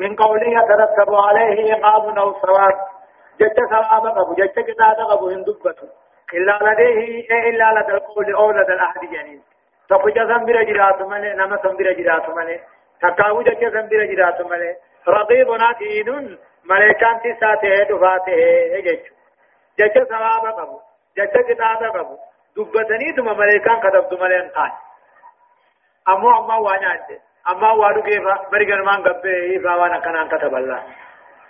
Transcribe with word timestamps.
من 0.00 0.16
قوله 0.16 0.48
يترتب 0.58 1.14
عليه 1.14 1.74
إقام 1.74 2.18
أو 2.18 2.32
ثواب 2.40 2.76
جت 3.40 3.58
ثواب 3.70 4.06
أبو 4.06 4.34
جت 4.34 4.58
كتاب 4.60 4.96
أبو 5.10 5.28
هندبته 5.28 5.88
إلا 6.34 6.58
لديه 6.62 7.28
إلا 7.48 7.80
لدى 7.80 7.92
القول 7.92 8.34
أو 8.34 8.50
لدى 8.50 8.72
الأحد 8.72 9.00
جنين. 9.00 9.42
تقوجا 9.88 10.24
سنبرا 10.26 10.62
جرات 10.62 11.02
مالي 11.02 11.32
نما 11.34 11.56
سنبرا 11.62 11.92
جرات 11.92 12.28
مالي 12.30 12.60
تقاو 13.02 13.42
جت 13.42 13.60
سنبرا 13.74 14.04
جرات 14.04 14.40
مالي 14.40 14.76
رقيب 15.08 15.48
عتيد 15.50 16.08
ملائكان 16.64 17.20
تساته 17.20 17.82
دفاته 17.90 18.40
جت 18.86 19.04
جت 19.78 19.96
ثواب 20.08 20.58
أبو 20.58 20.80
جت 21.18 21.36
كتاب 21.48 21.96
أبو 21.96 22.16
دبتني 22.56 23.12
ثم 23.16 23.38
ملائكان 23.38 23.80
كتبت 23.80 24.12
ملائكان 24.20 24.48
قال 24.50 24.72
أمو 26.08 26.38
أما 26.38 26.56
وأنا 26.56 26.88
عندي 26.88 27.18
أما 27.48 27.72
وارو 27.72 28.02
كيفا 28.02 28.48
بريغن 28.52 28.84
مان 28.84 29.02
قبه 29.02 29.56
إفا 29.56 29.74
وأنا 29.74 29.98
كان 29.98 30.28
كتب 30.28 30.54
الله 30.54 30.82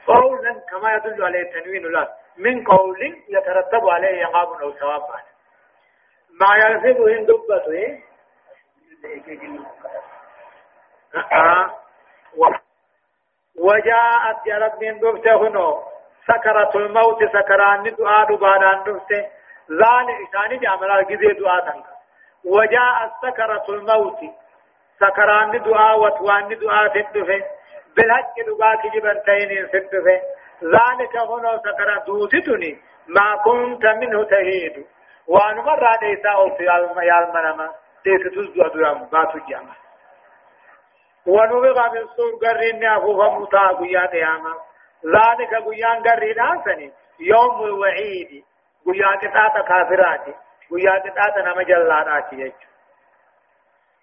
قولا 0.06 0.62
كما 0.70 0.94
يدل 0.94 1.24
عليه 1.24 1.40
التنوين 1.42 1.86
الله 1.86 2.08
من 2.36 2.64
قول 2.64 3.22
يترتب 3.28 3.88
عليه 3.88 4.26
عقاب 4.26 4.62
أو 4.62 4.72
ثواب 4.72 5.02
ما 6.40 6.56
يلفظه 6.56 7.18
إن 7.18 7.26
دبته 7.26 8.02
آه. 11.32 11.70
وجاءت 13.58 14.46
يا 14.46 14.58
رب 14.58 14.84
من 14.84 14.98
دبته 15.00 15.34
هنا 15.48 15.82
سكرة 16.26 16.70
الموت 16.74 17.24
سكران 17.24 17.94
دعاء 17.98 18.34
دبانان 18.34 18.84
دبته 18.84 19.26
ذان 19.70 20.06
إساني 20.24 20.56
جاملا 20.56 21.02
جزي 21.02 21.32
دعاء 21.32 21.82
وجاءت 22.44 23.12
سكرة 23.22 23.64
الموت 23.68 24.18
سكران 25.00 25.50
دعاء 25.62 26.00
وتوان 26.00 26.48
دعاء 26.48 26.88
تدفه 26.88 27.44
بالحق 27.96 28.34
دعاء 28.46 28.76
كجبن 28.76 29.22
تين 29.26 29.68
تدفه 29.72 30.20
ذلك 30.64 31.16
هنا 31.16 31.58
سكرة 31.64 32.04
دوتتني 32.06 32.78
ما 33.08 33.36
كنت 33.44 33.84
منه 33.86 34.24
تهيد 34.24 34.86
وان 35.26 35.56
مرة 35.56 35.90
ليس 36.02 36.26
أو 36.26 36.56
في 36.56 36.70
المنما 36.70 37.70
ليس 38.06 38.22
تزدو 38.34 38.62
أدوام 38.62 39.04
باتو 39.12 39.38
جامع 39.48 39.74
ونبغى 41.26 42.06
سور 42.16 42.32
قرين 42.42 42.84
أفوف 42.84 43.20
مطا 43.40 43.68
قيا 43.72 44.06
قياما 44.06 44.54
ذلك 45.06 45.54
قيان 45.66 46.02
قرين 46.02 46.40
آسني 46.40 46.92
يوم 47.20 47.64
الوعيد 47.64 48.44
قيا 48.86 49.06
قطعة 49.22 49.62
كافراتي 49.62 50.34
قيا 50.70 50.92
قطعة 51.04 51.34
نمجلاناتي 51.46 52.36
يجو 52.36 52.65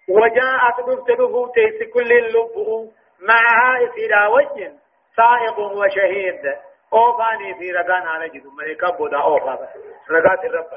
وجاءت 0.08 0.80
دفت 0.80 1.10
دفوت 1.10 1.54
كل 1.94 2.12
اللب 2.12 2.92
معها 3.20 3.84
إسيرا 3.84 4.26
وجه 4.26 4.72
سائق 5.16 5.58
وشهيد. 5.58 6.56
أوفاني 6.92 7.54
في 7.54 7.72
رقان 7.72 8.06
على 8.06 8.28
جدو 8.28 8.50
ملكا 8.50 8.90
بودا 8.90 9.18
أوفا 9.18 9.68
رقات 10.10 10.44
الرب. 10.44 10.70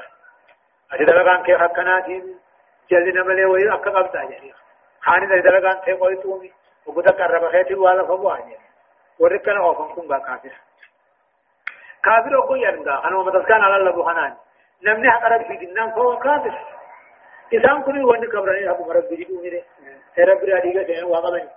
أجد 0.92 1.10
رقان 1.10 1.42
كيف 1.42 1.58
حقناتي 1.58 2.36
جلنا 2.90 3.22
ملي 3.22 3.44
وي 3.44 3.74
أكا 3.74 3.90
قبضا 3.90 4.24
جريخ 4.24 4.56
خاني 5.00 5.42
دا 5.42 5.50
رقان 5.50 5.80
كيف 5.84 6.02
ويتومي 6.02 6.52
وقد 6.86 7.08
قرب 7.08 7.48
خيتي 7.52 7.74
والا 7.74 8.04
فبواني 8.04 8.56
ورقنا 9.18 9.60
أوفا 9.60 9.94
كنغا 9.94 10.18
كافر. 10.18 10.52
كافر 12.04 12.44
أكو 12.44 12.54
يرنغا 12.54 13.04
أنا 13.04 13.16
ومتسكان 13.18 13.62
على 13.62 13.76
الله 13.76 13.90
بخنان 13.90 14.36
نمني 14.82 15.10
حقرب 15.10 15.46
في 15.46 15.66
دنان 15.66 15.90
فهو 15.90 16.18
كافر. 16.18 16.77
إسان 17.54 17.82
كني 17.82 18.04
وان 18.04 18.24
كبرني 18.26 18.70
أبو 18.70 18.84
مرب 18.84 19.08
بيجو 19.08 19.42
ميري 19.42 19.64
رب 20.18 20.44
راديغا 20.44 20.84
سين 20.84 21.04
واقبني 21.04 21.48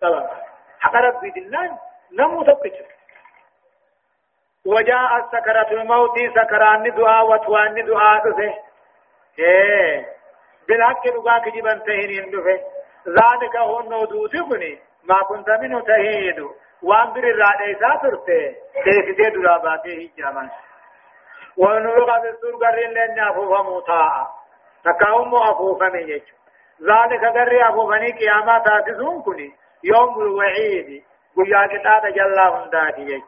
طبعا 0.00 0.28
حق 0.80 0.94
ربي 0.94 1.30
دلان 1.30 1.76
نمو 2.12 2.42
تبكت 2.42 2.86
وجاء 4.66 5.28
سكرة 5.32 5.70
الموت 5.70 6.18
سكران 6.36 6.94
دعاء 6.94 7.26
وتوان 7.30 7.74
دعاء 7.86 8.30
دفه 8.30 8.54
إيه 9.38 10.06
بالحق 10.68 11.08
دعاء 11.08 11.50
كجبا 11.50 11.74
تهين 11.78 12.30
دفه 12.30 12.60
ذلك 13.08 13.56
هو 13.56 13.80
النودوت 13.80 14.36
كني 14.36 14.78
ما 15.04 15.18
كنت 15.28 15.50
منه 15.50 15.80
تهيد 15.80 16.40
وان 16.82 17.12
در 17.12 17.24
الرادة 17.24 17.78
ساترته 17.80 18.56
تيكتي 18.84 19.30
دراباته 19.30 20.10
جامان 20.18 20.50
ونوغا 21.56 22.18
بالسور 22.18 22.54
قرين 22.66 22.90
لن 22.90 23.20
أفوفا 23.20 23.62
مطاعا 23.62 24.39
تكاوم 24.84 25.34
أفوفا 25.34 25.88
من 25.88 26.00
يجو 26.08 26.34
ذلك 26.82 27.24
قرر 27.24 27.68
أفوفني 27.68 28.12
قيامات 28.12 28.68
آتسون 28.68 29.22
كني 29.22 29.52
يوم 29.84 30.20
الوعيد 30.22 31.04
قيا 31.36 31.66
كتاب 31.66 32.06
جل 32.12 32.38
هنداتي 32.38 33.00
يجو 33.02 33.26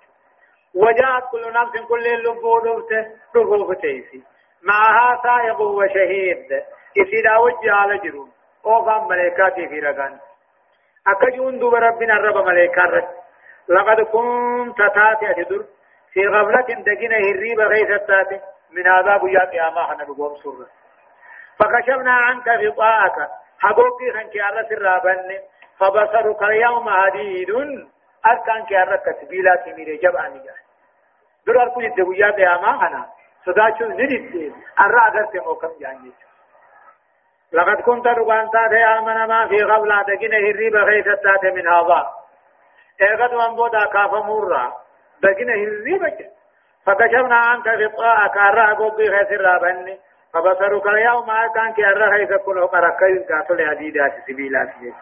وجاءت 0.74 1.24
كل 1.32 1.52
نفس 1.52 1.88
كل 1.88 2.06
اللبو 2.06 2.58
دفت 2.58 3.06
رفوف 3.36 3.72
تيسي 3.72 4.22
معها 4.62 5.20
سائق 5.22 5.60
وشهيد 5.60 6.62
إسيدا 6.98 7.36
وجه 7.36 7.72
على 7.72 7.98
جرون 7.98 8.30
أوفا 8.66 9.06
ملائكاتي 9.10 9.68
في 9.68 9.80
رغان 9.80 10.18
أكجون 11.06 11.58
دوب 11.58 11.74
ربنا 11.74 12.14
رب 12.14 12.46
ملائكات 12.46 13.08
لقد 13.68 14.00
كنت 14.00 14.78
تاتي 14.78 15.30
أتدر 15.30 15.64
في 16.12 16.26
غفلة 16.26 16.82
دقنا 16.82 17.16
هريب 17.16 17.60
غيث 17.60 18.00
تاتي 18.06 18.40
من 18.70 18.86
عذاب 18.88 19.28
يا 19.28 19.44
قيامة 19.44 19.82
حنا 19.82 20.04
بقوم 20.04 20.36
سر 20.36 20.66
فكشفنا 21.58 22.12
عنك 22.12 22.48
غطاءك. 22.48 23.28
حقوقي 23.62 24.10
خنك 24.12 24.36
على 24.40 24.66
سرابن 24.68 25.38
فبصرك 25.78 26.42
اليوم 26.42 26.90
حديد 26.90 27.50
أركان 28.26 28.64
كي 28.64 28.82
أرك 28.82 29.16
سبيلا 29.20 29.56
تمير 29.56 30.00
جبع 30.02 30.28
نجا 30.28 30.54
در 31.46 31.62
أركو 31.62 31.80
جد 31.80 32.00
ويا 32.00 32.30
قياما 32.30 32.86
أنا. 32.86 33.06
صداشو 33.46 33.84
ندد 33.84 34.52
أرى 34.80 35.00
أغرت 35.08 35.36
موكم 35.36 35.72
جانجي 35.80 36.12
لقد 37.52 37.80
كنت 37.80 38.06
رقان 38.06 38.50
تاتي 38.50 38.84
آمن 38.84 39.24
ما 39.24 39.48
في 39.48 39.62
غبلا 39.62 40.02
دقين 40.02 40.34
هريب 40.34 40.76
غيث 40.76 41.04
تاتي 41.04 41.50
من 41.50 41.68
هذا. 41.68 42.10
إغد 43.02 43.34
وانبودا 43.34 43.84
كاف 43.84 44.12
مرة 44.14 44.76
دقين 45.22 45.50
هريب 45.50 46.02
فكشفنا 46.86 47.36
عنك 47.36 47.68
غطاءك. 47.68 48.36
أرى 48.36 48.74
قبي 48.74 49.08
غيث 49.08 49.32
الرابن 49.32 49.98
فبصرك 50.34 50.86
اليوم 50.86 51.30
أركان 51.30 51.72
كي 51.72 51.86
أرى 51.86 52.04
غيث 52.04 52.32
كله 52.32 52.66
قرقين 52.66 53.24
قاتل 53.30 53.68
عديدات 53.68 54.12
سبيلا 54.26 54.64
تمير 54.64 54.94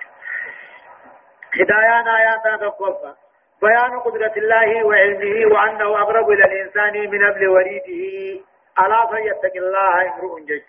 هدايان 1.61 2.09
آيات 2.09 2.61
تقوفا 2.61 3.15
بيان 3.63 3.99
قدرة 4.01 4.33
الله 4.37 4.85
وعلمه 4.85 5.55
وأنه 5.55 6.03
أقرب 6.03 6.31
إلى 6.31 6.45
الإنسان 6.45 7.11
من 7.11 7.31
قبل 7.31 7.49
وريده. 7.49 8.41
ألا 8.79 9.07
فيتق 9.07 9.55
الله 9.57 10.15
امرؤ 10.15 10.39
جج 10.41 10.63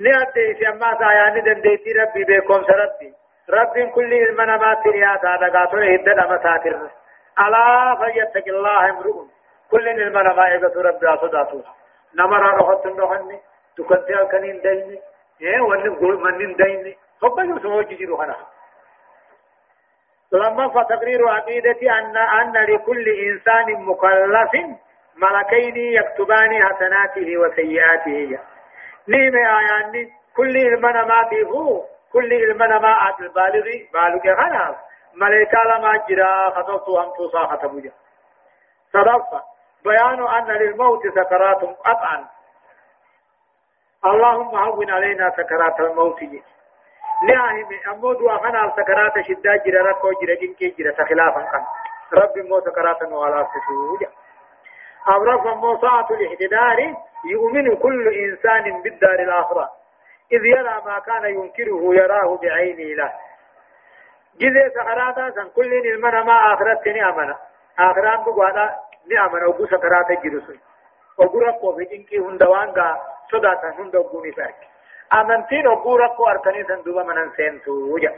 لأدي 0.00 0.54
في 0.54 0.68
أما 0.68 0.98
سايان 0.98 1.42
دنديتي 1.44 1.92
ربي 1.92 2.24
بكم 2.24 2.64
سربي 2.64 3.12
رب 3.50 3.90
كل 3.94 4.12
المنامات 4.14 4.86
رياتا 4.86 5.36
دقاتو 5.36 5.76
هدد 5.78 6.08
أمساتر 6.08 6.90
ألا 7.38 7.96
فيتق 8.00 8.48
الله 8.48 8.90
امرؤ. 8.90 9.26
كل 9.70 9.88
المنامات 9.88 10.76
ربي 10.76 11.06
أصداتو 11.06 11.60
نمر 12.14 12.42
رخص 12.42 12.86
نخني 12.86 13.40
تكنتي 13.76 14.22
الكنين 14.22 14.60
ديني. 14.60 15.00
إيه 15.40 15.60
ونن 15.60 16.38
من 16.38 16.56
ديني. 16.56 16.98
خبا 17.20 17.42
يسمو 17.42 17.80
جيجي 17.82 18.04
رخنا 18.04 18.36
لما 20.32 20.68
فتقرير 20.68 21.28
عقيدتي 21.28 21.90
أن 21.90 22.16
أن 22.16 22.52
لكل 22.52 23.08
إنسان 23.08 23.84
مكلف 23.84 24.52
ملكين 25.16 25.76
يكتبان 25.76 26.62
حسناته 26.64 27.38
وسيئاته. 27.38 28.38
نيم 29.08 29.36
آيان 29.36 30.10
كل 30.36 30.56
المنامات 30.56 31.34
هو 31.34 31.84
كل 32.12 32.32
المنامات 32.32 33.20
البالغ 33.20 33.66
بالغ 33.92 34.36
خلاص. 34.36 34.76
ملائكة 35.14 35.62
لما 35.64 35.96
جرا 36.08 36.50
خطبت 36.50 36.88
أم 36.88 37.10
توصى 37.16 37.38
خطبوجا. 37.38 37.92
صدفة 38.92 39.42
بيان 39.88 40.26
أن 40.26 40.46
للموت 40.46 41.02
سكرات 41.06 41.62
قطعا. 41.86 42.18
اللهم 44.04 44.54
هون 44.54 44.90
علينا 44.90 45.30
سكرات 45.30 45.80
الموت. 45.80 46.20
نعم 47.22 47.66
أمود 47.92 48.22
وأخنا 48.22 48.72
سكرات 48.76 49.12
شدة 49.28 49.56
جرى 49.66 49.78
ركو 49.78 50.10
جرى 50.22 50.36
جنكي 50.36 50.68
جرى 50.78 50.92
تخلافا 50.92 51.40
كان 51.40 51.64
رب 52.14 52.38
مو 52.38 52.60
سكرات 52.60 53.02
وعلى 53.02 53.46
ستوجة 53.50 54.10
أبرف 55.08 55.46
مو 55.46 55.80
ساعة 55.80 56.08
الاحتدار 56.10 56.94
يؤمن 57.30 57.76
كل 57.76 58.08
إنسان 58.08 58.82
بالدار 58.82 59.18
الآخرة. 59.18 59.70
إذ 60.32 60.44
يرى 60.44 60.82
ما 60.86 60.98
كان 60.98 61.24
ينكره 61.24 61.94
يراه 61.94 62.38
بعينه 62.42 62.94
له. 62.94 63.12
جزء 64.40 64.68
سكراتا 64.68 65.30
سن 65.30 65.48
كل 65.56 65.72
المنا 65.74 66.22
ما 66.22 66.54
آخرت 66.54 66.88
نعمنا. 66.88 67.36
آخران 67.78 68.24
بقوانا 68.24 68.76
نعمنا 69.10 69.46
وقو 69.46 69.66
سكرات 69.66 70.12
جرسون 70.24 70.58
وقو 71.18 71.40
رقو 71.40 71.76
في 71.76 71.84
جنكي 71.84 72.18
هندوانغا 72.18 73.00
صداتا 73.32 73.68
هندو 73.78 74.22
نفاك 74.26 74.56
أمنتين 75.12 75.66
وقورك 75.66 76.20
وأركني 76.20 76.64
سندوبا 76.64 77.02
من 77.02 77.30
سنتو 77.36 77.72
وجا 77.72 78.14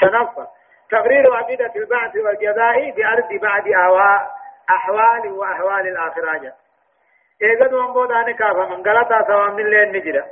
شنفة 0.00 0.48
تقرير 0.90 1.34
عقيدة 1.34 1.72
البعث 1.76 2.16
والجزاء 2.16 2.90
بأرض 2.90 3.28
بعد 3.42 3.68
أحوال 4.70 5.32
وأحوال 5.32 5.88
الآخرة 5.88 6.38
جاء 6.38 6.56
إيقظ 7.42 7.74
من 7.74 7.92
بود 7.92 8.12
أنا 8.12 8.32
كافة 8.32 8.66
من 8.66 8.82
غلطة 8.86 9.26
سواء 9.26 9.50
من 9.50 9.66
لين 9.70 9.92
نجرة 9.92 10.26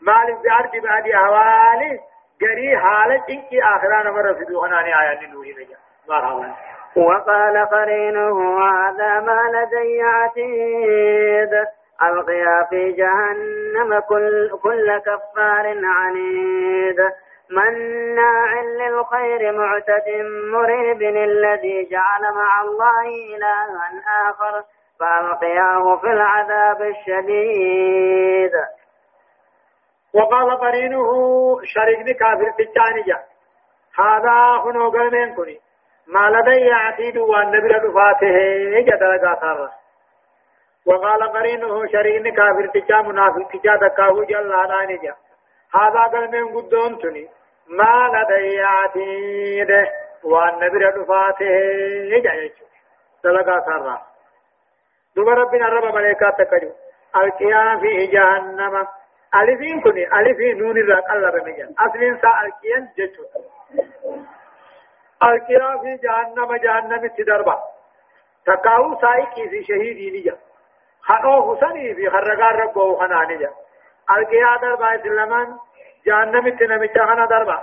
مالك 0.00 0.36
بأرض 0.44 0.76
بعد 0.76 1.08
أهوال 1.08 2.00
جري 2.40 2.78
حالة 2.78 3.24
إنك 3.30 3.54
آخران 3.54 4.10
مرة 4.10 4.32
في 4.32 4.44
دوخناني 4.44 5.00
آيات 5.00 5.22
نوهي 5.22 5.52
نجا 5.52 5.76
مرحبا 6.08 6.54
وقال 6.96 7.66
قرينه 7.66 8.60
هذا 8.62 9.20
ما 9.20 9.42
لدي 9.54 10.02
عتيد. 10.02 11.66
ألقيا 12.02 12.66
في 12.70 12.92
جهنم 12.92 14.00
كل, 14.08 14.50
كل 14.62 14.98
كفار 14.98 15.74
عنيد. 15.84 16.96
مناع 17.50 18.60
للخير 18.62 19.52
معتد 19.52 20.08
مريب 20.52 21.02
الذي 21.02 21.88
جعل 21.90 22.34
مع 22.34 22.62
الله 22.62 23.08
إلها 23.36 24.30
آخر. 24.30 24.62
فألقياه 25.00 25.96
في 25.96 26.06
العذاب 26.06 26.82
الشديد. 26.82 28.52
وقال 30.14 30.58
قرينه 30.58 31.10
شريك 31.64 32.16
كافر 32.18 32.50
تجاني 32.58 33.04
هذا 33.98 34.62
هنو 34.64 34.90
قلمين 34.90 35.34
كني 35.34 35.60
ما 36.14 36.30
لدي 36.30 36.72
عتيد 36.72 37.16
والنبي 37.16 37.68
رفاته 37.68 38.36
جدل 38.80 39.26
قاثر 39.26 39.70
وقال 40.86 41.22
قرينه 41.22 41.86
شريك 41.92 42.34
كافر 42.36 42.66
تجا 42.66 43.02
منافق 43.02 43.48
تجا 43.52 43.76
دكاه 43.76 44.24
جل 44.28 44.52
نجا 44.90 45.14
هذا 45.74 46.02
قلمين 46.02 46.46
قدون 46.54 46.98
تني. 46.98 47.28
ما 47.68 48.10
لدي 48.14 48.62
عتيد 48.62 49.70
والنبي 50.24 50.78
رفاته 50.78 51.50
جايش 52.24 52.52
دلقا 53.24 53.60
سرا 53.66 54.02
دوب 55.16 55.28
ربنا 55.28 55.68
رب 55.68 55.94
ملائكات 55.94 56.38
تكجو. 56.38 56.70
القيام 57.16 57.80
في 57.80 58.06
جهنم. 58.06 58.86
ألفين 59.34 59.80
كني 59.80 60.04
ألفين 60.18 60.58
نون 60.58 60.76
الرق 60.78 61.12
الله 61.12 61.28
رمجان 61.28 61.74
أصلين 61.78 62.18
سا 62.22 62.28
القيام 62.44 62.88
جيشو 62.96 63.22
القيام 65.22 65.80
في 65.80 65.96
جهنم 65.96 66.56
جهنم 66.56 67.06
تدربا 67.06 67.62
تقاو 68.46 69.00
سائقي 69.00 69.48
في 69.48 69.64
شهيدي 69.64 70.20
نجا 70.20 70.36
خنو 71.02 71.56
حسني 71.56 71.94
في 71.94 72.10
خرقار 72.10 72.56
ربه 72.56 72.98
خناني 72.98 73.36
جا 73.38 73.50
القيام 74.10 74.56
دربا 74.62 74.94
إسلامان 74.94 75.58
جهنم 76.06 76.48
تنمچا 76.58 77.06
خنا 77.06 77.26
دربا 77.26 77.58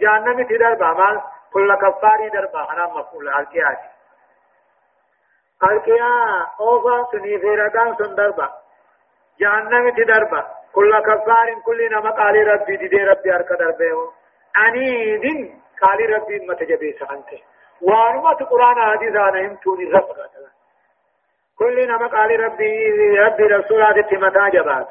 جهنم 0.00 0.42
تدربا 0.42 0.92
مال 0.92 1.20
كل 1.52 1.74
كفاري 1.74 2.28
دربا 2.28 2.62
خنا 2.64 2.86
مفعول 2.86 3.28
القيام 3.28 3.76
القيام 5.62 6.46
اوفا 6.60 7.06
سني 7.12 7.38
فيردان 7.38 7.96
سن 7.96 8.14
دربا 8.14 8.48
جهنم 9.40 9.90
تدربا 9.90 10.44
كل 10.74 11.00
كفار 11.00 11.54
كل 11.66 11.88
نما 11.92 12.10
قال 12.10 12.46
ربي 12.46 12.76
دي 12.76 12.96
ربي 12.96 13.34
ارك 13.34 13.48
دربه 13.48 14.12
اني 14.66 15.16
دين 15.16 15.63
قال 15.82 16.10
ربي 16.10 16.46
متجبي 16.46 16.92
سانته 16.92 17.42
وانما 17.82 18.30
القران 18.40 18.76
حديث 18.92 19.16
أنا 19.16 19.40
هم 19.40 19.56
توني 19.56 19.84
رب 19.84 20.08
كل 21.58 21.88
نما 21.88 22.06
قال 22.06 22.40
ربي 22.40 23.18
ربي 23.18 23.42
رسول 23.42 23.82
هذه 23.82 24.06
متى 24.12 24.50
جبات 24.58 24.88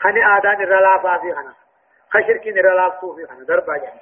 خني 0.00 0.36
آدان 0.36 0.62
الرلافة 0.62 1.18
في 1.18 1.34
خنا 1.34 1.54
خشرك 2.10 2.46
الرلافة 2.46 3.14
في 3.14 3.26
خنا 3.26 3.44
دربا 3.44 3.76
جاني 3.76 4.00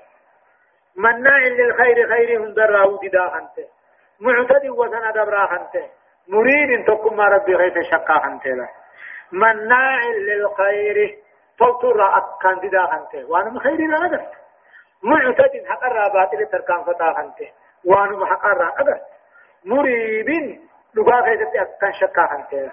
مناع 0.96 1.38
للخير 1.38 2.08
خير 2.08 2.38
هم 2.38 2.54
دراو 2.54 2.96
ددا 2.96 3.28
خنته. 3.28 3.68
معتد 4.20 4.68
وسن 4.68 5.12
دبرا 5.12 5.46
خنته. 5.46 5.86
مريد 6.28 6.86
تقم 6.86 7.20
ربي 7.20 7.54
غيث 7.54 7.90
شقا 7.90 8.18
خنته 8.18 8.50
له 8.50 8.68
مناع 9.32 10.00
للخير 10.04 11.18
فوتر 11.58 12.16
أكان 12.18 12.58
ددا 12.60 12.86
خنته. 12.86 13.30
وأنا 13.30 13.60
خير 13.60 13.80
لا 13.88 14.04
أدر 14.06 14.20
معتد 15.02 15.64
حق 15.66 15.84
الرابات 15.84 16.30
تركان 16.52 16.84
فتا 16.84 17.12
خنته 17.12 17.52
وأنا 17.84 18.26
حق 18.26 18.46
الرابات 18.46 19.02
مريب 19.64 20.60
لغا 20.94 21.20
غيث 21.20 21.40
أكان 21.56 21.92
شقا 21.92 22.26
خنته 22.26 22.72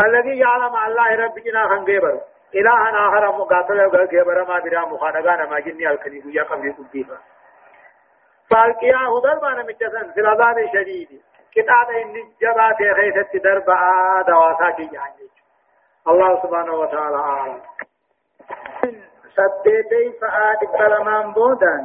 الذي 0.00 0.38
يعلم 0.38 0.76
الله 0.76 1.14
ربنا 1.14 1.68
خنجبر 1.68 2.20
إلها 2.54 3.08
آخر 3.08 3.38
مقاتل 3.38 3.86
وغيبر 3.86 4.44
ما 4.44 4.58
برا 4.58 4.86
مخانقانا 4.86 5.46
ما 5.46 5.60
جني 5.60 5.90
الكنيب 5.90 6.26
يا 6.26 6.42
قبل 6.42 6.74
قديفا 6.78 7.18
فالقياه 8.50 9.20
دربانا 9.20 9.62
مجسن 9.62 10.12
في 10.12 10.20
العذاب 10.20 10.58
الشديد. 10.58 11.22
كتاب 11.52 11.90
إن 11.90 12.14
جبات 12.40 12.76
خيثت 12.96 13.36
دربا 13.44 14.24
دواساكي 14.26 14.84
جانجي 14.84 15.30
الله 16.08 16.42
سبحانه 16.42 16.72
وتعالى 16.72 17.16
أعلم. 17.16 17.60
سبتي 19.38 20.12
فآت 20.20 20.60
كلمان 20.78 21.32
بودان 21.32 21.84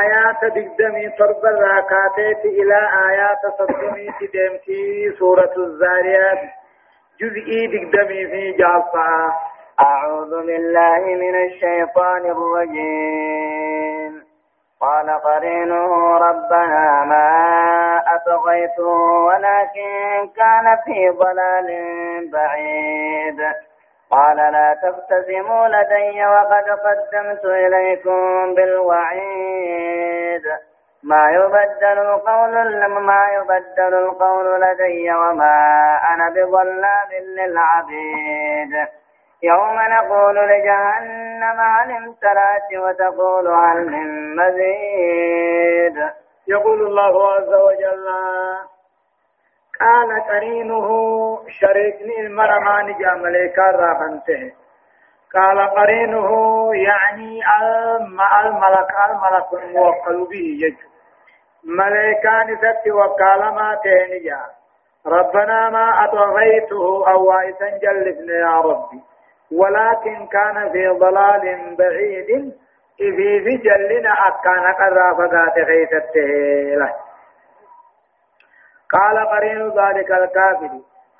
آيات 0.00 0.40
دقدمي 0.56 1.08
طرب 1.18 1.44
الراكاتات 1.44 2.44
إلى 2.44 2.78
آيات 3.08 3.42
صدمي 3.58 4.06
تدمتي 4.20 5.12
سورة 5.18 5.52
الزاريات 5.56 6.38
جزئي 7.20 7.66
دقدمي 7.66 8.26
في 8.26 8.52
جعفة 8.58 9.32
أعوذ 9.80 10.30
بالله 10.46 10.98
من 11.22 11.34
الشيطان 11.44 12.22
الرجيم 12.34 14.24
قال 14.80 15.10
قرينه 15.10 16.16
ربنا 16.18 17.04
ما 17.04 17.28
أطغيته 18.16 18.88
ولكن 19.28 20.30
كان 20.36 20.76
في 20.84 21.08
ضلال 21.18 21.68
بعيد 22.32 23.40
قال 24.14 24.36
لا 24.36 24.78
تبتسموا 24.82 25.68
لدي 25.68 26.26
وقد 26.26 26.64
قدمت 26.86 27.44
إليكم 27.44 28.54
بالوعيد. 28.54 30.42
ما 31.02 31.30
يبدل 31.30 31.98
القول 31.98 32.54
ما 32.88 33.22
يبدل 33.34 33.94
القول 33.94 34.60
لدي 34.60 35.14
وما 35.14 35.56
أنا 36.14 36.30
بظلام 36.30 37.10
للعبيد. 37.38 38.88
يوم 39.42 39.76
نقول 39.80 40.36
لجهنم 40.36 41.60
هل 41.60 41.90
امتلأت 41.90 42.70
وتقول 42.76 43.48
هل 43.48 43.86
من 43.86 44.36
مزيد. 44.36 46.10
يقول 46.48 46.86
الله 46.86 47.32
عز 47.32 47.54
وجل 47.54 48.08
قال 49.80 50.22
قرينه 50.28 50.88
شريكني 51.60 52.20
المرمان 52.26 52.98
جاء 52.98 53.16
ملائكة 53.18 53.70
راحنته. 53.70 54.52
قال 55.34 55.58
قرينه 55.70 56.30
يعني 56.74 57.40
الملك 58.40 58.90
الملك 59.10 59.62
الموكل 59.62 60.30
به 60.30 60.46
يجب 60.64 60.76
ملائكان 61.64 62.56
ست 62.56 62.90
وكالما 62.90 63.78
تهنجا 63.84 64.40
ربنا 65.06 65.70
ما 65.70 66.04
أطغيته 66.04 67.10
أو 67.10 67.24
وائسا 67.28 67.68
جلفنا 67.82 68.34
يا 68.34 68.60
ربي. 68.60 69.00
ولكن 69.52 70.26
كان 70.26 70.72
في 70.72 70.88
ضلال 70.88 71.76
بعيد 71.78 72.30
إذ 73.00 73.16
في 73.44 73.56
جلنا 73.56 74.12
أكان 74.28 74.72
قرافقات 74.74 75.58
غيثته 75.58 76.30
له. 76.76 76.94
قال 78.94 79.28
قرين 79.28 79.68
ذلك 79.68 80.10
الكافر 80.10 80.70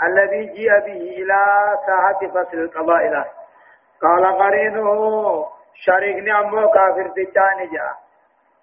الذي 0.03 0.45
جيء 0.47 0.79
به 0.79 1.23
إلى 1.23 1.45
ساحة 1.87 2.19
فصل 2.29 2.59
القضاء 2.59 3.09
له 3.09 3.25
قال 4.03 4.39
قرينه 4.39 5.47
شريكني 5.75 6.39
أمو 6.39 6.69
كافر 6.69 7.09
تجاني 7.09 7.67
جاء. 7.67 7.97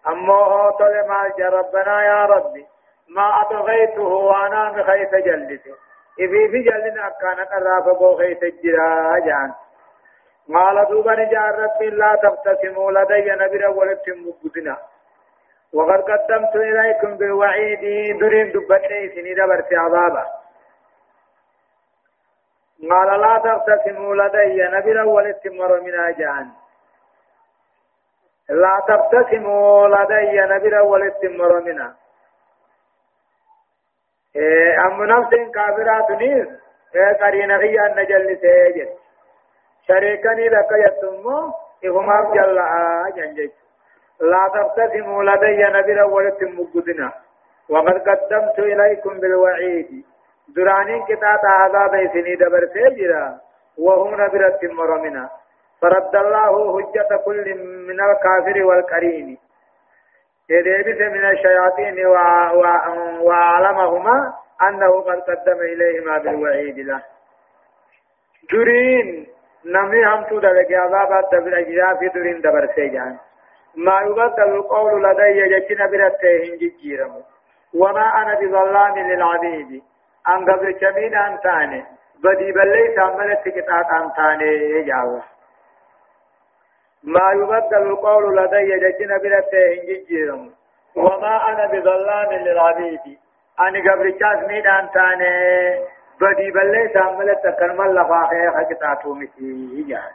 أمو 0.08 0.70
طلع 0.70 1.06
ما 1.08 1.50
ربنا 1.50 2.04
يا 2.04 2.26
ربي 2.26 2.66
ما 3.10 3.42
أطغيته 3.42 4.02
وأنا 4.02 4.72
مخيف 4.72 5.16
جلته 5.16 5.76
إذا 6.20 6.52
في 6.52 6.64
جلنا 6.64 7.10
كان 7.22 7.46
قرافة 7.46 7.94
بو 8.00 8.18
خيت 8.18 8.44
الجرا 8.44 9.20
جان. 9.20 9.54
قال 10.54 10.88
دوبا 10.90 11.16
نجار 11.16 11.60
رب 11.60 11.84
لا 11.84 12.16
تقتسموا 12.16 12.92
لدي 12.92 13.32
نبرا 13.32 13.68
ولتم 13.68 14.18
مقدنا 14.28 14.78
وقد 15.74 16.02
قدمت 16.02 16.56
إليكم 16.56 17.18
بالوعيد 17.18 17.80
درين 18.20 18.52
دبتني 18.52 19.10
سني 19.16 19.34
دبرت 19.34 19.74
عذابا 19.74 20.26
قال 22.90 23.22
لا 23.22 23.38
تقتسموا 23.38 24.16
لدي 24.16 24.64
نبرا 24.64 25.04
ولتم 25.04 25.60
ورمنا 25.60 26.12
جان 26.12 26.52
لا 28.50 28.82
تقتسموا 28.88 29.88
لدي 29.88 30.40
نبرا 30.42 30.82
ولتم 30.82 31.42
ورمنا 31.42 31.96
أم 34.86 35.04
نفس 35.04 35.52
كافرات 35.54 36.12
نيس 36.12 36.48
قرين 37.22 37.58
نجل 37.96 38.38
سيجد 38.42 38.90
شريكني 39.88 40.50
لك 40.50 40.72
يتمو 40.72 41.54
إهما 41.86 42.32
جل 42.36 42.58
جنجج 43.16 43.52
لا 44.22 44.52
تبتسموا 44.54 45.24
لدي 45.24 45.64
نبي 45.64 46.02
ولت 46.02 46.44
مقدنا. 46.44 47.12
وقد 47.70 48.10
قدمت 48.10 48.60
إليكم 48.60 49.20
بالوعيد. 49.20 50.06
درانين 50.56 51.06
كتاب 51.06 51.46
عذاب 51.46 52.10
سني 52.14 52.36
دبر 52.36 52.68
سيجرا. 52.74 53.40
وهم 53.78 54.22
نبرة 54.22 54.60
مرمنا 54.64 55.30
فرد 55.82 56.16
الله 56.16 56.82
حجة 56.82 57.18
كل 57.26 57.56
من 57.88 58.00
الكافر 58.02 58.64
والكريم. 58.64 59.38
يدبس 60.50 61.02
من 61.02 61.26
الشياطين 61.30 62.06
وعلمهما 63.26 64.34
أنه 64.68 65.02
قد 65.02 65.20
قدم 65.22 65.60
إليهما 65.62 66.18
بالوعيد 66.18 66.80
له. 66.80 67.02
درين 68.52 69.28
نمي 69.66 70.06
هم 70.06 70.24
تو 70.24 70.40
دلق 70.40 70.72
عذاب 70.72 71.30
دبر 71.32 71.60
أجزاء 71.60 71.96
في 71.96 72.08
درين 72.08 72.42
دبر 72.42 72.68
سيجان. 72.76 73.18
ما 73.76 74.02
يبدل 74.02 74.56
القول 74.56 75.04
لدي 75.04 75.60
جتنا 75.60 75.86
برته 75.86 76.58
جيرم 76.82 77.24
وما 77.74 78.22
أنا 78.22 78.36
بظلام 78.40 78.98
للعبيد. 79.00 79.84
أن 80.28 80.52
قبل 80.52 80.72
كمين 80.72 81.16
أن 81.16 81.40
تاني. 81.40 81.86
بدي 82.24 82.52
بلي 82.52 82.96
تعملت 82.96 83.50
كتاب 83.50 83.86
أن 84.02 84.12
تاني 84.16 84.52
يجعل 84.72 85.22
ما 87.04 87.32
يبدل 87.32 87.82
القول 87.92 88.38
لدي 88.38 88.80
جتنا 88.80 89.18
برته 89.18 90.04
جيرم 90.10 90.52
وما 90.96 91.50
أنا 91.50 91.66
بظلام 91.66 92.32
للعبيد. 92.34 93.18
أن 93.60 93.90
قبل 93.90 94.12
كمين 94.12 94.68
أن 94.68 94.90
بدي 96.22 96.52
بلي 96.52 96.88
تعملت 96.88 97.56
كلمة 97.60 97.88
لفاقه 97.88 98.52
حكتاتو 98.58 99.14
مثي 99.14 99.70
يجعل 99.74 100.12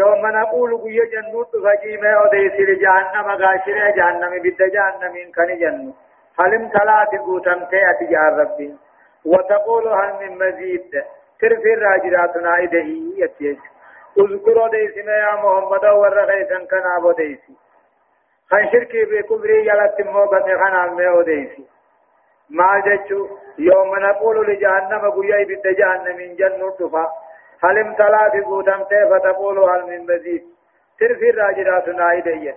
يوم 0.00 0.26
نقول 0.26 0.76
قوية 0.76 1.04
جنوت 1.12 1.50
فجيمة 1.64 2.20
وديس 2.22 2.52
لجهنم 2.68 3.26
غاشرة 3.42 3.90
جهنم 3.96 4.32
بد 4.42 4.60
جهنم 4.74 5.14
كان 5.36 5.58
جنو 5.58 5.92
حلم 6.38 6.70
ثلاث 6.76 7.20
قوتم 7.26 7.60
تأتي 7.70 8.04
جار 8.10 8.32
ربي 8.40 8.76
وتقول 9.24 9.88
هل 9.88 10.10
من 10.20 10.38
مزيد 10.38 11.02
ترفي 11.40 11.72
الراجراتنا 11.74 12.62
إدهي 12.62 13.02
يتيج 13.16 13.58
اذكروا 14.18 14.68
ديس 14.68 14.96
يا 14.96 15.34
محمد 15.42 15.84
ورغيسا 15.84 16.58
كان 16.70 16.82
أبو 16.98 17.12
ديسي 17.12 17.54
خان 18.50 18.70
شركي 18.72 19.04
بكبري 19.04 19.66
يلت 19.68 20.00
موبت 20.06 20.42
خان 20.60 20.74
عمي 20.82 21.22
ديسي 21.24 21.64
ما 22.50 22.82
جتشو 22.86 23.28
يوم 23.58 23.90
نقول 23.98 24.46
لجهنم 24.46 25.10
قوية 25.10 25.44
بد 25.44 25.66
جهنم 25.78 26.18
جنوت 26.38 26.82
فا 26.92 27.04
هل 27.64 27.78
امتلا 27.78 28.30
في 28.30 28.40
قوتم 28.40 28.84
فتقول 28.84 29.58
هل 29.58 29.86
من 29.86 30.02
مزيد؟ 30.14 30.42
ترفي 31.00 31.30
الراجرات 31.30 31.88
نائدية 31.88 32.56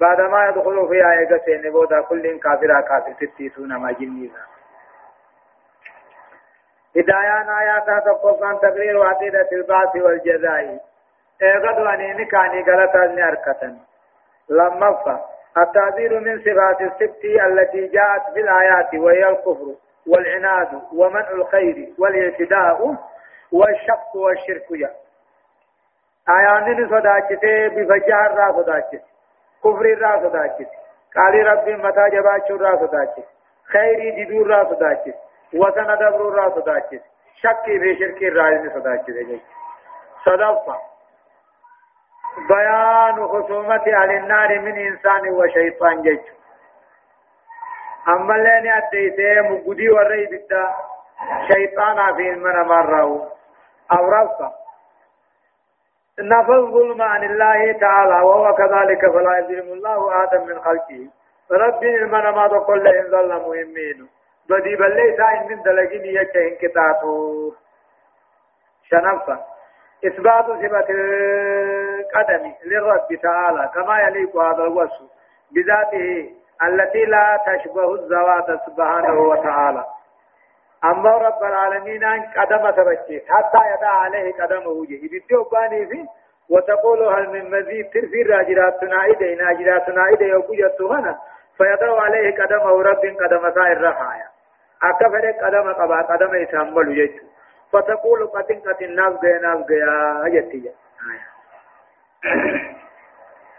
بعدما 0.00 0.48
يدخلوا 0.48 0.88
في 0.88 0.94
آية 0.94 1.40
سين 1.44 1.72
بودا 1.72 2.00
كل 2.00 2.38
كافر 2.38 2.80
كافر 2.80 3.12
تتيسون 3.12 3.76
ما 3.76 3.92
جنينا 3.92 4.50
هدايان 6.96 7.48
آيات 7.48 8.04
تقفان 8.06 8.60
تقرير 8.60 8.96
وعقيدة 8.96 9.48
البعث 9.52 9.96
والجزاء. 9.96 10.80
اغدو 11.42 11.86
اني 11.86 12.24
كاني 12.24 12.62
غلطا 12.62 13.06
نركتا 13.06 13.78
لما 14.48 14.92
فا 14.92 15.24
التعذير 15.58 16.20
من 16.20 16.38
صفات 16.38 16.80
الست 16.80 17.24
التي 17.24 17.86
جاءت 17.86 18.22
في 18.34 18.40
الآيات 18.40 18.94
وهي 18.94 19.28
الكفر 19.28 19.74
والعناد 20.06 20.82
ومنع 20.92 21.30
الخير 21.30 21.88
والاعتداء. 21.98 22.96
والشق 23.52 24.16
والشرك 24.16 24.70
يا 24.70 24.90
آيان 26.28 26.88
صداچته 26.88 27.68
بفجاه 27.68 28.26
را 28.26 28.52
صداچته 28.52 29.00
كفر 29.64 29.84
را 30.00 30.20
صداچته 30.20 30.66
قال 31.14 31.34
رب 31.34 31.68
متى 31.68 32.10
جباچ 32.10 32.50
را 32.50 32.76
صداچته 32.76 33.24
خيري 33.64 34.24
ددور 34.24 34.46
را 34.46 34.64
صداچته 34.74 35.14
وسن 35.54 35.94
دبر 35.94 36.32
را 36.38 36.50
صداچته 36.54 37.00
شك 37.42 37.64
به 37.66 37.94
شرك 37.98 38.22
را 38.22 38.70
صداچته 38.74 39.40
صدفة 40.24 40.76
بيان 42.48 43.26
خصومة 43.26 43.84
أهل 43.86 44.10
النار 44.10 44.58
من 44.58 44.78
إنسان 44.78 45.28
وشيطان 45.28 46.02
جيش 46.02 46.20
أما 48.08 48.34
اللي 48.34 48.78
أديته 48.78 49.40
مقودي 49.40 49.90
ورأي 49.90 50.26
بدا 50.26 50.74
شيطانا 51.48 52.12
في 52.12 52.30
من 52.30 52.62
مرة 52.62 53.32
أو 53.92 54.08
رفع 54.08 54.50
نفى 56.18 56.52
الظلم 56.52 57.02
عن 57.02 57.24
الله 57.24 57.72
تعالى 57.72 58.14
وهو 58.26 58.54
كذلك 58.54 59.10
فلا 59.12 59.38
يظلم 59.38 59.72
الله 59.72 60.22
آدم 60.22 60.46
من 60.46 60.60
خلقه. 60.60 61.08
رب 61.50 61.82
إلمنا 61.84 62.30
ما 62.30 62.48
تقول 62.48 62.84
لهم 62.84 63.10
ظل 63.10 63.28
مهمين. 63.28 64.08
بدي 64.50 64.76
بل 64.76 64.94
ليس 64.96 65.20
من 65.50 65.62
دلقين 65.62 66.04
يجهن 66.04 66.56
كتاته 66.60 67.52
شنفة. 68.90 69.38
إثبات 70.06 70.44
صفة 70.44 70.86
القدم 70.90 72.52
للرب 72.64 73.08
تعالى 73.22 73.70
كما 73.74 74.00
يليق 74.00 74.36
هذا 74.36 74.62
الوصف 74.62 75.02
بذاته 75.50 76.30
التي 76.62 77.04
لا 77.04 77.40
تشبه 77.46 77.94
الزوات 77.94 78.60
سبحانه 78.66 79.20
وتعالى. 79.20 79.84
أما 80.84 81.10
رب 81.10 81.42
العالمين 81.42 82.04
أن 82.04 82.22
قدم 82.22 82.70
تبجي 82.70 83.22
حتى 83.28 83.58
يدع 83.74 83.88
عليه 83.88 84.32
قدمه 84.32 84.86
جي 84.86 84.96
بدي 84.96 85.36
أباني 85.36 85.86
في 85.86 86.06
وتقول 86.50 87.02
هل 87.02 87.28
من 87.28 87.50
مزيد 87.50 87.90
ترفي 87.90 88.22
راجراتنا 88.22 89.04
إيدي 89.04 89.34
ناجراتنا 89.34 90.06
إيدي 90.06 90.24
يوكو 90.24 90.54
هنا 90.90 91.18
فيدع 91.56 92.00
عليه 92.00 92.42
قدمه 92.42 92.82
رب 92.82 93.16
قدم 93.20 93.50
سائر 93.54 93.80
رفايا 93.82 94.28
أكفر 94.82 95.30
قدم 95.30 95.72
قبا 95.72 96.02
قدم 96.02 96.34
يتحمل 96.34 96.94
جيت 96.94 97.22
فتقول 97.72 98.26
قتن 98.26 98.60
قتن 98.60 99.18
جيا 99.22 99.38
ناف 99.38 99.66
جيا 99.66 100.26
أجتي 100.26 100.70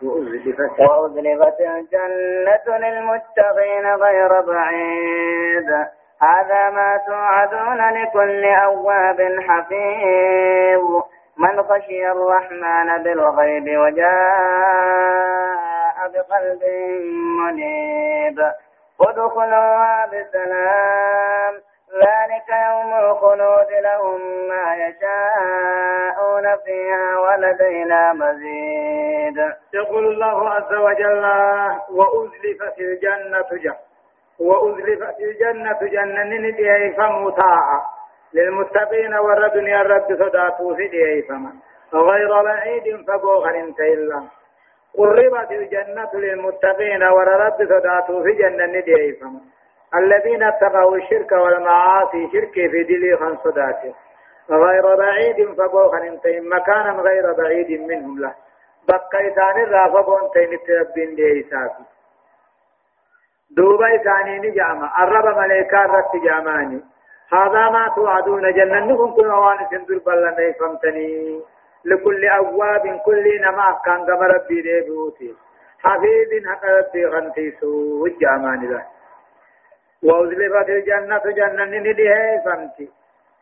وأزلفت 0.03 1.59
الجنة 1.61 2.77
للمتقين 2.77 3.85
غير 3.95 4.41
بعيد 4.41 5.87
هذا 6.21 6.69
ما 6.69 6.99
توعدون 7.07 7.89
لكل 7.89 8.45
أواب 8.45 9.39
حفيظ. 9.47 11.01
من 11.37 11.63
خشي 11.63 12.11
الرحمن 12.11 13.03
بالغيب 13.03 13.79
وجاء 13.79 14.11
بقلب 16.13 16.63
منيب. 17.39 18.39
ادخلوها 19.01 20.05
بسلام. 20.05 21.53
ذلك 21.93 22.49
يوم 22.69 22.93
الخلود 22.93 23.71
لهم 23.71 24.19
ما 24.49 24.75
يشاءون 24.75 26.57
فيها 26.65 27.19
ولدينا 27.19 28.13
مزيد. 28.13 29.37
يقول 29.73 30.05
الله 30.05 30.49
عز 30.49 30.73
وجل 30.73 31.25
وأزلفت 31.89 32.79
الجنة 32.79 33.45
جنة 33.63 33.90
وأزلفت 34.41 35.19
الجنة 35.19 35.79
جنة 35.81 36.23
نديه 36.23 36.95
فمطاعة 36.97 37.81
للمتقين 38.33 39.13
والردن 39.13 39.67
يا 39.67 39.81
رب 39.81 40.17
صداتو 40.19 40.75
في 40.75 41.23
غير 41.93 42.41
بعيد 42.43 43.05
فبوغ 43.07 43.49
انت 43.49 43.79
إلا. 43.79 44.23
قربت 44.97 45.51
الجنة 45.51 46.09
للمتقين 46.13 47.03
ورب 47.03 47.57
صداتو 47.69 48.23
في 48.23 48.31
جنة 48.31 48.81
فما. 49.21 49.41
الذين 49.95 50.43
اتقوا 50.43 50.97
الشرك 50.97 51.31
والمعاصي 51.31 52.29
شرك 52.33 52.53
في 52.53 52.83
دلي 52.83 53.17
خن 53.17 53.37
صداته 53.43 53.93
غير 54.49 54.95
بعيد 54.95 55.53
فبوغ 55.57 55.97
انت 55.97 56.27
مكانا 56.27 56.91
غير 57.01 57.33
بعيد 57.33 57.81
منهم 57.81 58.19
له. 58.19 58.33
بقيتان 58.87 59.63
الرافقون 59.63 60.31
تين 60.33 60.59
تربين 60.67 61.15
ديه 61.15 61.41
سافي 61.49 61.83
دوبا 63.57 63.95
إساني 63.95 64.39
نجامة 64.39 65.03
الرب 65.03 65.37
ملائكة 65.37 65.81
رت 65.85 66.23
جاماني. 66.25 66.81
هذا 67.33 67.69
ما 67.69 67.87
توعدون 67.95 68.53
جنة 68.53 69.15
كل 69.15 69.27
موان 69.27 69.57
سندر 69.71 69.97
بلن 70.05 70.53
فمتني 70.59 71.41
لكل 71.85 72.25
أواب 72.27 72.99
كل 73.05 73.41
نما 73.41 73.79
كان 73.85 74.05
كما 74.05 74.27
ربي 74.27 74.61
ديبوتي 74.61 75.35
حفيظ 75.83 76.31
حق 76.47 76.65
ربي 76.65 77.05
غنتيسو 77.05 78.05
الجاماني 78.05 78.67
ذا 78.67 78.81
وأزلفت 80.03 80.69
الجنة 80.69 81.21
جنة 81.25 81.63
نديه 81.65 82.41
فمتي 82.45 82.89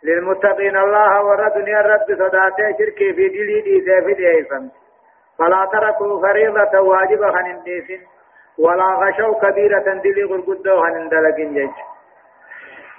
للمتقين 0.04 0.78
الله 0.78 1.24
ورد 1.26 1.68
يا 1.68 1.82
رب 1.82 2.08
صداته 2.20 2.78
شركي 2.78 3.14
في 3.14 3.28
دلي 3.30 3.62
دي 3.62 3.82
سيف 3.86 4.18
ديه 4.18 4.44
فمتي 4.50 4.80
فلا 5.38 5.66
تركوا 5.74 6.22
فريضة 6.22 6.80
واجبة 6.80 7.32
خن 7.32 7.64
ولا 8.60 8.84
غشوا 9.02 9.40
كبيرة 9.42 9.80
دلي 10.04 10.24
غرقدة 10.24 10.76
وهن 10.76 11.10
دلقين 11.10 11.54
جيش 11.54 11.76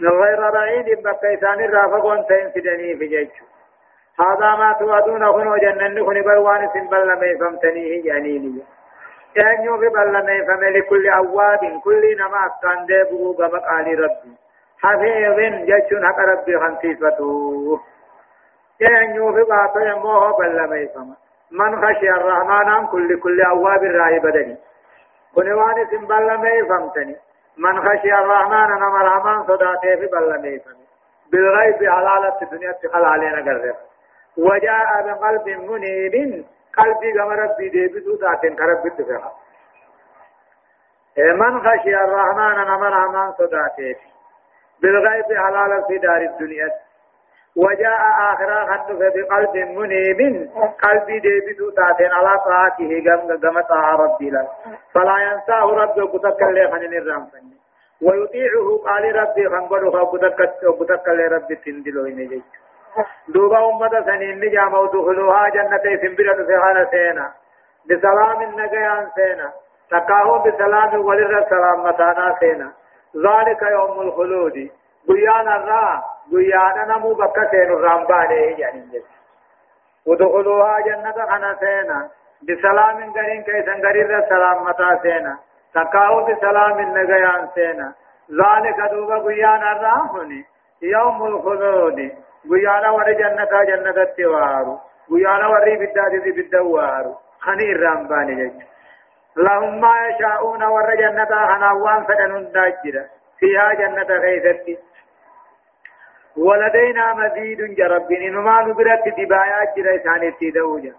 غير 0.02 0.50
بعيد 0.50 1.02
بقيتان 1.02 1.60
الرافقون 1.64 2.26
تين 2.26 2.50
فدني 2.50 2.96
في 2.96 3.06
جيش 3.06 3.28
هذا 4.20 4.50
ما 4.56 4.72
توعدون 4.80 5.32
خنو 5.32 5.56
جنن 5.56 6.06
خن 6.06 6.22
بلوان 6.22 6.68
سنبل 6.74 7.02
لما 7.08 7.38
فهمتنيه 7.40 8.02
جانيني 8.04 8.62
eenyu 9.34 9.78
fi 9.80 9.88
ballameyfame 9.94 10.70
likulli 10.70 11.08
awwaabin 11.08 11.80
kulli 11.80 12.14
nama 12.14 12.38
akkaan 12.46 12.86
deebi'uu 12.88 13.34
gama 13.38 13.60
qaalii 13.60 13.96
rabbi 13.96 14.30
hafiizin 14.82 15.66
jechuun 15.66 16.04
haqa 16.04 16.26
rabbii 16.30 16.58
hantiifatu 16.62 17.28
eenyu 18.80 19.34
fi 19.36 19.44
baatoo 19.52 19.84
immoo 19.92 20.20
hoo 20.20 20.38
ballameyfama 20.38 21.14
man 21.50 21.80
khashiya 21.80 22.14
arrahmaan 22.14 22.68
an 22.74 22.88
kulli 22.88 23.16
kulli 23.16 23.42
awwaabin 23.52 23.94
raayi 25.36 25.46
badani 25.46 25.50
kuni 25.50 25.52
waan 25.52 25.78
isin 25.78 26.06
ballameyfamtani 26.06 27.16
man 27.56 27.82
khashiya 27.82 28.18
arrahmaan 28.18 28.80
nama 28.80 29.02
rahmaan 29.02 29.46
sodaatee 29.46 29.96
fi 29.96 30.08
ballameyfame 30.08 30.90
بالغيب 31.32 31.90
حلالة 31.90 32.38
الدنيا 32.42 32.74
حلالين 32.92 33.48
أقرر 33.48 33.74
وجاء 34.36 35.02
بقلب 35.06 35.48
منيب 35.48 36.44
قلبي 36.78 37.12
كما 37.12 37.34
ربي 37.34 37.68
ديبتو 37.68 38.16
ساتين 38.16 38.56
كرب 38.56 38.86
الدفاع 38.86 39.32
من 41.18 41.60
خشي 41.60 41.94
الرحمن 41.96 42.54
نما 42.66 42.88
رحمن 42.88 43.32
صداته 43.32 43.96
بالغيب 44.82 45.24
حلالا 45.24 45.82
في 45.88 45.98
دار 45.98 46.16
الدنيا 46.16 46.68
وجاء 47.56 48.00
آخر 48.32 48.66
خنف 48.66 48.98
بقلب 49.14 49.56
منيب. 49.56 50.50
قلبي 50.82 51.18
ديبتو 51.18 51.70
ساتين 51.70 52.12
على 52.12 52.38
طاعته 52.38 52.90
كما 53.42 53.60
طاع 53.60 53.94
ربي 53.94 54.30
له. 54.30 54.48
فلا 54.94 55.16
ينساه 55.18 55.66
ربه 55.82 56.06
كتك 56.18 56.40
خنين 56.70 56.94
الرحمن 56.94 57.46
ويطيعه 58.02 58.68
قال 58.84 59.16
ربي 59.16 59.48
خنبره 59.48 60.04
كتك 60.12 60.40
كتك 60.80 61.08
ربي 61.08 61.54
تندلو 61.54 62.06
إنجيك 62.06 62.42
دوبا 63.28 63.58
أمة 63.68 64.04
سنين 64.06 64.40
نجام 64.40 64.74
ودخلوها 64.74 65.48
جنة 65.48 65.84
سنبرة 66.02 66.44
فيها 66.46 66.84
سينا. 66.90 67.32
بسلام 67.90 68.42
النجيان 68.42 69.06
سينا. 69.14 69.52
تقاهو 69.90 70.38
بسلام 70.38 71.04
ولر 71.04 71.38
السلام 71.38 71.82
متانا 71.84 72.36
سينا. 72.40 72.72
ذلك 73.16 73.62
يوم 73.62 74.00
الخلود. 74.00 74.70
بيانا 75.08 76.02
الرا 76.32 76.42
بيانا 76.42 76.84
نمو 76.96 77.14
بكا 77.14 77.50
سين 77.50 77.72
الرامباني 77.72 78.60
يعني 78.60 79.02
ودخلوها 80.06 80.80
جنة 80.80 81.26
خنا 81.26 81.56
سينا 81.60 82.10
بسلام 82.48 83.12
غرين 83.12 83.42
كيسن 83.42 83.86
غرير 83.86 84.18
السلام 84.18 84.64
متا 84.64 84.98
سينا 85.02 85.38
تقاهو 85.74 86.24
بسلام 86.24 86.78
النجيان 86.78 87.48
سينا 87.54 87.92
ذلك 88.30 88.90
دوبا 88.90 89.18
بيانا 89.18 89.72
الرا 89.72 90.44
يوم 90.82 91.22
الخلود 91.22 92.12
گویانا 92.48 92.90
ور 92.90 93.12
جنتا 93.12 93.64
جنتت 93.64 94.20
وارو 94.20 94.78
گویانا 95.10 95.46
ور 95.50 95.64
بدات 95.80 96.12
بدت 96.26 96.54
وارو 96.54 97.14
خني 97.40 97.72
الرامبان 97.72 98.26
جج 98.36 98.62
لهم 99.36 99.80
ما 99.80 99.94
يشاءون 100.06 100.62
ور 100.62 100.94
جنتا 100.94 101.46
خنا 101.46 101.72
وان 101.72 102.04
فدن 102.04 102.32
فيها 103.38 103.74
جنة 103.74 104.16
غيثت 104.24 104.78
ولدينا 106.36 107.14
مزيد 107.14 107.74
جربين 107.74 108.32
نما 108.34 108.62
نبرت 108.62 109.08
دبايا 109.18 109.60
جرا 109.76 109.96
ثاني 109.96 110.30
تدوجا 110.40 110.94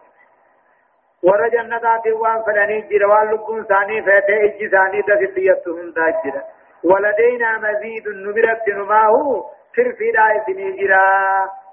ور 1.24 1.48
جنتا 1.48 2.02
وان 2.22 2.42
فدن 2.44 2.88
جرا 2.90 3.08
واللبون 3.08 3.64
ثاني 3.64 4.02
فته 4.02 4.44
اج 4.44 4.70
ثاني 4.72 5.02
تسديتهم 5.02 5.92
داجرا 5.92 6.44
ولدينا 6.84 7.58
مزيد 7.58 8.08
نبرت 8.08 8.68
نما 8.70 9.06
هو 9.06 9.46
ترفي 9.76 10.12
لا 10.12 10.38
إسني 10.38 10.72
جرا 10.72 11.02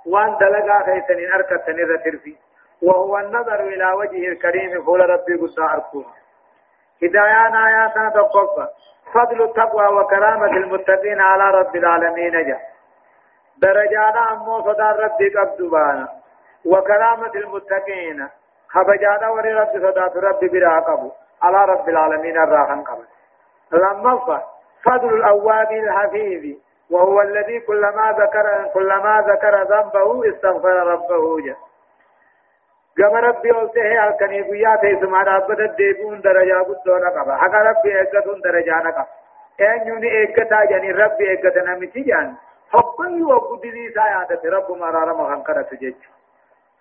وان 0.06 0.36
دلقا 0.40 0.78
خيسن 0.86 1.32
أركتن 1.34 1.78
إذا 1.84 1.96
ترفي. 1.96 2.36
وهو 2.82 3.18
النظر 3.18 3.60
إلى 3.60 3.92
وجه 3.92 4.28
الكريم 4.28 4.82
قول 4.86 5.00
ربي 5.10 5.34
قصة 5.34 5.72
أركوه 5.74 6.06
هدايان 7.02 7.54
آياتنا 7.54 8.10
تقفى 8.10 8.68
فضل 9.14 9.42
التقوى 9.42 9.86
وكرامة 9.86 10.46
المتقين 10.56 11.20
على 11.20 11.50
رب 11.50 11.76
العالمين 11.76 12.32
جاء 12.46 12.60
درجانا 13.62 14.32
أمو 14.32 14.62
صدار 14.62 15.00
ربي 15.00 15.28
قبضبانا 15.28 16.08
وكرامة 16.66 17.32
المتقين 17.34 18.28
خبجانا 18.68 19.28
وري 19.28 19.52
رب 19.52 19.72
صدات 19.72 20.16
ربي 20.16 20.48
براقبه 20.48 21.12
على 21.42 21.64
رب 21.72 21.88
العالمين 21.88 22.38
الراحن 22.38 22.82
قبل 22.82 23.04
لما 23.72 24.42
فضل 24.84 25.14
الأواب 25.14 25.72
الحفيظ 25.72 26.56
وهو 26.90 27.20
الذي 27.20 27.60
كلما 27.60 28.14
ذكر 28.18 28.70
كلما 28.74 29.24
ذكر 29.28 29.62
ذنبه 29.62 30.28
استغفر 30.28 30.86
ربه 30.86 31.40
جاء 31.40 31.56
كما 32.98 33.20
ربي 33.20 33.50
قلته 33.50 34.08
الكني 34.08 34.42
بيا 34.42 34.76
في 34.76 34.98
سما 35.00 35.22
رب 35.22 35.76
ديبون 35.76 36.20
درجة 36.20 36.62
قدونا 36.62 37.08
قبا 37.08 37.36
حق 37.36 37.54
ربي 37.54 38.00
اجتون 38.00 38.40
درجة 38.40 38.76
نقا 38.76 39.06
ان 39.60 39.88
يوني 39.88 40.22
اجتا 40.22 40.64
جاني 40.64 40.92
ربي 40.92 41.32
اجتا 41.32 41.60
نمتي 41.60 42.00
جان 42.00 42.34
حقا 42.72 43.08
وقدلي 43.28 43.92
سايادة 43.94 44.40
رب 44.56 44.70
مرارا 44.78 45.12
مغنقرة 45.12 45.62
تجج 45.62 45.94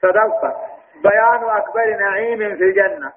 صدقت 0.02 0.56
بيان 1.04 1.43
أكبر 1.50 1.86
نعيم 2.00 2.38
في 2.38 2.63
الجنة 2.63 3.12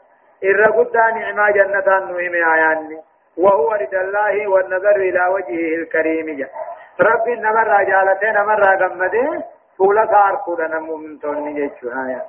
إن 0.45 0.65
قد 0.73 0.97
نعما 0.97 1.51
جنة 1.51 1.99
نعيم 2.13 2.35
آياني 2.35 3.01
وهو 3.37 3.73
رضا 3.73 4.01
الله 4.01 4.49
والنظر 4.49 4.97
إلى 4.97 5.27
وجهه 5.27 5.75
الكريم 5.83 6.37
جاء 6.39 6.51
رب 7.01 7.29
نمر 7.29 7.67
رجالته 7.81 8.31
نمر 8.31 8.63
غمده 8.83 9.43
فولا 9.79 10.05
كار 10.05 10.37
كودا 10.45 10.67
نمو 10.67 10.97
من 10.97 11.19
توني 11.21 11.53
جيچو 11.55 11.89
آية 11.89 12.23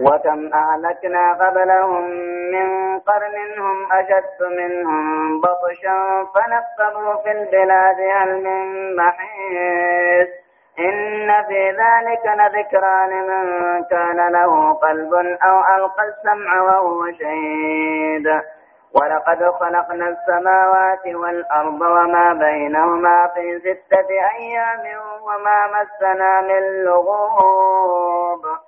وكم 0.00 0.50
أهلكنا 0.54 1.32
قبلهم 1.32 2.04
من 2.52 2.98
قرن 2.98 3.58
هم 3.58 3.92
أشد 3.92 4.42
منهم 4.58 5.40
بطشا 5.40 6.26
فنقبوا 6.34 7.22
في 7.22 7.30
البلاد 7.30 7.96
هل 8.14 8.44
من 8.44 8.96
محيص. 8.96 10.28
إن 10.78 11.44
في 11.48 11.70
ذلك 11.70 12.24
لذكرى 12.26 12.96
لمن 13.10 13.84
كان 13.84 14.32
له 14.32 14.72
قلب 14.72 15.14
أو 15.42 15.60
ألقى 15.76 16.04
السمع 16.08 16.62
وهو 16.62 17.12
شهيد. 17.12 18.26
ولقد 18.94 19.50
خلقنا 19.50 20.08
السماوات 20.08 21.06
والأرض 21.06 21.80
وما 21.80 22.32
بينهما 22.32 23.26
في 23.34 23.58
ستة 23.58 24.08
أيام 24.38 25.00
وما 25.22 25.66
مسنا 25.66 26.40
من 26.40 26.84
لغوب. 26.84 28.67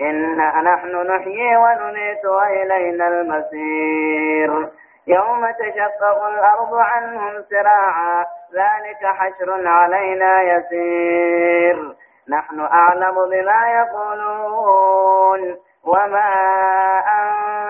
إنا 0.00 0.60
نحن 0.62 0.96
نحيي 1.06 1.56
ونميت 1.56 2.24
وإلينا 2.24 3.08
المسير 3.08 4.68
يوم 5.06 5.50
تشقق 5.50 6.24
الأرض 6.24 6.74
عنهم 6.74 7.44
سراعا 7.50 8.24
ذلك 8.54 9.04
حشر 9.04 9.68
علينا 9.68 10.42
يسير. 10.42 11.94
نحن 12.28 12.60
أعلم 12.60 13.14
بما 13.30 13.66
يقولون 13.80 15.56
وما 15.84 16.32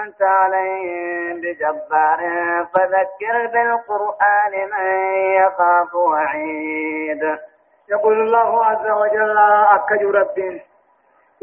أنت 0.02 0.22
عليهم 0.22 1.40
بجبار. 1.40 2.20
فذكر 2.74 3.46
بالقرآن 3.52 4.52
من 4.52 4.87
يخاف 5.37 5.94
وعيد. 5.94 7.38
يقول 7.90 8.20
الله 8.20 8.64
عز 8.64 8.90
وجل 8.90 9.38
أكج 9.70 10.04
رب 10.04 10.61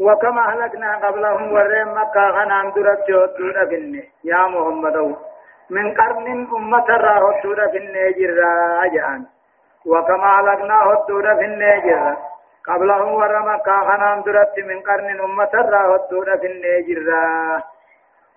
وكما 0.00 0.40
أهلكنا 0.48 0.96
قبلهم 1.06 1.52
ورين 1.52 1.88
مكة 1.94 2.24
غنام 2.30 2.70
درت 2.70 3.08
جهدون 3.08 3.64
بني 3.64 4.02
يا 4.24 4.42
محمد 4.54 4.96
من 5.70 5.94
قرن 5.94 6.26
أمة 6.56 6.88
راهدون 6.88 7.66
بني 7.72 8.12
جرا 8.12 8.86
جان 8.94 9.26
وكما 9.86 10.28
أهلكنا 10.38 10.76
هدون 10.82 11.34
بني 11.40 11.80
جرا 11.80 12.16
قبلهم 12.64 13.14
ورما 13.14 13.56
كاخنام 13.56 14.20
درت 14.20 14.58
من 14.58 14.80
قرن 14.80 15.20
أمة 15.20 15.50
راهدون 15.54 16.38
في 16.38 16.46
النجر 16.46 17.08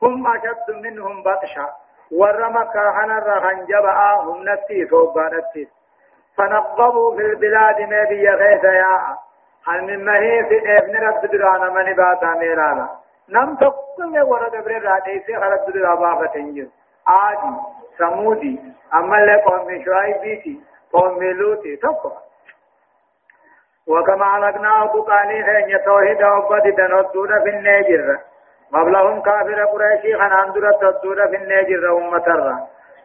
هم 0.02 0.28
أشد 0.28 0.68
منهم 0.84 1.24
بطشا. 1.24 1.68
ورما 2.12 2.64
كاخنا 2.64 3.20
رهن 3.20 3.66
جبعا 3.66 4.16
هم 4.16 4.50
نتي 4.50 4.88
صوبانتي 4.90 5.68
فنقبوا 6.38 7.16
في 7.16 7.22
البلاد 7.22 7.82
ما 7.82 8.04
بي 8.10 8.30
غيث 8.30 8.64
من 9.68 10.06
مهي 10.06 10.44
في 10.50 10.78
ابن 10.78 10.96
رب 11.08 11.26
درانا 11.26 11.70
من 11.70 11.94
باتا 11.94 12.34
ميرانا 12.40 12.90
نم 13.30 13.56
تقم 13.56 14.28
ورد 14.28 14.56
ابن 14.56 14.82
رادي 14.88 15.20
سي 15.26 15.36
خرب 15.36 15.72
درا 15.74 15.96
بابا 15.96 16.26
تنجر 16.26 16.68
آدي 17.08 17.56
ثمودي 17.98 18.60
أما 18.94 19.18
اللي 19.18 19.36
قوم 19.42 19.84
شعيبيتي 19.86 20.62
قوم 20.94 21.24
لوطي 21.24 21.76
تقوى 21.76 22.14
وكما 23.88 24.26
علقنا 24.26 24.84
أبو 24.84 25.02
قالي 25.02 25.44
خين 25.44 25.84
توحيد 25.86 26.22
أبد 26.22 26.76
دنودون 26.76 27.44
في 27.44 27.50
النجر 27.50 28.20
قبلهم 28.74 29.22
كافر 29.22 29.66
قريشي 29.66 30.16
خنان 30.18 30.52
درت 30.54 30.82
تدون 30.82 31.28
في 31.28 31.36
النجر 31.36 31.98
أمة 31.98 32.28
الرّ 32.28 32.58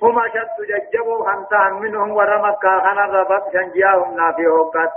هم 0.03 0.18
أشد 0.18 0.57
ججبوا 0.68 1.31
خمسة 1.31 1.79
منهم 1.79 2.11
ورمكا 2.16 2.79
خنا 2.79 3.07
ربط 3.07 3.53
شنجياهم 3.53 4.16
نافي 4.16 4.47
هوكات 4.47 4.90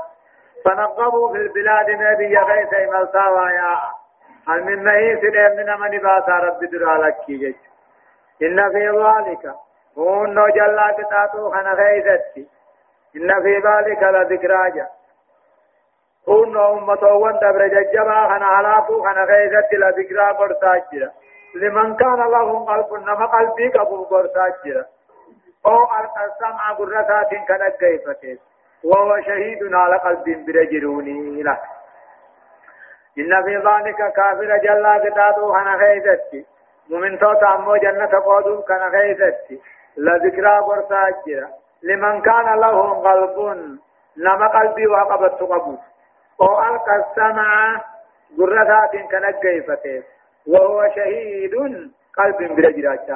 فنقبوا 0.65 1.32
في 1.32 1.38
البلاد 1.38 1.89
نبي 1.89 2.38
غيث 2.38 2.89
ملتا 2.89 3.50
يا. 3.52 4.02
هل 4.47 4.63
من 4.63 4.84
مهي 4.84 5.21
سلم 5.21 5.56
من 5.58 5.80
من 5.80 5.97
باسا 5.97 6.32
رب 6.32 6.60
درالك 6.60 7.15
كي 7.26 7.56
إن 8.41 8.71
في 8.71 8.89
ذلك 8.89 9.56
هون 9.97 10.36
جل 10.36 10.80
كتاتو 10.97 11.52
خنا 11.52 11.74
غيثتي 11.74 12.47
إن 13.15 13.41
في 13.41 13.58
ذلك 13.58 14.04
لذكراجا 14.04 14.88
هون 16.30 16.58
أمة 16.58 17.04
وان 17.04 17.39
دبر 17.39 17.67
ججبا 17.67 18.28
خنا 18.28 18.45
علاقو 18.45 19.04
خنا 19.04 19.24
غيثتي 19.24 19.76
لذكرا 19.76 20.32
برساجرا 20.32 21.12
لمن 21.56 21.95
كان 21.95 22.19
له 22.19 22.65
قلب 22.65 22.93
نما 22.93 23.26
قلبي 23.26 23.69
قبول 23.69 24.08
برساجرا 24.12 24.86
أو 25.65 25.88
السمع 26.26 26.71
قرسات 26.74 27.30
كنقيفتين 27.47 28.39
وهو 28.84 29.22
شهيد 29.22 29.74
على 29.74 29.98
قلب 29.98 30.46
برجروني 30.46 31.44
له 31.44 31.60
إن 33.17 33.44
في 33.44 33.56
ذلك 33.58 34.13
كافر 34.13 34.58
جل 34.58 34.86
قدادو 34.88 35.54
خنا 35.54 35.78
خيزتي 35.78 36.46
مؤمن 36.89 37.20
توتا 37.20 37.56
أمو 37.56 37.76
جنة 37.76 38.20
قودو 38.26 38.62
كان 38.62 38.91
خيزتي 38.91 39.62
لذكرى 39.98 40.62
برساجرة 40.67 41.50
لمن 41.84 42.22
كان 42.22 42.60
له 42.60 42.78
قلب 43.08 43.38
نما 44.17 44.48
قلبي 44.48 44.88
وقبت 44.88 45.41
قبو 45.41 45.76
أو 46.41 46.63
ألقى 46.63 46.96
السمع 46.96 47.82
قرسات 48.38 48.91
كنقيفتين 49.12 50.04
وهو 50.48 50.89
شهيد 50.96 51.56
قلب 52.17 52.56
برجرات 52.56 53.10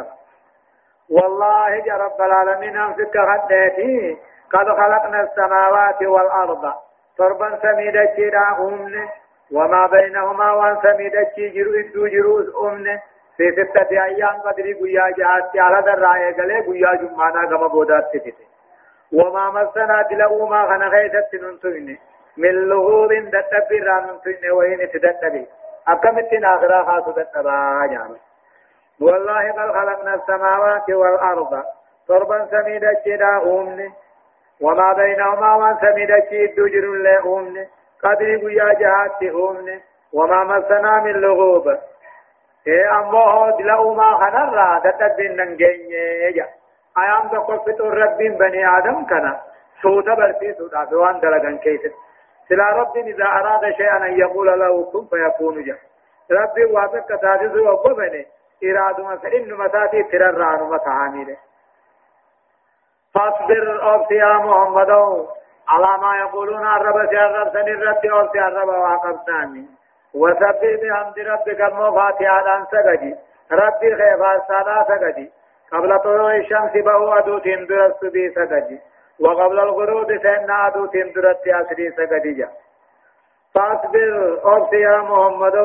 والله 1.10 1.70
يا 1.70 1.96
رب 1.96 2.22
العالمين 2.22 2.78
أنفك 2.78 3.16
غدتي 3.18 4.18
قد 4.54 4.66
خلقنا 4.66 5.22
السماوات 5.22 6.02
والأرض. 6.02 6.74
تربا 7.18 7.60
سميدة 7.62 8.14
جرا 8.18 8.58
أمن. 8.60 9.08
وما 9.52 9.88
بينهما 9.88 10.52
وان 10.52 10.78
سميدة 10.82 11.34
جرو 11.38 11.72
إدو 11.80 12.08
جروس 12.08 12.46
أمن. 12.64 13.00
في 13.38 13.52
ستة 13.52 14.04
أيام 14.04 14.42
قدري 14.42 14.74
قيا 14.74 15.10
جهات 15.18 15.58
على 15.58 15.82
درائي 15.82 16.34
قلي 16.34 16.60
قيا 16.60 16.96
جمعنا 16.96 17.46
كما 17.46 17.68
بودات 17.68 18.04
تتت 18.14 18.36
وما 19.14 19.50
مسنا 19.50 20.02
دلو 20.02 20.46
ما 20.46 20.66
خنا 20.66 20.88
غيثت 20.88 21.36
ننتوين 21.36 22.00
من 22.38 22.50
لغوب 22.70 23.12
دتبير 23.14 23.88
ننتوين 24.00 24.52
وين 24.52 24.90
تدتبي. 24.92 25.48
أكمتنا 25.88 26.56
آخرا 26.56 26.84
خاصة 26.84 27.12
دتبا 27.12 27.88
جامل 27.92 28.20
والله 29.02 29.52
قد 29.52 29.72
خلقنا 29.72 30.14
السماوات 30.16 30.90
والأرض. 30.90 31.64
تربا 32.08 32.48
سميدا 32.52 32.92
جدا 33.06 33.38
أمني 33.38 33.94
وما 34.62 34.94
بينهما 34.94 35.56
وان 35.56 35.78
سميدا 35.82 36.20
جد 36.20 36.56
جر 36.56 36.86
لأمني 37.06 37.68
قدر 38.04 38.38
قيا 38.38 38.74
جهات 38.74 39.24
أمني 39.24 39.82
وما 40.14 40.44
مسنا 40.44 41.00
من 41.04 41.12
لغوب. 41.12 41.68
إيه 42.68 43.00
أمه 43.00 43.58
دلأ 43.58 43.94
ما 43.94 44.18
خنرا. 44.18 44.80
تتبين 44.80 45.36
ننجين 45.36 45.92
يجا 46.26 46.48
أيام 46.98 47.28
تقفت 47.28 47.82
رب 47.82 48.18
بني 48.18 48.78
آدم 48.78 49.06
كنا. 49.06 49.42
سوتا 49.82 50.14
برسي 50.14 50.54
سوتا. 50.54 50.86
فوان 50.86 51.20
دلقن 51.20 51.58
كيست 51.58 51.94
سلا 52.50 52.70
رب 52.70 52.98
إذا 52.98 53.26
أراد 53.26 53.74
شيئا 53.78 53.98
أن 53.98 54.20
يقول 54.20 54.60
له 54.60 54.92
كن 54.92 55.08
فيكون 55.10 55.64
جا 55.64 55.78
ربي 56.32 56.66
واسك 56.66 57.08
تاتي 57.22 57.60
وقبني. 57.60 58.26
إرادما 58.64 59.16
فإن 59.18 59.54
مساتي 59.54 60.04
ترران 60.04 60.64
متعامله 60.64 61.38
فاصبر 63.16 63.84
أوفي 63.84 64.16
يا 64.16 64.34
محمد. 64.34 64.92
على 65.68 66.02
ما 66.02 66.18
يقولون 66.18 66.68
الرب 66.68 67.10
سيرب 67.10 67.50
سنرد 67.54 68.06
أوفي 68.06 68.40
الرب 68.40 68.68
وعقبتاني 68.68 69.66
وسبح 70.16 70.62
بحمد 70.82 71.20
ربك 71.20 71.62
المفاتيح 71.62 72.34
الآن 72.34 72.66
سجدي. 72.72 73.16
ربي 73.52 73.96
خيفا 73.96 74.36
السالا 74.36 74.86
سجدي. 74.88 75.32
قبل 75.72 76.00
طلوع 76.00 76.36
الشمس 76.36 76.72
بهو 76.72 77.14
أدوت 77.14 77.48
درست 77.48 78.06
بي 78.06 78.30
سجدي. 78.30 78.80
وقبل 79.20 79.60
الغروب 79.60 80.18
سنة 80.24 80.68
أدوت 80.68 80.98
درست 81.16 81.48
أسري 81.48 81.92
سجدي. 81.92 82.46
فاصبر 83.54 84.40
أوفي 84.46 84.82
يا 84.82 84.98
محمد. 84.98 85.56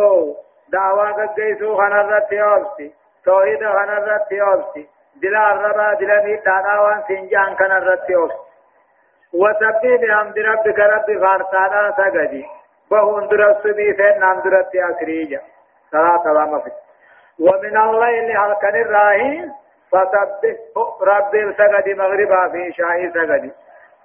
دعوا 0.72 1.10
قديسو 1.12 1.76
خنرت 1.76 2.32
يوبسي 2.32 2.94
توحيد 3.24 3.58
خنرت 3.58 4.32
يوبسي 4.32 4.88
دلا 5.16 5.52
الربا 5.52 5.94
دلا 5.94 6.22
ميتانا 6.24 6.80
وان 6.80 7.02
سنجان 7.08 7.56
خنرت 7.56 8.10
يوبسي 8.10 8.50
وسبي 9.32 9.96
بحمد 9.96 10.38
ربك 10.38 10.78
رب 10.78 11.18
فارتانا 11.20 11.94
سجدي 11.96 12.46
وهم 12.90 13.28
درست 13.28 13.66
بي 13.66 13.94
فين 13.94 14.20
نام 14.20 14.40
درست 14.40 14.76
أسريجا. 14.76 15.40
صلاة 15.92 16.24
الله 16.26 16.62
ومن 17.38 17.76
الليل 17.76 18.36
هل 18.36 18.54
كان 18.62 18.74
الراهين 18.74 19.52
فسبح 19.92 20.56
رب 21.02 21.32
سجد 21.58 21.96
مغربا 21.98 22.48
في 22.48 22.72
شاهي 22.72 23.10
سجدي 23.10 23.52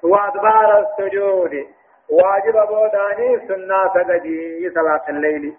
وأدبار 0.03 0.79
السجود. 0.79 1.67
واجب 2.09 2.67
بوداني 2.67 3.47
سنة 3.47 3.93
سجدي 3.93 4.69
صلاة 4.69 5.01
الليل. 5.09 5.55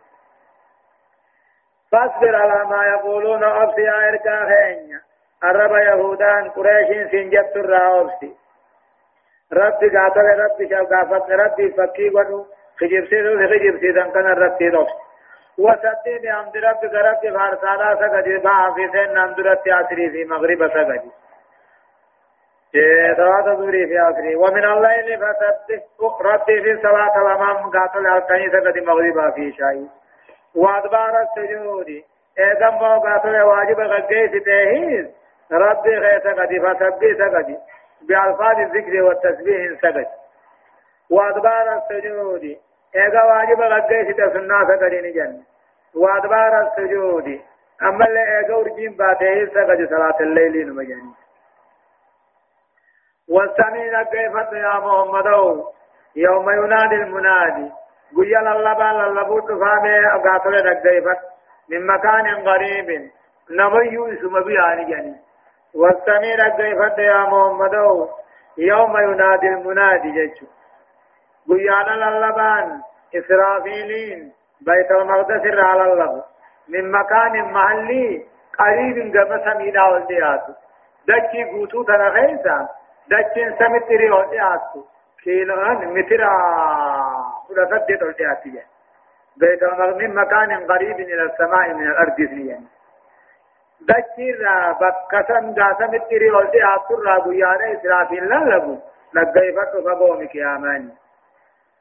فاصبر 1.93 2.37
على 2.37 2.65
ما 2.65 2.87
يقولون 2.87 3.45
أبسي 3.45 3.91
آيركا 3.91 4.45
خينيا 4.45 5.01
الرب 5.45 5.73
يهودان 5.73 6.51
قريش 6.51 7.11
سنجت 7.11 7.57
الرأوبسي 7.57 8.35
ربي 9.53 9.89
قاتل 9.99 10.27
ربي 10.45 10.69
شوقافت 10.69 11.31
ربي 11.31 11.71
فكي 11.71 12.09
ونو 12.15 12.47
خجب 12.81 13.05
سيدو 13.11 13.49
خجب 13.51 13.81
سيدن 13.81 14.11
كان 14.11 14.27
ربي 14.27 14.71
دوس 14.71 14.89
وسدي 15.59 16.31
ربك 16.67 16.95
ربي 16.95 17.31
فارسالا 17.31 17.97
سقدي. 18.01 18.41
سن 18.93 19.15
نمد 19.15 19.41
ربي 19.41 19.73
عصري 19.73 20.11
في 20.11 20.25
مغرب 20.25 20.69
سقدي. 20.69 21.11
صلاة 23.17 23.55
ظهري 23.55 23.87
في 23.87 24.01
آخره 24.01 24.37
ومن 24.37 24.65
الليل 24.65 25.19
فسبح 25.19 26.21
ربي 26.21 26.63
في 26.63 26.83
صلاة 26.83 27.15
الأمام 27.23 27.71
قاتل 27.71 28.07
الكنيسة 28.07 28.61
قد 28.61 28.79
مغربا 28.79 29.31
في 29.31 29.53
شاي. 29.53 29.87
وأدبار 30.55 31.23
السجود. 31.23 31.89
اذا 32.39 32.71
ما 32.71 32.99
قاتل 32.99 33.43
واجب 33.43 33.81
غقيت 33.81 34.45
تهيز. 34.45 35.07
ربي 35.53 35.97
غيث 35.97 36.27
قدي 36.27 36.61
فسبي 36.61 37.15
سقدي. 37.19 37.59
بألفاظ 38.03 38.59
الذكر 38.59 39.03
والتسبيح 39.03 39.81
سقد 39.83 40.07
وأدبار 41.11 41.79
السجود. 41.79 42.57
إذا 42.95 43.23
واجب 43.23 43.61
غقيت 43.61 44.21
تسنى 44.21 44.67
سقدي 44.67 45.01
نجن. 45.01 45.43
وأدبار 45.95 46.63
السجود. 46.63 47.41
أما 47.83 48.07
اللي 48.07 48.41
إذا 48.41 48.55
ورجين 48.55 48.97
باته 48.97 49.47
سقد 49.47 49.89
صلاة 49.89 50.17
الليل 50.21 50.69
نمجاني 50.69 51.15
والسمين 53.29 54.03
كيف 54.03 54.53
يا 54.53 54.79
محمد. 54.79 55.27
يوم 56.17 56.51
ينادي 56.51 56.95
المنادي. 56.95 57.73
قيا 58.17 58.41
للبا 58.41 58.83
للبوت 58.83 59.47
فامي 59.47 60.07
أقاتل 60.07 60.63
دقيفت 60.63 61.21
من 61.71 61.87
مكان 61.87 62.49
قريب. 62.49 63.11
نبي 63.51 64.15
اسم 64.15 64.45
بياني 64.45 64.85
جني 64.85 65.26
والسمير 65.75 66.49
دقيفت 66.49 66.99
يا 66.99 67.19
محمد 67.33 67.75
يوم 68.59 68.97
ينادي 68.97 69.49
المنادي 69.49 70.11
جيشو 70.11 70.47
قيا 71.49 71.83
للبان 71.83 72.81
إسرافيلين 73.15 74.33
بيت 74.61 74.91
المقدس 74.91 75.59
على 75.59 75.93
الله 75.93 76.25
من 76.69 76.91
مكان 76.91 77.53
محلي 77.53 78.25
قريب 78.59 79.17
قم 79.17 79.31
سمينا 79.45 79.85
والدياتو 79.89 80.53
دكي 81.09 81.45
قوتو 81.45 81.83
تنغيسا 81.83 82.69
دكي 83.11 83.45
سمتري 83.59 84.11
والدياتو 84.11 84.81
كيلوان 85.23 85.95
مترا 85.95 86.33
كل 87.49 87.69
سد 87.71 87.87
تلتاتي 88.01 88.63
بيت 89.37 89.63
من 90.01 90.15
مكان 90.15 90.67
قريب 90.71 91.01
إلى 91.01 91.23
السماء 91.23 91.75
من 91.75 91.87
الأرض 91.87 92.17
فيا 92.17 92.61
دكير 93.81 94.39
بكسم 94.81 95.55
جاسم 95.55 95.95
التري 95.95 96.31
ولدي 96.31 96.65
أكثر 96.65 96.99
رابو 97.07 97.33
يانا 97.33 97.73
إسرافيل 97.73 98.29
لا 98.29 98.57
لبو 98.57 98.77
لقيفت 99.15 99.73
فقومك 99.87 100.35
يا 100.35 100.59
ماني 100.59 100.91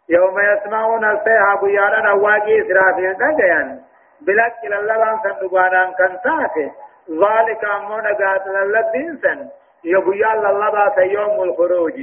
يوم 0.10 0.40
يسمعون 0.40 1.06
السيحة 1.06 1.62
بيانا 1.62 2.00
نواجي 2.02 2.62
إسرافيل 2.62 3.14
دقيان 3.14 3.82
بلك 4.22 4.54
إلى 4.64 4.80
اللبان 4.80 5.20
صندوقانا 5.24 5.86
كنتاته 5.86 6.72
ذلك 7.10 7.66
أمونا 7.66 8.10
قاتل 8.14 8.54
للدين 8.72 9.20
سن 9.24 9.50
يبيا 9.84 10.36
لله 10.36 11.00
يوم 11.04 11.44
الخروج 11.44 11.94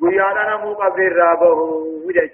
بيا 0.00 0.28
لنا 0.32 0.56
مقبر 0.56 1.12
رابه 1.12 1.52
وجه 2.06 2.30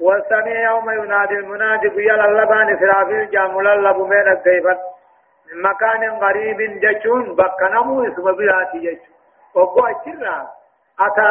والسميع 0.00 0.70
يوم 0.70 0.90
ينادي 0.90 1.34
المنادي 1.34 1.88
بيا 1.88 2.12
لله 2.12 2.44
بان 2.44 2.76
إسرافيل 2.76 3.30
جامل 3.30 3.66
الله 3.66 3.92
بمين 3.92 4.28
الزيفت 4.28 4.78
من 5.52 5.62
مكان 5.62 6.10
غريب 6.10 6.80
جشون 6.80 7.36
بكنمو 7.36 8.04
اسم 8.04 8.32
بلاتي 8.32 8.78
جشون 8.78 9.14
وقوة 9.54 10.02
جرا. 10.06 10.46
أتى 11.00 11.28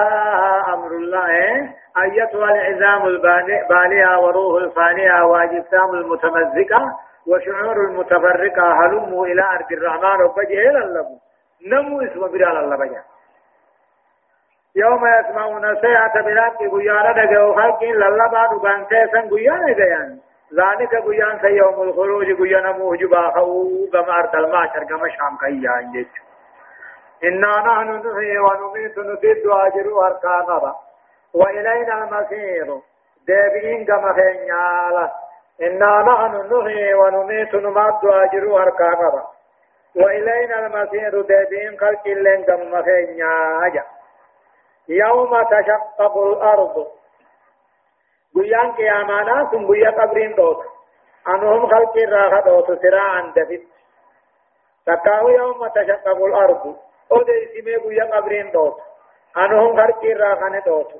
أمر 0.73 0.91
الله 0.91 1.29
أيتها 1.97 2.49
العزام 2.51 3.05
البالية 3.05 4.19
وروح 4.19 4.63
الفانية 4.63 5.23
واجسام 5.25 5.93
المتمزقة 5.93 6.97
وشعور 7.27 7.75
المتفرقة 7.89 8.85
هلموا 8.85 9.25
إلى 9.25 9.41
أرض 9.41 9.71
الرحمن 9.71 10.21
وبجه 10.25 10.69
إلى 10.69 10.79
اللبو. 10.83 11.17
نمو 11.67 12.01
اسم 12.01 12.19
برال 12.19 12.57
الله 12.57 12.75
بجه 12.77 13.03
يوم 14.77 15.01
يسمعون 15.19 15.75
سيئة 15.81 16.21
بلاك 16.21 16.57
قيانا 16.57 17.25
دقوا 17.25 17.55
خلق 17.55 17.83
للبا 17.83 18.43
دقان 18.51 18.85
سيسا 18.89 19.21
قيانا 19.31 19.73
ديان 19.73 20.19
ذلك 20.59 20.95
قيان 21.07 21.39
سيوم 21.41 21.81
الخروج 21.81 22.27
قيانا 22.41 22.71
موجبا 22.71 23.31
خو 23.35 23.87
كما 23.93 24.13
أرض 24.19 24.35
المعشر 24.35 24.83
كما 24.83 25.07
شام 25.09 25.37
قيان 25.41 26.05
إنا 27.23 27.57
نحن 27.67 27.89
نحيي 28.07 28.37
ونميت 28.39 28.97
نسد 28.97 29.45
واجر 29.45 30.05
أركاننا 30.05 30.75
وإلينا 31.33 32.03
المسير 32.03 32.79
دابين 33.27 33.85
كما 33.85 34.13
خينيالا. 34.13 35.11
إنا 35.61 36.01
نحن 36.01 36.57
نحيي 36.57 36.93
ونميت 36.93 37.55
نمد 37.55 38.03
واجر 38.03 38.63
أركاننا 38.63 39.23
وإلينا 39.95 40.65
المسير 40.65 41.21
دابين 41.21 41.77
خلق 41.79 42.07
اللين 42.07 42.43
كما 42.43 42.81
خينيالا. 42.81 43.83
يوم 44.89 45.43
تشقق 45.43 46.17
الأرض. 46.17 46.87
بيان 48.35 48.71
قيامانا 48.71 49.49
ثم 49.51 49.67
بيا 49.67 49.89
قبرين 49.89 50.35
دوت. 50.35 50.65
أنهم 51.27 51.67
خلق 51.67 51.97
الراحة 51.97 52.41
دوت 52.41 52.81
سراعا 52.81 53.33
دفت. 53.35 53.63
تكاو 54.85 55.29
يوم 55.29 55.67
تشقق 55.67 56.25
الأرض. 56.25 56.75
ودي 57.11 57.61
سمي 57.61 57.77
بيا 57.77 58.17
قبرين 58.17 58.51
دوت. 58.51 58.77
أنهم 59.37 59.77
خلق 59.77 60.03
الراحة 60.03 60.59
دوت. 60.65 60.91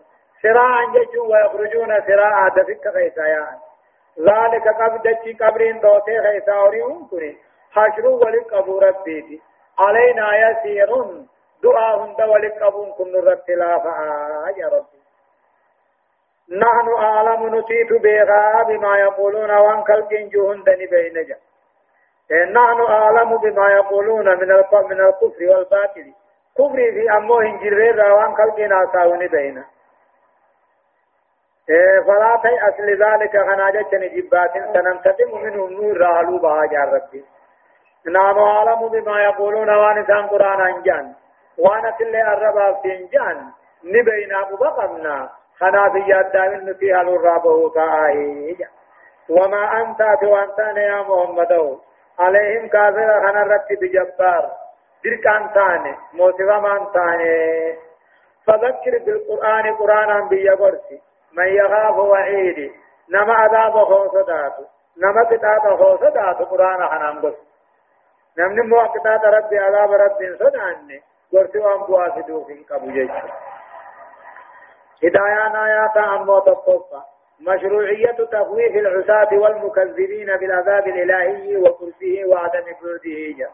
سراعا 0.41 0.86
ججوا 0.86 1.28
ويخرجون 1.28 2.02
سراعا 2.08 2.50
دفت 2.50 2.88
خيسايا 2.93 3.60
ذلك 4.19 4.67
قبضتي 4.67 5.34
قبرين 5.34 5.80
دوت 5.80 6.04
خيسا 6.04 6.58
وريهم 6.58 7.08
كني 7.08 7.38
حشروا 7.71 8.26
ولقبوا 8.26 8.82
ربيتي 8.82 9.41
علينا 9.80 10.50
يسيرون. 10.50 11.28
دعاء 11.63 11.99
هند 11.99 12.21
ولك 12.21 12.61
أبون 12.61 12.91
كن 12.91 13.15
رب 13.15 13.49
لافا 13.49 14.53
يا 14.57 14.67
ربي. 14.67 14.97
نحن 16.51 16.87
أعلم 17.03 17.55
نتيت 17.55 18.01
بيغا 18.01 18.63
بما 18.63 18.97
يقولون 18.97 19.51
وان 19.51 19.83
كالكين 19.83 20.29
جوهن 20.29 20.63
دني 20.63 20.85
بينجا. 20.85 21.37
نحن 22.31 22.81
أعلم 22.89 23.37
بما 23.37 23.71
يقولون 23.71 24.29
من 24.29 24.47
من 24.89 25.01
الكفر 25.01 25.43
والباطل. 25.49 26.13
كفر 26.57 26.75
في 26.75 27.11
أمو 27.17 27.39
هنجر 27.39 28.11
وان 28.11 28.35
كالكين 28.35 28.73
آساوني 28.73 29.27
بينا. 29.27 29.65
فلا 32.07 32.39
تيأس 32.43 32.79
لذلك 32.79 33.37
خناجة 33.49 33.89
نجبات 33.93 34.53
سنمتدم 34.73 35.41
منهم 35.43 35.73
نور 35.73 35.97
رالو 35.97 36.37
بها 36.39 36.65
جار 36.65 36.93
ربي. 36.93 37.25
نحن 38.05 38.39
أعلم 38.39 38.87
بما 38.87 39.23
يقولون 39.23 39.69
وان 39.69 40.05
سان 40.05 40.27
قرآن 40.27 40.61
أنجان. 40.61 41.15
وأنا 41.59 41.91
كل 41.91 42.15
الربا 42.15 42.81
فينجان 42.81 43.51
نبينا 43.83 44.41
بقمنا 44.61 45.29
خنا 45.59 45.89
في 45.89 46.19
الدائم 46.19 46.73
فيها 46.73 47.01
الرابه 47.01 47.69
كاهي 47.69 48.55
وما 49.29 49.81
أنت 49.81 50.23
وأنت 50.23 50.59
يا 50.77 51.01
محمد 51.01 51.77
عليهم 52.19 52.67
كافر 52.67 53.21
خنا 53.21 53.43
رتي 53.43 53.75
بجبار. 53.75 54.51
درك 55.05 55.27
أنتاني 55.27 55.95
موسيقى 56.13 56.61
ما 56.61 56.81
أنتاني 56.81 57.75
فذكر 58.47 58.97
بالقرآن 59.05 59.75
قرآنا 59.75 60.27
بيغرسي 60.29 61.01
من 61.33 61.47
يخاف 61.47 61.97
وعيدي 61.97 62.71
نما 63.09 63.33
عذاب 63.33 63.73
خوصداتو 63.73 64.63
نما 64.97 65.23
كتاب 65.23 65.77
خوصداتو 65.77 66.43
قرآن 66.45 66.87
خنام 66.87 67.21
قرسي 67.21 67.47
نمني 68.37 68.61
موقتات 68.61 69.25
ربي 69.25 69.59
عذاب 69.59 69.91
ربي 69.91 70.37
صدعني 70.37 71.01
قرتي 71.33 71.59
وان 71.59 71.79
بواسدو 71.87 72.43
في 72.43 72.63
قبو 72.69 72.91
جيش 72.91 73.11
هدايان 75.03 75.55
آيات 75.55 75.97
أمو 75.97 76.39
تقصى 76.39 77.01
مشروعية 77.39 78.25
تخويف 78.31 78.75
العصاة 78.75 79.37
والمكذبين 79.37 80.37
بالعذاب 80.37 80.87
الإلهي 80.87 81.57
وكرسه 81.57 82.25
وعدم 82.25 82.65
جاء 83.37 83.51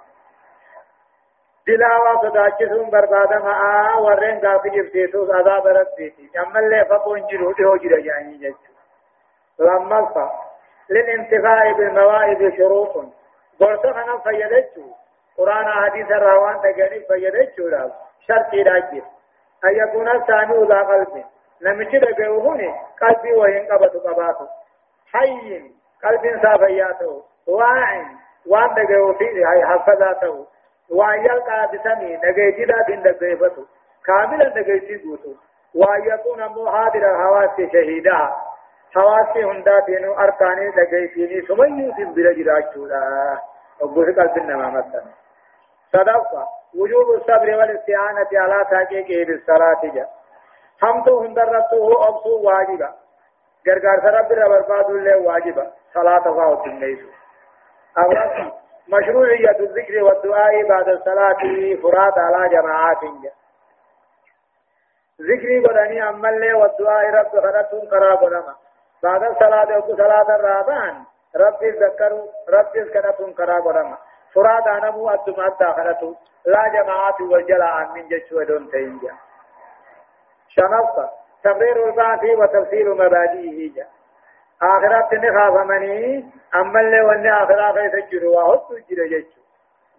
دلاوا 1.68 2.22
صداچسون 2.22 2.90
بربادا 2.90 3.40
ما 3.40 3.96
ورين 3.96 4.40
غافي 4.46 4.70
جفتيسوس 4.70 5.30
عذاب 5.30 5.68
ربيتي 5.68 6.30
اما 6.40 6.60
اللي 6.60 6.86
فقون 6.86 7.28
جرو 7.28 7.52
ديو 7.52 7.76
جرا 7.76 8.00
جاني 8.00 8.38
جچ 8.38 8.64
لما 9.60 10.06
فا 10.06 10.32
للانتفاع 10.90 11.72
بالمواعظ 11.72 12.42
شروط 12.58 12.96
قلت 13.60 13.86
أنا 13.86 14.18
فيدچو 14.18 15.03
قرآن 15.38 15.68
حديث 15.68 16.12
الروان 16.12 16.62
تجاني 16.62 17.00
فيده 17.00 17.52
چورا 17.58 17.92
شرط 18.28 18.54
راجي 18.54 19.04
أن 19.66 19.76
يكون 19.76 20.08
الثاني 20.10 20.68
ذا 20.68 20.82
قلب 20.82 21.24
نمشي 21.62 22.00
دقوهوني 22.00 22.74
قلبي 23.02 23.34
وين 23.34 23.68
قبط 23.72 23.96
قباطه 24.08 24.48
حي 25.12 25.62
قلب 26.04 26.40
صافياته 26.44 27.24
واعي 27.48 28.06
وان 28.48 28.70
دقوه 28.76 29.14
فيه 29.14 29.50
هاي 29.50 29.66
حفظاته 29.66 30.48
وان 30.90 31.26
يلقى 31.26 31.70
بسمي 31.74 32.18
نقيتي 32.18 32.66
لا 32.66 32.84
دين 32.88 33.02
دقيفته 33.04 33.66
كاملا 34.06 34.50
نقيتي 34.50 34.98
قوته 34.98 35.36
وان 35.76 36.04
يكون 36.04 36.48
مو 36.48 36.72
حاضر 36.72 37.12
الحواس 37.12 37.72
شهيدا 37.74 38.32
حواسي 38.96 39.44
هنداتين 39.44 40.06
أركاني 40.06 40.72
دقيتيني 40.72 41.42
سميوت 41.48 41.96
بلا 42.16 42.34
جراجولا 42.34 43.38
وقوه 43.82 44.06
قلب 44.06 44.38
النما 44.38 44.70
مثلا 44.70 45.23
صدقة. 45.94 46.48
وجوب 46.80 47.10
الصبر 47.16 47.58
والاستعانة 47.58 48.30
على 48.34 48.66
تحقيقه 48.72 49.26
بالصلاة 49.26 49.82
جاء. 49.94 50.10
حمد 50.82 51.10
هندرته 51.10 52.08
أبسو 52.08 52.42
واجبا 52.44 52.94
غرغر 53.68 54.14
رب 54.20 54.30
برباد 54.30 54.90
الله 54.90 55.18
واجبا 55.18 55.72
صلاة 55.94 56.24
فاوت 56.24 56.68
النيس 56.68 57.00
أولا 57.98 58.52
مشروعية 58.88 59.60
الذكر 59.60 60.04
والدعاء 60.04 60.68
بعد 60.70 60.90
الصلاة 60.90 61.42
فراد 61.84 62.20
على 62.20 62.50
جماعات 62.50 63.02
جاء. 63.24 63.34
ذكري 65.22 65.60
بدني 65.60 66.10
أمل 66.10 66.54
والدعاء 66.54 67.10
رب 67.10 67.32
خرطون 67.42 67.90
قراب 67.92 68.24
لما 68.24 68.56
بعد 69.04 69.24
الصلاة 69.24 69.78
وكو 69.78 69.96
صلاة 69.96 70.36
الرابان. 70.36 71.04
رب 71.36 71.64
ذكروا 71.64 72.28
رب 72.50 72.78
ذكرتون 72.78 73.34
قراب 73.34 73.68
لما 73.68 73.98
فراد 74.36 74.68
أنا 74.68 74.92
مو 74.92 75.10
أتم 75.10 75.42
أتاخرته 75.42 76.16
لا 76.46 76.68
جماعات 76.68 77.22
والجلاء 77.22 77.92
من 77.96 78.08
جش 78.08 78.32
ودون 78.32 78.72
تينجا 78.72 79.14
شنفة 80.50 81.10
تبرير 81.44 81.90
البعث 81.90 82.24
وتفسير 82.24 82.94
مبادئه 82.94 83.74
جا 83.76 83.88
آخرات 84.62 85.14
نخاف 85.14 85.54
مني 85.54 86.32
أما 86.56 86.80
اللي 86.82 87.02
واني 87.02 87.34
آخرات 87.34 87.76
يتجروا 87.78 88.36
وهو 88.36 88.56
تجر 88.56 89.06
جش 89.06 89.40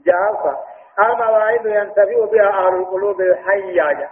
جافة 0.07 0.59
المواعظ 0.99 1.67
ينتفع 1.67 2.25
بها 2.33 2.49
أهل 2.49 2.75
القلوب 2.75 3.21
الحية 3.21 3.93
جا 3.93 4.09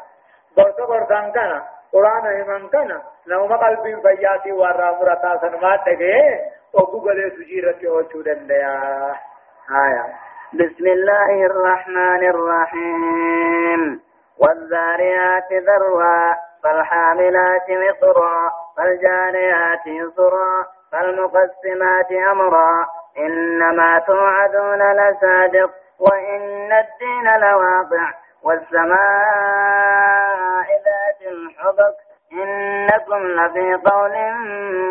برت 0.57 0.81
برتان 0.81 1.33
كان 1.33 1.63
قرآن 1.93 2.43
همان 2.43 2.69
كان 2.69 3.01
نوم 3.27 3.53
قلب 3.53 4.01
فياتي 4.03 4.53
ورا 4.53 4.91
مرتا 5.01 5.39
سنمات 5.41 5.81
تگه 5.87 6.53
وقو 6.75 6.99
قلے 6.99 7.29
سجیرت 7.37 7.85
أو 7.85 8.03
چودن 8.03 8.47
دیا 8.49 8.73
آية. 9.71 10.05
بسم 10.53 10.87
الله 10.87 11.47
الرحمن 11.47 12.29
الرحيم. 12.29 14.01
والذاريات 14.39 15.53
ذروا 15.53 16.35
فالحاملات 16.65 17.71
مقرا 17.71 18.51
فالجاريات 18.77 19.87
يسرا 19.87 20.67
فالمقسمات 20.93 22.13
أمرا. 22.13 22.87
إنما 23.19 23.99
توعدون 23.99 24.93
لصادق 24.93 25.71
وإن 26.01 26.73
الدين 26.73 27.41
لواقع 27.41 28.13
والسماء 28.43 28.99
ذات 30.67 31.23
الحبك. 31.33 31.97
إنكم 32.33 33.23
لفي 33.27 33.75
قول 33.75 34.15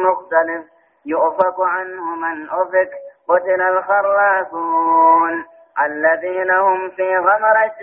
مختلف 0.01 0.65
يؤفك 1.05 1.59
عنه 1.59 2.15
من 2.15 2.49
أفك. 2.49 2.91
قتل 3.31 3.61
الخراسون 3.61 5.45
الذين 5.85 6.51
هم 6.51 6.89
في 6.89 7.17
غمرة 7.17 7.81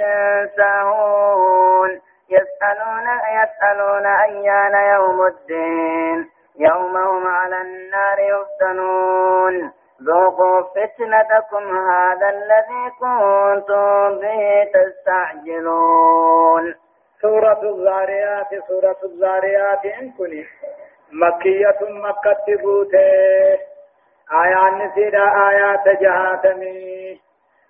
ساهون. 0.56 2.00
يسألون 2.30 3.06
يسألون 3.38 4.06
أيان 4.06 4.74
يوم 4.94 5.26
الدين. 5.26 6.30
يوم 6.58 6.96
هم 6.96 7.26
على 7.26 7.60
النار 7.60 8.18
يفتنون. 8.18 9.72
ذوقوا 10.02 10.62
فتنتكم 10.62 11.78
هذا 11.90 12.28
الذي 12.28 12.90
كنتم 13.00 14.18
به 14.20 14.70
تستعجلون. 14.74 16.74
سورة 17.22 17.60
الزاريات 17.62 18.48
سورة 18.68 18.96
الزاريات 19.04 19.84
إن 19.84 20.10
كني 20.18 20.46
مكية 21.12 21.78
مكة 21.82 22.62
بوته 22.62 23.58
آيات 24.32 24.72
نسيدا 24.72 25.48
آيات 25.48 25.88
جهاتمي 26.00 27.20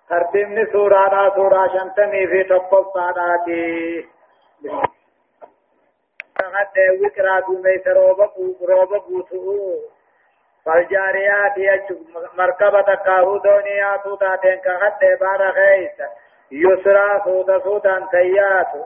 ترتيبني 0.08 0.66
سورة 0.72 1.34
سورة 1.34 1.68
شنتمي 1.68 2.26
في 2.26 2.44
تقف 2.44 2.86
صاداتي 2.94 4.06
قد 6.38 6.78
وكرا 7.02 7.40
دومي 7.40 7.82
روبا 8.68 8.98
بوتو 8.98 9.78
فالجاريات 10.64 11.58
يجب 11.58 11.98
مركبة 12.38 12.94
كاهو 12.94 13.36
دونيا 13.36 13.96
توتا 14.04 14.36
تنكا 14.36 14.76
قد 14.76 15.18
بار 15.20 15.52
خيسا 15.52 16.08
يسرا 16.52 17.24
سودا 17.24 17.58
سودا 17.58 18.06
تياتو 18.10 18.84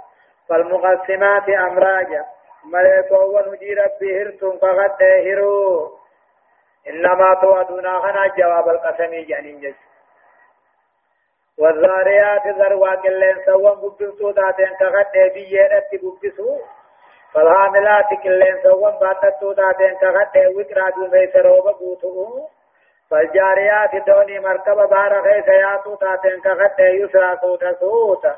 فالمقسمات 0.48 1.48
أمراجا 1.48 2.24
ملكو 2.64 3.16
ونجي 3.16 3.74
ربي 3.74 4.22
هرتم 4.22 4.58
فقد 4.58 5.02
هرو 5.02 6.01
إنما 6.88 7.34
توعدون 7.42 8.00
خنا 8.00 8.26
جواب 8.26 8.68
القسم 8.68 9.10
جانين 9.28 9.74
والذاريات 11.58 12.46
ذروا 12.46 12.94
كلين 12.94 13.36
سوى 13.46 13.70
قبسو 13.70 14.30
داتين 14.30 14.74
كغد 14.80 15.32
بيّنت 15.34 15.90
قبسو 16.02 16.58
فالحاملات 17.34 18.08
كلين 18.22 18.56
سوى 18.62 18.98
باتتو 19.00 19.52
داتين 19.52 19.94
كغد 19.94 20.36
وكرا 20.56 20.90
دومي 20.90 21.26
سروب 21.32 21.66
قوتو. 21.68 22.48
فالجاريات 23.10 24.06
دوني 24.06 24.40
مركب 24.40 24.76
بار 24.76 25.22
خيس 25.22 25.48
ياتو 25.48 25.94
داتين 25.94 26.40
كغد 26.40 26.80
يسرا 26.80 27.36
سوتا 27.40 27.72
سوتا 27.72 28.36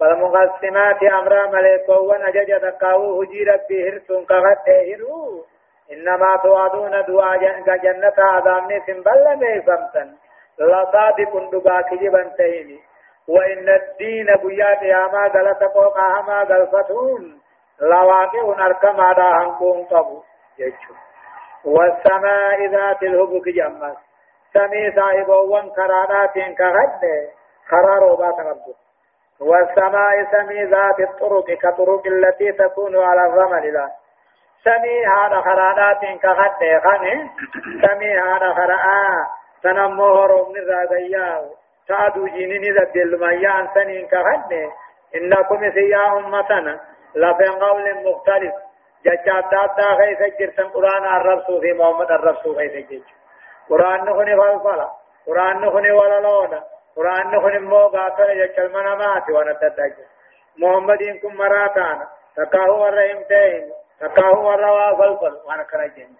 فالمقسمات 0.00 1.02
أمرا 1.02 1.46
ملكوان 1.46 2.22
أجج 2.22 2.60
تقاو 2.60 3.22
هجي 3.22 3.44
ربي 3.44 3.88
هرسون 3.88 4.24
كغد 4.24 4.68
إنما 5.92 6.36
توعدون 6.42 6.90
دعاء 6.90 7.60
جنة 7.84 8.18
عذابني 8.18 8.80
سنبل 8.86 9.36
ميفمتن 9.36 10.08
لصادق 10.58 11.50
دقا 11.52 11.80
كجبا 11.80 12.22
تهيني. 12.38 12.80
وإن 13.28 13.68
الدين 13.68 14.26
بيا 14.42 14.80
قياما 14.80 15.26
غلط 15.26 15.62
قوقا 15.62 16.20
هما 16.20 16.42
غلفتون 16.42 17.40
لواقع 17.80 18.66
أركم 18.66 19.00
على 19.00 19.22
هنكون 19.22 19.84
قبو. 19.84 20.22
يجو 20.58 20.94
والسماء 21.64 22.66
ذات 22.66 23.02
الهبك 23.02 23.48
جمس 23.48 23.96
سمي 24.54 24.92
صاحبوان 24.96 25.70
كرانات 25.70 26.34
كغد. 26.58 27.02
قرار 27.70 28.14
بات 28.14 28.38
ربك 28.40 28.78
والسماء 29.40 30.24
سمي 30.32 30.64
ذات 30.64 31.00
الطرق 31.00 31.44
كطرق 31.44 32.06
التي 32.06 32.52
تكون 32.52 32.96
على 32.96 33.22
الرمل 33.26 33.72
لا. 33.72 33.99
سمي 34.64 35.06
هذا 35.06 35.40
خرانات 35.40 36.00
كغد 36.22 36.80
خانه 36.84 37.30
سمي 37.82 38.18
هذا 38.18 38.54
خرآ 38.54 39.26
سنمو 39.62 40.14
هروم 40.14 40.56
نزاقيا 40.56 41.40
تعدو 41.88 42.26
جيني 42.26 42.58
نزد 42.58 42.96
الميان 42.96 43.68
سنين 43.74 44.06
كغد 44.06 44.70
إنكم 45.14 45.70
سيا 45.70 46.12
أمتنا. 46.12 46.80
لفين 47.14 47.52
قول 47.52 48.04
مختلف. 48.04 48.54
ججات 49.04 49.44
دادا 49.50 49.88
غيث 50.00 50.18
جرتن 50.38 50.68
قرآن 50.68 51.04
الرب 51.04 51.60
في 51.60 51.72
محمد 51.72 52.10
الرب 52.10 52.46
غيث 52.46 52.90
جج 52.90 53.02
قرآن 53.70 54.04
نخني 54.04 54.36
فالفلا 54.36 54.88
قرآن 55.26 55.60
نخني 55.60 55.90
وللونا. 55.92 56.62
قرآن 56.96 57.26
نخني 57.26 57.58
موغا 57.58 58.08
كل 58.08 58.46
جچل 58.46 58.72
منامات 58.72 59.30
وأنا 59.30 59.52
تتاج 59.52 59.92
محمد 60.58 61.02
إنكم 61.02 61.34
مراتانا. 61.34 62.08
تكاهو 62.36 62.88
الرحيم 62.88 63.22
تهيم 63.22 63.79
تكاهو 64.00 64.54
الروا 64.54 64.96
فالفل 64.98 65.40
وأنا 65.46 65.62
كراجين 65.62 66.16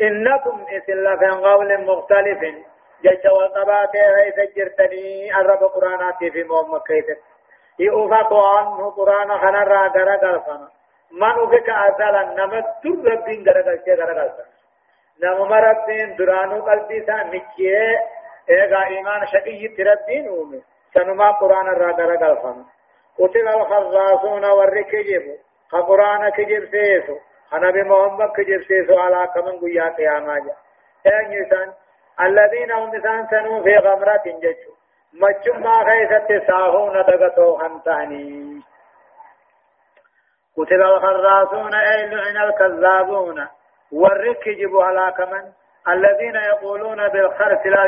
إنكم 0.00 0.66
إسلا 0.70 1.16
في 1.16 1.26
قول 1.26 1.84
مختلف 1.84 2.40
جج 3.04 3.26
والطبات 3.26 3.96
غيث 3.96 4.56
جرتني 4.56 5.36
الرب 5.40 5.64
قرآنات 5.64 6.18
في 6.18 6.44
محمد 6.44 6.80
كيتك 6.86 7.18
يؤفق 7.78 8.34
عنه 8.34 8.90
قرآن 8.90 9.38
خنرا 9.38 9.88
غرغل 9.88 10.40
فنا 10.40 10.68
من 11.12 11.30
أفك 11.42 11.68
أزالا 11.68 12.22
نمت 12.38 12.64
در 12.84 13.12
ربين 13.12 13.48
غرغل 13.48 13.80
شيء 13.84 13.94
غرغل 13.94 14.30
نم 15.22 15.52
ربين 15.52 16.16
درانو 16.16 16.64
قلبي 16.64 17.06
سا 17.06 17.22
نكيه 17.32 18.02
ايغا 18.50 18.84
إيمان 18.86 19.26
شقي 19.26 19.68
تربين 19.68 20.28
أومي. 20.28 20.62
سنما 20.94 21.30
قرآن 21.30 21.66
را 21.66 21.92
غرغل 21.92 22.36
فنا 22.42 22.64
قتل 23.18 23.48
الخراسون 23.48 24.44
والركجب 24.44 25.24
قرآن 25.80 26.28
كجب 26.28 26.64
سيسو 26.70 27.18
نبي 27.52 27.82
محمد 27.82 28.30
كجب 28.36 28.62
سيسو 28.62 28.98
على 28.98 29.28
كمن 29.34 29.60
قيا 29.60 29.88
قياما 29.96 30.38
جا 30.38 30.54
إيه 31.06 31.74
الذين 32.20 32.72
هم 32.72 32.88
مثلا 32.88 33.26
سنو 33.30 33.62
في 33.62 33.76
غمرة 33.76 34.22
ججو 34.26 34.72
مجمع 35.12 35.84
خيست 35.84 36.46
ساهون 36.46 36.92
دغتو 36.92 37.56
خنتاني 37.56 38.62
قتل 40.56 40.82
الخراسون 40.82 41.74
أي 41.74 42.06
لعن 42.06 42.36
الكذابون 42.36 43.46
والركجب 43.92 44.76
على 44.76 45.12
كمن 45.18 45.52
الذين 45.88 46.34
يقولون 46.36 47.08
بالخرس 47.08 47.66
لا 47.66 47.86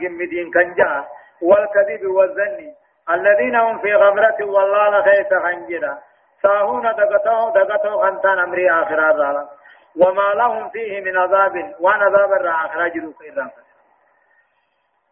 جم 0.00 0.18
دين 0.30 0.50
كنجا 0.52 1.04
والكذب 1.42 2.06
والذن 2.06 2.74
الذين 3.10 3.56
هم 3.56 3.78
في 3.78 3.94
غمرة 3.94 4.36
والله 4.40 5.02
خيس 5.02 5.28
خنجرا 5.42 5.98
ساهون 6.42 6.82
دغتو 6.82 7.50
دغتو 7.50 8.02
خنتان 8.02 8.38
أمري 8.38 8.70
آخر 8.70 9.10
الرالة 9.10 9.48
وما 9.96 10.34
لهم 10.34 10.68
فيه 10.68 11.00
من 11.00 11.16
عذاب 11.16 11.74
وان 11.80 12.02
عذاب 12.02 12.32
الرآخر 12.32 12.88
جدو 12.88 13.12
خيرا 13.12 13.50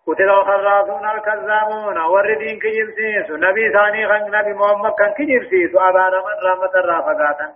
قتل 0.06 0.30
الخرافون 0.30 1.10
الكذابون 1.10 1.98
وردين 1.98 2.58
كجبسيس 2.58 3.30
نبي 3.30 3.72
ثاني 3.72 4.08
خن 4.08 4.30
نبي 4.30 4.54
محمد 4.54 4.92
كان 4.98 5.12
كجبسيس 5.12 5.70
أبانا 5.76 6.18
من 6.18 6.50
رحمة 6.50 6.74
الرافقاتا 6.74 7.54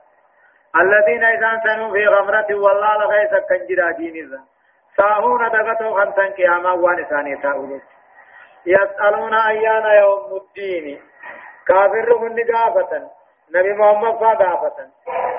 الذين 0.76 1.24
إذا 1.24 1.60
سنوا 1.64 1.92
في 1.92 2.06
غمرة 2.06 2.46
والله 2.50 2.96
لغيث 2.96 3.30
كنجرا 3.48 3.90
دين 3.90 4.26
إذا. 4.26 4.40
ساهون 4.96 5.48
دقتو 5.48 5.94
خمسا 5.94 6.26
قياما 6.26 6.72
وان 6.72 7.04
ثاني 7.04 7.36
تاولت 7.36 7.82
يسألون 8.66 9.34
أيان 9.34 10.02
يوم 10.02 10.40
الدين. 10.40 11.00
كافر 11.66 12.18
من 12.18 12.36
قافة 12.54 13.10
نبي 13.54 13.72
محمد 13.72 14.14
فقافة 14.14 14.88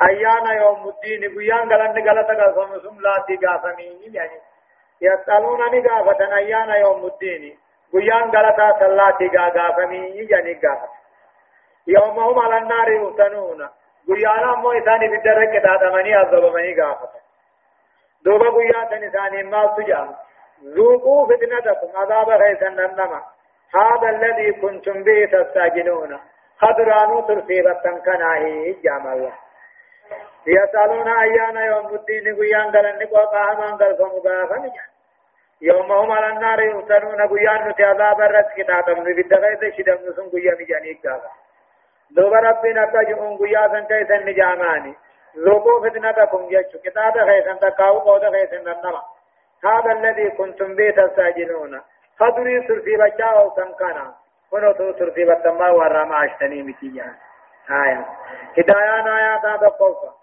أيان 0.09 0.45
يوم 0.61 0.87
الدين 0.89 1.35
بيان 1.35 1.73
قلن 1.73 2.09
قلتا 2.09 2.33
قلتا 2.33 2.89
لا 3.05 3.15
تقافني 3.27 4.13
يعني 4.13 4.39
يسألون 5.01 5.59
نقافة 5.59 6.37
أيان 6.37 6.69
يوم 6.69 7.05
الدين 7.05 7.57
قيان 7.93 8.29
غلطا 8.35 8.79
صلاتي 8.79 9.27
غافمي 9.37 10.25
جاني 10.25 10.59
غافة 10.65 10.89
يوم 11.87 12.19
هم 12.19 12.39
على 12.39 12.57
النار 12.57 12.91
يفتنون 12.91 13.69
قيانا 14.07 14.55
مو 14.55 14.71
إثاني 14.71 15.07
بدرك 15.07 15.63
تادمني 15.63 16.15
عذبمني 16.15 16.81
غافة 16.81 17.09
دوبا 18.25 18.49
قياتا 18.49 19.07
إثاني 19.07 19.43
ما 19.43 19.75
سجا. 19.77 20.15
ذوقوا 20.63 21.27
فتنتكم 21.27 21.97
عذاب 21.97 22.29
غيثا 22.29 22.67
النما 22.67 23.21
هذا 23.75 24.09
الذي 24.09 24.51
كنتم 24.51 25.03
به 25.03 25.25
تستعجلون. 25.31 26.19
خضرانو 26.61 27.21
ترسيبة 27.21 27.83
كناهي 28.05 28.73
جام 28.83 29.07
الله 29.07 29.33
يسألون 30.47 31.07
أيان 31.07 31.57
يوم 31.57 31.95
الدين 31.95 32.35
قيان 32.35 32.71
قلن 32.71 32.99
نقوى 33.01 33.55
من 33.59 33.77
قلب 33.77 34.01
مغافا 34.01 34.71
يوم 35.61 35.91
هم 35.91 36.11
على 36.11 36.29
النار 36.33 36.59
يفتنون 36.61 37.21
قيان 37.27 37.67
نتي 37.67 37.83
عذاب 37.83 38.21
الرد 38.21 38.49
كتاتم 38.57 39.09
نبدا 39.09 39.37
غيث 39.37 39.77
شدم 39.77 39.97
نسون 40.09 40.29
قيان 40.29 40.65
جانيك 40.69 41.03
داغا 41.03 41.31
دوبا 42.11 42.39
ربنا 42.39 42.85
تجمعون 42.85 43.37
قيان 43.37 43.71
سن 43.71 43.85
كيسا 43.85 44.17
نجاماني 44.17 44.93
ذوقوا 45.37 45.89
فتنتكم 45.89 46.47
جيشو 46.47 46.77
كتابة 46.85 47.25
خيسا 47.25 47.53
تقاو 47.53 47.99
قوة 47.99 48.31
خيسا 48.31 48.57
ننما 48.57 49.01
هذا 49.63 49.91
الذي 49.91 50.29
كنتم 50.29 50.75
به 50.75 50.89
تستعجلون. 50.91 51.81
خدري 52.19 52.67
سرسي 52.67 52.97
بچاو 52.97 53.55
سمكانا 53.55 54.13
كنو 54.53 54.71
تو 54.71 54.93
سرسي 54.99 55.25
بطمع 55.25 55.69
ورما 55.69 56.15
عشتني 56.15 56.63
متيجان 56.63 57.13
آية. 57.69 58.05
هدايان 58.57 59.07
آيات 59.07 59.45
هذا 59.45 59.67
قوفا 59.67 60.13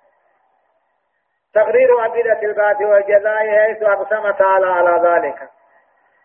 تقرير 1.54 2.06
أبدة 2.06 2.42
البات 2.42 2.80
والجزاء 2.80 3.38
حيث 3.38 3.82
أقسم 3.82 4.30
تعالى 4.30 4.66
على 4.66 4.94
ذلك. 5.08 5.48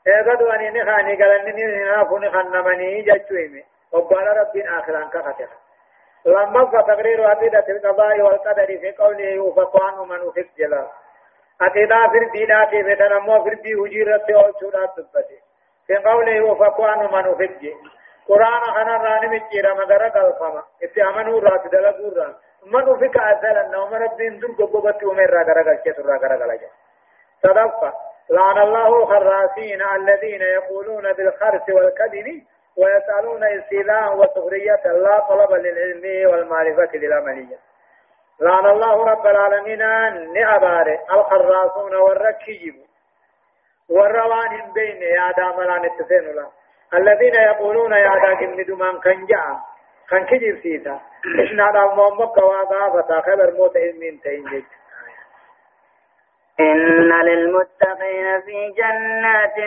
اغدو 0.08 0.48
أني 0.48 0.70
نخاني 0.70 1.24
قال 1.24 1.32
أنني 1.32 1.66
نخاف 1.66 2.12
نخنمني 2.12 3.02
جتويمي. 3.02 3.64
وقال 3.92 4.28
رب 4.28 4.58
آخرا 4.58 5.10
كفتح 5.14 5.50
لما 6.26 6.66
فتقرير 6.66 7.28
عقيدة 7.28 7.66
القضاء 7.70 8.22
والقدر 8.22 8.66
في 8.66 8.92
قوله 8.92 9.26
يوفق 9.26 9.84
عنه 9.84 10.06
من 10.06 10.20
وفق 10.20 10.48
جلال. 10.58 10.88
عقيدة 11.62 12.08
في 12.08 12.18
الدين 12.18 12.66
في 12.66 12.84
بدن 12.84 13.18
مو 13.18 13.44
في 13.44 13.50
الدين 13.50 13.80
وجيرة 13.80 14.26
أولشونا 14.30 14.86
تبتي 14.86 15.40
في 15.88 15.96
قوله 15.96 16.52
عنه 16.88 17.16
من 17.16 17.26
جلال 17.28 17.76
قرآن 18.28 18.62
خنا 18.76 18.98
راني 18.98 19.28
مجيرا 19.28 19.74
مدرى 19.74 20.10
قلقما 20.10 20.64
اتعامنوا 20.84 21.42
رات 21.42 21.68
دلقوا 21.72 22.12
رات 22.24 22.36
من 22.66 22.90
وفق 22.90 23.22
أزل 23.22 23.72
من 23.92 24.04
الدين 24.04 24.40
دل 24.40 24.66
قبضت 24.66 25.04
أمر 25.04 25.30
را 25.30 25.44
غرق 25.44 25.68
الشيط 25.68 26.00
را 26.00 26.18
غرق 26.18 26.44
الجا 26.44 26.68
صدق 27.44 27.94
لعن 28.30 28.58
الله 28.58 28.88
الخراسين 29.04 29.82
الذين 29.96 30.42
يقولون 30.42 31.14
بالخرس 31.14 31.70
والكذب 31.70 32.44
ويسألون 32.78 33.44
استيلاء 33.44 34.18
وسخرية 34.18 34.82
لا 34.86 35.20
طلب 35.20 35.52
للعلم 35.52 36.32
والمعرفة 36.32 36.90
للعملية 36.98 37.58
لعن 38.40 38.66
الله 38.66 39.06
رب 39.06 39.28
العالمين 39.28 39.80
نعبار 40.34 41.00
الخراسون 41.12 41.96
والركيب 41.96 42.85
والروان 43.90 44.72
بين 44.74 45.02
يا 45.02 45.32
دام 45.38 45.62
لا 45.62 45.78
نتفين 45.78 46.36
له. 46.36 46.48
الذين 46.94 47.36
يقولون 47.36 47.94
يا 47.94 48.16
دا 48.16 48.34
جمد 48.34 48.72
من 48.72 49.00
كان 49.00 49.26
جاء. 49.26 49.60
كان 50.10 50.26
كجيب 50.26 50.60
سيتا. 50.64 51.00
إحنا 51.46 51.72
دا 51.72 51.86
مومك 51.86 52.38
وغافة 52.38 53.22
خبر 53.22 53.52
موت 53.58 53.78
علمين 53.78 54.22
تين 54.22 54.66
إن 56.60 57.22
للمتقين 57.22 58.42
في 58.42 58.74
جنات 58.78 59.58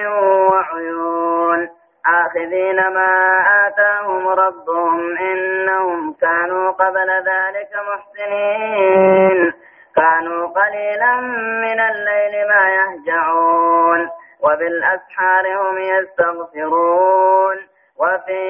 وعيون. 0.50 1.68
آخذين 2.06 2.76
ما 2.76 3.42
آتاهم 3.66 4.28
ربهم 4.28 5.18
إنهم 5.18 6.14
كانوا 6.20 6.70
قبل 6.70 7.10
ذلك 7.10 7.70
محسنين. 7.88 9.52
كانوا 9.98 10.46
قليلا 10.48 11.20
من 11.64 11.80
الليل 11.80 12.48
ما 12.48 12.62
يهجعون 12.70 14.08
وبالأسحار 14.40 15.44
هم 15.56 15.78
يستغفرون 15.78 17.56
وفي 17.96 18.42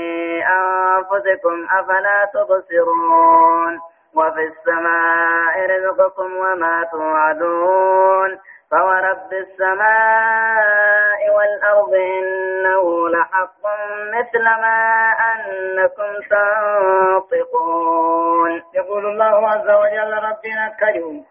أنفسكم 0.46 1.68
أفلا 1.80 2.30
تبصرون 2.34 3.80
وفي 4.16 4.44
السماء 4.52 5.66
رزقكم 5.70 6.38
وما 6.38 6.84
توعدون. 6.92 8.40
فورب 8.74 9.34
السماء 9.34 11.22
والأرض 11.36 11.94
إنه 11.94 13.10
لحق 13.10 13.64
مثل 14.14 14.44
ما 14.44 14.80
أنكم 15.34 16.12
تنطقون. 17.22 18.52
يقول 18.74 19.06
الله 19.06 19.50
عز 19.50 19.70
وجل 19.70 20.14
ربنا 20.14 20.66
كريم 20.80 21.26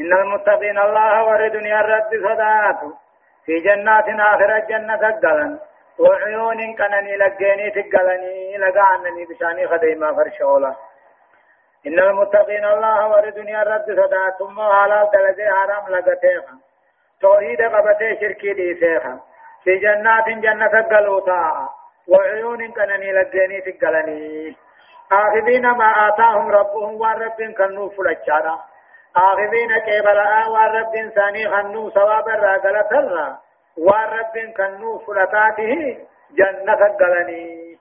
إن 0.00 0.12
المتقين 0.12 0.78
الله 0.78 1.24
وردني 1.24 1.80
الرب 1.80 2.10
صداته 2.24 2.92
في 3.46 3.60
جنات 3.60 4.04
آخرة 4.08 4.58
جنة 4.58 5.08
الجلن 5.08 5.58
وعيون 5.98 6.76
كنني 6.76 7.16
لقيني 7.16 7.70
تقلني 7.70 8.56
لقعنني 8.58 9.24
بشأني 9.24 9.68
خديما 9.68 10.14
فرشولا. 10.16 10.74
إن 11.86 11.98
المتقين 11.98 12.64
الله 12.64 13.08
وردني 13.08 13.62
الرب 13.62 13.84
صداتهم 13.86 14.58
وحلال 14.58 15.10
دلدي 15.12 15.50
حرام 15.50 15.88
لقتيخا 15.88 16.69
توحيد 17.20 17.62
قبتي 17.62 18.16
شركي 18.20 18.52
ليسيخا 18.52 19.20
في 19.64 19.78
جنات 19.78 20.28
جنة 20.28 20.78
القلوطا 20.80 21.68
وعيون 22.08 22.72
كنني 22.72 23.12
لقيني 23.12 23.60
تقلني. 23.60 24.56
آخذين 25.12 25.70
ما 25.70 26.08
آتاهم 26.08 26.50
ربهم 26.50 27.00
والرب 27.00 27.40
كنو 27.58 27.88
فلچارا 27.88 28.58
آخذين 29.16 29.78
كيبلا 29.86 30.46
والرب 30.48 31.12
ثاني 31.14 31.48
خنو 31.48 31.90
ثواب 31.90 32.28
الراقلة 32.28 32.90
الرا 32.92 33.38
والرب 33.78 34.36
كنو 34.56 34.98
فلتاته 34.98 35.98
جنة 36.38 36.86
القلني 36.86 37.78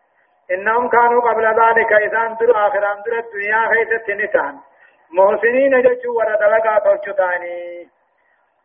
إنهم 0.51 0.89
كانوا 0.89 1.21
قبل 1.21 1.45
ذلك 1.45 1.93
إذا 1.93 2.17
انظروا 2.17 2.67
آخر 2.67 2.91
انظر 2.91 3.13
الدنيا 3.19 3.67
خيثة 3.67 4.13
نسان. 4.13 4.59
محسنين 5.11 5.81
ججوا 5.81 6.17
ورد 6.17 6.43
لقا 6.43 6.79
توجتاني 6.79 7.87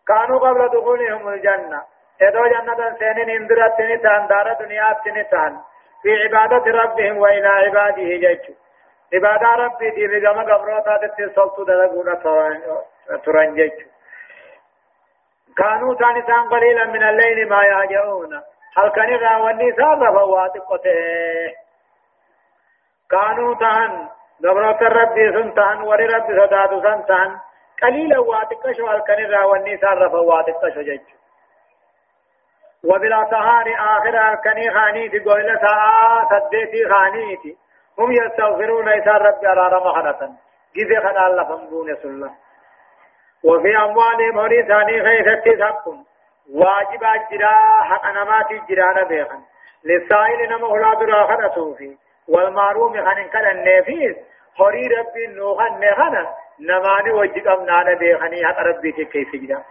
كانوا 0.08 0.38
قبل 0.38 0.68
دخولهم 0.68 1.28
الجنة 1.28 1.82
إذا 2.22 2.42
جنة 2.52 2.96
سينين 2.98 3.30
انظرت 3.30 3.80
نسان 3.80 4.26
دار 4.26 4.52
دنيا 4.60 4.96
نسان 5.06 5.60
في 6.02 6.10
عبادة 6.22 6.72
ربهم 6.72 7.18
وإلى 7.18 7.48
عباده 7.48 8.02
ججوا 8.02 8.54
عبادة 9.14 9.48
ربي 9.64 9.90
دي 9.90 10.06
بجمع 10.06 10.42
قبروتا 10.54 10.96
تتصلت 10.96 11.60
دلقونا 11.68 12.14
تران 13.24 13.54
ججوا 13.54 13.94
كانوا 15.56 15.94
تانسان 15.94 16.48
قليلا 16.48 16.84
من 16.84 17.02
الليل 17.02 17.48
ما 17.48 17.64
يهجعون 17.64 18.42
هل 18.76 18.88
كان 18.88 19.10
راوني 19.14 19.72
سابا 19.72 20.10
فواتقته 20.10 20.94
كانوا 23.10 23.54
تهن 23.54 24.08
دبرات 24.40 24.82
ربي 24.82 25.32
سن 25.32 25.54
تهن 25.54 25.82
وري 25.82 26.06
ربي 26.06 26.32
صداتو 26.40 26.82
سن 26.82 27.04
تهن 27.06 27.38
قليلا 27.84 28.18
واتقشو 28.18 28.86
هل 28.86 29.00
كان 29.00 29.30
راوني 29.30 29.76
سابا 29.78 30.08
فواتقشو 30.08 30.80
جج 30.80 31.00
وبلا 32.84 33.26
سهار 33.30 33.66
آخر 33.78 34.32
الكني 34.32 34.70
خانيتي 34.70 35.18
قويلة 35.18 35.60
ساعة 35.60 36.28
سديتي 36.30 36.88
خانيتي. 36.88 37.56
هم 37.98 38.12
يستغفرون 38.12 38.88
إسان 38.88 39.16
ربي 39.16 39.46
على 39.46 39.68
رمحنة 39.76 40.36
جزي 40.76 41.00
خنا 41.00 41.26
الله 41.26 41.44
فنبون 41.44 41.96
سلم 42.02 42.30
وفي 43.44 43.76
أموالهم 43.76 44.38
هني 44.38 44.62
ثاني 44.62 45.02
خيثتي 45.02 45.56
سبكم 45.56 46.04
واجب 46.54 47.04
أجرا 47.04 47.82
حق 47.82 48.06
نمات 48.10 48.52
جرانا 48.68 49.02
بيخن 49.02 49.40
للسائل 49.84 50.50
نما 50.50 50.66
أولاد 50.66 51.02
راخنا 51.02 51.54
صوفي 51.54 51.96
والمعروم 52.28 52.92
خن 52.92 53.28
كان 53.32 53.46
النفيس 53.52 54.16
هري 54.60 54.86
ربي 54.86 55.26
نوخن 55.26 55.80
نخنا 55.80 56.34
نماني 56.60 57.10
وجد 57.10 57.46
أمنانا 57.46 57.94
بيخني 57.94 58.46
حق 58.46 58.58
ربي 58.58 58.92
كيف 58.92 59.36
جرا 59.36 59.62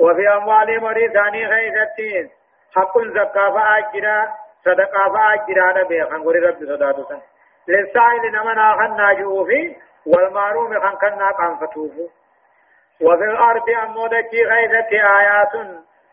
وفي 0.00 0.28
أموالهم 0.28 0.84
هني 0.84 1.08
ثاني 1.08 1.48
خيثتي 1.48 2.30
حق 2.76 2.98
الزكاة 2.98 3.50
فأجرا 3.54 4.28
صدقاء 4.64 5.12
فأجرانا 5.12 5.82
بيخن 5.82 6.22
قولي 6.22 6.38
ربي 6.38 6.66
صداتو 6.66 7.04
سن. 7.08 7.20
للسائل 7.68 8.32
نما 8.32 8.54
ناخن 8.54 8.96
ناجوفي 8.96 9.76
والمعروم 10.06 10.80
خن 10.80 10.96
كنا 10.96 11.30
قنفتوفو 11.30 12.08
وفي 13.00 13.24
الأرض 13.24 13.70
أمودتي 13.70 14.44
غيثة 14.44 14.92
آيات. 15.18 15.54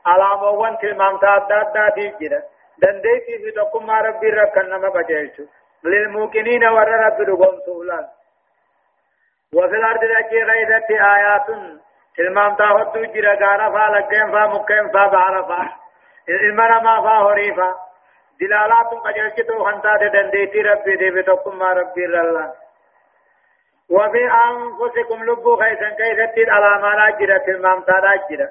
على 0.05 0.41
موان 0.41 0.77
تلمام 0.77 1.17
تادادا 1.17 1.89
تيجرا 1.89 2.41
دنديتي 2.77 3.37
في 3.37 3.51
تقوم 3.51 3.91
ربي 3.91 4.29
ركن 4.29 4.69
نما 4.69 4.89
بجيشو 4.89 5.43
للموقنين 5.83 6.63
ور 6.65 6.87
رب 6.87 7.21
رقم 7.21 7.57
سولان 7.65 8.05
وفي 9.55 9.75
الأرض 9.75 9.99
تجي 9.99 10.43
غيثة 10.43 10.89
آيات. 11.15 11.47
تلمام 12.17 12.55
تاهدو 12.55 13.05
جرا 13.13 13.33
غارا 13.33 13.69
فا 13.69 13.85
لقين 13.93 14.31
فا 14.31 14.47
مكين 14.47 14.89
فا 14.93 15.07
بارا 15.07 15.41
فا. 15.41 15.69
المنا 16.29 16.79
ما 16.79 17.01
فا 17.01 17.15
هريفا 17.25 17.75
دلالات 18.39 18.91
قجلتو 19.05 19.63
خنتا 19.63 19.95
دنديتي 19.95 20.61
ربي 20.61 20.95
دي 20.95 21.11
في 21.11 21.21
تقوم 21.23 21.63
ربي 21.63 22.05
رلان 22.05 22.51
وفي 23.89 24.23
أنفسكم 24.47 25.23
لبو 25.23 25.61
على 26.49 26.81
ما 26.81 26.91
لا 26.95 27.09
جرى 27.19 27.55
المام 27.55 27.81
تالا 27.81 28.13
جرى 28.29 28.47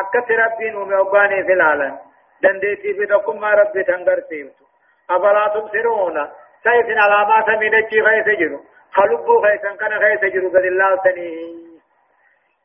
أكت 0.00 0.30
ربين 0.30 0.76
ومعباني 0.76 1.44
في 1.44 1.52
العالم. 1.52 1.98
دنديتي 2.42 2.94
في 2.94 3.06
تقم 3.06 3.40
ما 3.40 3.50
ربي 3.50 3.84
تنقر 3.84 4.20
سيبتو 4.28 4.64
أفلا 5.10 5.48
تبصرون. 5.54 6.28
سيف 6.64 6.86
على 6.98 7.28
ما 7.28 7.38
سميدتي 7.46 8.02
خيس 8.02 8.38
جرو 8.38 8.60
خلبو 8.94 9.42
خيسا 9.42 9.76
كان 9.76 9.98
خيس 9.98 10.32
جرو 10.34 10.48
قد 10.48 10.64
الله 10.64 10.96
تنيه 11.04 11.62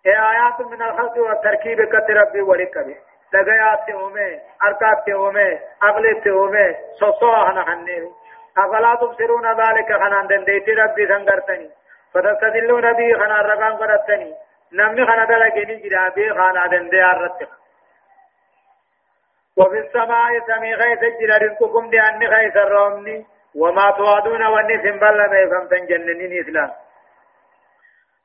آيات 0.05 0.61
من 0.61 0.81
الخلق 0.81 1.17
والتركيب 1.17 1.81
كت 1.81 2.09
ربي 2.09 2.41
ولكبه 2.41 2.97
دغيات 3.33 3.89
اومه 3.89 4.39
أركات 4.63 5.09
اومه 5.09 5.59
اغلت 5.83 6.27
اومه 6.27 6.75
سوسو 6.99 7.31
هنا 7.31 7.63
خنه 7.63 8.11
افلا 8.57 8.95
تبصرون 8.95 9.47
ذلك 9.61 9.93
خنان 9.93 10.27
دنديتي 10.27 10.71
ربي 10.73 11.07
سنگرتني 11.07 11.69
فتستدلون 12.13 12.93
به 12.93 13.13
خنا 13.19 13.41
رقان 13.41 13.73
قرأتني 13.77 14.33
نمني 14.73 15.05
خنا 15.05 15.25
دلقيني 15.25 15.75
جرا 15.75 16.09
به 16.09 16.33
خانا 16.33 16.67
دندي 16.67 17.05
الرتق 17.05 17.49
وفي 19.57 19.79
السماء 19.79 20.39
سمي 20.47 20.73
غيث 20.73 20.99
جل 20.99 21.31
رزقكم 21.43 21.89
لأن 21.91 22.23
غيث 22.23 22.57
الرومني 22.57 23.25
وما 23.57 23.91
توعدون 23.91 24.43
والنسم 24.45 24.99
بل 24.99 25.17
ما 25.31 25.39
يفهمتن 25.39 25.85
جننين 25.85 26.43
إسلام 26.43 26.71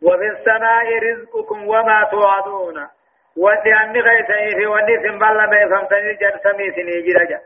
وفي 0.03 0.27
السماء 0.27 0.99
رزقكم 0.99 1.69
وما 1.69 2.09
توعدون. 2.11 2.89
ولأن 3.37 3.93
غيث 3.97 4.31
في 4.57 4.67
والنسم 4.67 5.19
بل 5.19 5.51
ما 5.51 5.57
يفهمتن 5.61 6.17
جن 6.21 6.39
سمي 6.45 6.71
سني 6.71 7.01
جرجا 7.03 7.41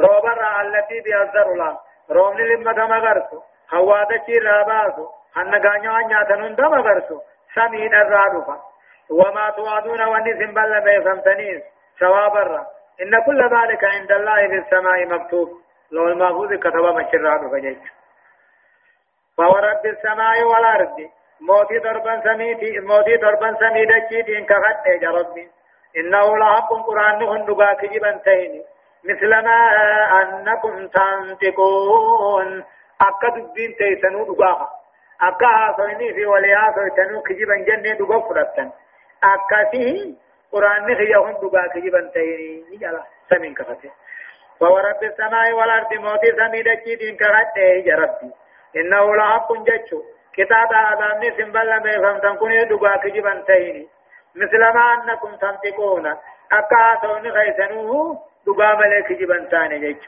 روبر 0.00 0.60
التي 0.60 1.00
بيأذر 1.00 1.52
الله. 1.52 1.78
رومني 2.10 2.54
لما 2.54 2.72
تمغرسو 2.72 3.42
هوادتي 3.74 4.38
راباسو 4.38 5.06
هنغانيو 5.36 5.96
أنياتنون 5.96 6.56
تمغرسو 6.56 7.20
سمين 7.54 7.94
الرادفة. 7.94 8.56
وما 9.10 9.50
توعدون 9.50 10.02
والنسم 10.02 10.54
بل 10.54 10.84
ما 10.84 10.92
يفهمتنين 10.92 11.62
ثواب 12.00 12.36
الرب 12.36 12.66
إن 13.02 13.22
كل 13.26 13.40
ذلك 13.56 13.84
عند 13.84 14.12
الله 14.12 14.48
في 14.48 14.58
السماء 14.58 15.06
مكتوب. 15.06 15.48
لو 15.92 16.08
المحفوظ 16.08 16.52
كتب 16.52 16.84
مشرات 16.98 17.40
فجيت 17.52 17.82
فورب 19.36 19.86
السماء 19.86 20.44
والأرض 20.44 20.96
موتي 21.40 21.78
ضربا 21.78 22.20
سميتي 22.24 22.80
موتي 22.80 23.16
ضربا 23.16 23.56
سميدتي 23.60 24.38
إن 24.38 24.44
كفت 24.44 24.86
يا 25.02 25.10
ربي 25.10 25.48
إنه 25.96 26.36
لحق 26.38 26.70
قرآن 26.86 27.22
هندقا 27.22 27.72
كجبا 27.74 28.10
تيني 28.24 28.62
مثل 29.04 29.30
ما 29.30 29.58
أنكم 30.22 30.88
تنطقون 30.88 32.64
أكا 33.00 33.28
دبين 33.28 33.74
تيسنو 33.78 34.34
دقاها 34.34 34.68
أكا 35.20 35.46
هاسويني 35.46 36.14
في 36.14 36.26
وليها 36.26 36.72
سويتنو 36.76 37.22
كجبا 37.22 37.56
جنة 37.56 37.92
دقا 37.98 38.20
فرطن 38.20 38.70
أكا 39.24 39.70
فيه 39.70 40.14
قرآن 40.52 40.90
هي 40.90 41.14
هندقا 41.16 41.66
كجبا 41.74 42.10
تيني 42.14 42.78
يلا 42.80 43.02
سمين 43.30 43.54
كفته 43.54 43.90
فورب 44.62 45.02
السماء 45.02 45.52
والأرض 45.52 45.92
موتي 45.94 46.30
سميدتي 46.38 46.92
إن 47.10 47.16
كفت 47.16 47.56
يا 47.86 47.96
ربي. 47.96 48.30
إنه 48.76 49.16
لحق 49.16 49.52
جتشو. 49.52 49.98
كتاب 50.36 50.70
آدم 50.72 51.22
سنبلا 51.36 51.78
بيفهم 51.78 52.18
تنكوني 52.18 52.64
دقا 52.64 52.96
كجبا 52.96 53.44
تيني 53.46 53.88
مثل 54.36 54.60
ما 54.74 54.84
أنكم 54.94 55.36
تنطقون. 55.36 56.06
أكا 56.52 56.84
سوني 57.02 57.30
غيثنوه 57.30 58.18
دقا 58.46 58.74
ملك 58.74 59.12
جبا 59.12 59.48
تاني 59.50 59.78
جيش 59.78 60.02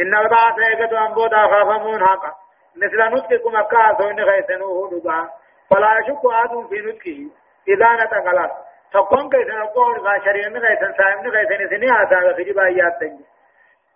إن 0.00 0.16
البعث 0.16 0.54
يقد 0.72 0.94
أنبودا 0.94 1.42
خافمون 1.46 2.06
حقا. 2.06 2.32
مثل 2.76 2.98
نطقكم 3.14 3.56
أكا 3.56 3.96
سوني 3.98 4.22
غيثنوه 4.22 4.90
دقا 4.90 5.28
فلا 5.70 5.90
يشك 5.98 6.24
آدم 6.44 6.68
في 6.68 6.78
نطقه. 6.86 7.20
إذا 7.68 7.88
نتقلت 8.04 8.52
تقوم 8.92 9.30
كيسن 9.30 9.60
القول 9.60 10.00
غاشرين 10.00 10.56
غيثن 10.56 10.92
سائم 10.98 11.30
غيثن 11.34 11.68
سني 11.70 11.88
آسا 12.02 12.18
خجبا 12.36 12.64
إياد 12.66 12.92
تنجي. 13.00 13.24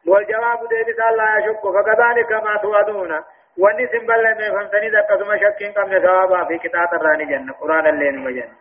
والجواب 0.07 0.69
ديبس 0.69 1.01
الله 1.11 1.39
يشك 1.39 1.63
فكذلك 1.63 2.33
ما 2.33 2.57
توعدون. 2.57 3.25
واني 3.59 3.87
سنبال 3.87 4.23
لما 4.23 4.51
فهمتني 4.51 4.89
ذكا 4.89 5.37
شكين 5.37 5.73
قبل 5.73 6.03
ثوابا 6.03 6.45
في 6.45 6.59
كتاب 6.59 6.95
الراني 6.95 7.25
جنة 7.25 7.53
قرآن 7.53 7.87
الليل 7.87 8.19
مجنة 8.19 8.53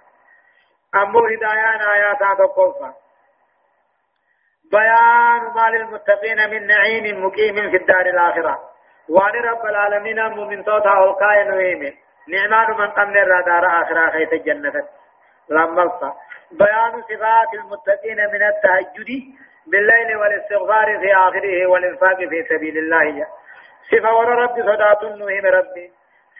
أمو 0.95 1.19
هدايان 1.19 1.81
آيات 1.81 2.19
تقوفا 2.37 2.93
بيان 4.71 5.41
ما 5.55 5.69
للمتقين 5.69 6.49
من 6.49 6.67
نعيم 6.67 7.25
مقيم 7.25 7.55
في 7.71 7.77
الدار 7.77 8.05
الآخرة. 8.05 8.59
وأن 9.09 9.33
رب 9.33 9.65
العالمين 9.65 10.19
أمو 10.19 10.45
من 10.45 10.63
توتا 10.63 10.93
القاية 10.93 11.43
نويم 11.43 11.93
نعمان 12.27 12.77
من 12.77 12.87
قمن 12.87 13.17
الرادار 13.17 13.81
آخرة 13.81 14.11
خيط 14.11 14.33
الجنة 14.33 14.87
لما 15.49 16.13
بيان 16.51 17.01
صفات 17.01 17.53
المتقين 17.53 18.17
من 18.17 18.43
التهجد 18.43 19.09
بالليل 19.73 20.17
والاستغفار 20.17 20.99
في 20.99 21.15
آخره 21.15 21.67
والإنفاق 21.67 22.17
في 22.17 22.43
سبيل 22.49 22.77
الله. 22.77 23.27
صفة 23.91 24.15
ورى 24.17 24.33
رب 24.43 24.55
صدات 24.69 25.03
نوهم 25.03 25.45
ربي. 25.45 25.91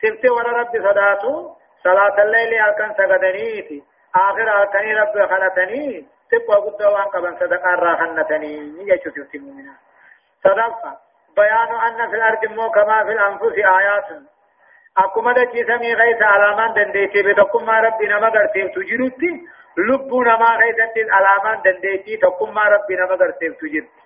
صفت 0.02 0.24
ورى 0.30 0.50
رب 0.60 0.72
صدات 0.88 1.22
صلاة 1.84 2.22
الليل 2.22 2.54
أكن 2.54 2.94
سجدنيتي 2.98 3.82
آخر 4.16 4.62
أكني 4.62 4.94
رب 4.94 5.14
خلتني 5.30 6.06
تبقى 6.30 6.56
قد 6.64 6.82
وان 6.82 7.08
قبل 7.14 7.36
صدق 7.40 7.64
راخنتني. 7.66 8.54
يجو 8.90 9.10
سفت 9.10 9.34
المؤمنين 9.34 9.76
صدق 10.44 10.80
بيان 11.36 11.70
أن 11.86 12.10
في 12.10 12.16
الأرض 12.16 12.44
مو 12.44 12.70
كما 12.70 13.04
في 13.04 13.12
الأنفس 13.12 13.54
آيات. 13.58 14.08
سمي 15.66 15.94
غيث 15.94 16.22
علامان 16.22 16.72
دنديتي 16.74 17.22
بتقم 17.22 17.66
ما 17.66 17.80
ربي 17.80 18.06
نما 18.06 18.28
غرتيف 18.28 18.74
تجرتي 18.74 19.46
لبو 19.76 20.22
نما 20.22 20.56
غيثت 20.56 21.10
علامان 21.10 21.62
دنديتي 21.62 22.16
تقم 22.16 22.54
ما 22.54 22.62
ربي 22.62 22.96
نما 22.96 23.14
غرتيف 23.14 23.56
تجرتي 23.60 24.04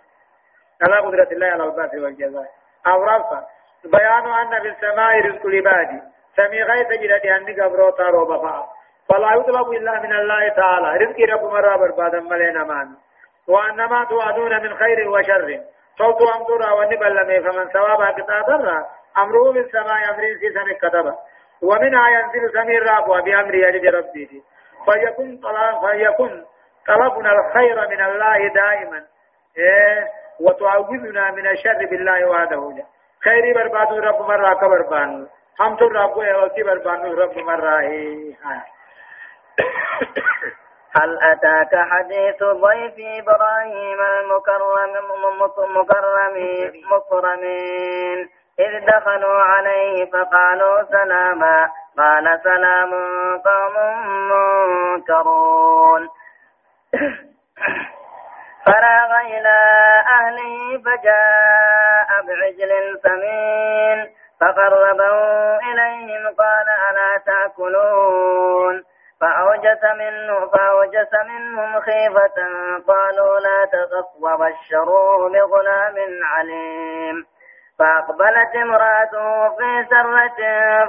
على 0.83 0.97
قدرة 0.99 1.29
الله 1.33 1.47
على 1.47 1.65
الباس 1.65 1.95
والجزاء 1.95 2.51
أو 2.87 3.03
رفع 3.05 3.43
بيان 3.85 4.27
أن 4.33 4.63
في 4.63 4.69
السماء 4.69 5.21
رزق 5.27 5.47
العباد 5.47 6.03
سمي 6.37 6.63
غيث 6.63 6.89
جلد 6.89 7.27
أني 7.27 7.61
قبروتا 7.61 8.03
روبا 8.03 8.39
فا 8.39 8.69
فلا 9.09 9.35
يطلب 9.35 9.73
إلا 9.73 10.01
من 10.01 10.13
الله 10.13 10.49
تعالى 10.49 11.05
رزق 11.05 11.35
رب 11.35 11.45
مرة 11.45 11.77
بربادا 11.77 12.21
ملينا 12.21 12.65
مان 12.65 12.89
وأنما 13.49 14.05
توعدون 14.05 14.63
من 14.63 14.75
خير 14.75 15.09
وشر 15.11 15.61
صوت 15.99 16.23
أمطر 16.23 16.75
ونبل 16.75 17.43
فمن 17.45 17.69
ثوابها 17.69 18.11
كتابا 18.11 18.87
أمره 19.19 19.53
بالسماء 19.53 20.11
أمر 20.11 20.23
سيسن 20.41 20.73
كتبا 20.83 21.15
ومنها 21.63 22.09
ينزل 22.09 22.53
سمير 22.53 22.83
راب 22.83 23.25
بأمر 23.25 23.55
يجد 23.55 23.87
ربه. 23.95 24.43
فيكون 24.85 25.41
طلب 25.43 25.91
فيكون 25.91 26.45
طلبنا 26.87 27.33
الخير 27.33 27.89
من 27.89 28.01
الله 28.05 28.49
دائما. 28.49 29.05
إيه؟ 29.59 30.09
وتعوذنا 30.41 31.31
من 31.31 31.47
الشر 31.47 31.87
بالله 31.91 32.29
وحده. 32.29 32.85
خير 33.25 33.55
برباد 33.55 33.93
رب 33.93 34.21
مرة 34.21 34.55
كبربان 34.55 35.27
هم 35.61 35.77
تو 35.77 35.87
رب 35.87 36.17
وكي 36.17 36.63
بربان 36.63 37.13
رب 37.13 37.39
مرة 37.39 37.81
هل 40.97 41.19
أتاك 41.23 41.75
حديث 41.91 42.43
ضيف 42.43 42.95
إبراهيم 42.99 44.01
المكرم 44.21 44.93
مكرمين؟ 46.91 48.29
إذ 48.61 48.87
دخلوا 48.87 49.43
عليه 49.43 50.11
فقالوا 50.11 50.83
سلاما. 50.83 51.71
قال 51.99 52.41
سلام 52.45 52.91
قوم 53.39 53.77
منكرون. 54.31 56.09
فراغ 58.67 59.21
إلى 59.21 59.59
أهله 60.13 60.83
فجاء 60.85 62.09
بعجل 62.27 63.01
سمين. 63.03 64.15
فقربه 64.41 65.17
إليهم 65.59 66.35
قال 66.39 66.67
ألا 66.91 67.23
تأكلون. 67.27 68.85
فأوجس 69.21 69.85
منه 69.99 70.47
فأوجس 70.47 71.13
منهم 71.29 71.81
خيفة. 71.81 72.39
قالوا 72.89 73.41
لا 73.41 73.65
تخف 73.65 74.09
وبشروه 74.21 75.29
بغلام 75.29 75.97
عليم. 76.25 77.38
فأقبلت 77.79 78.57
امرأته 78.57 79.49
في 79.49 79.87
سرة 79.91 80.41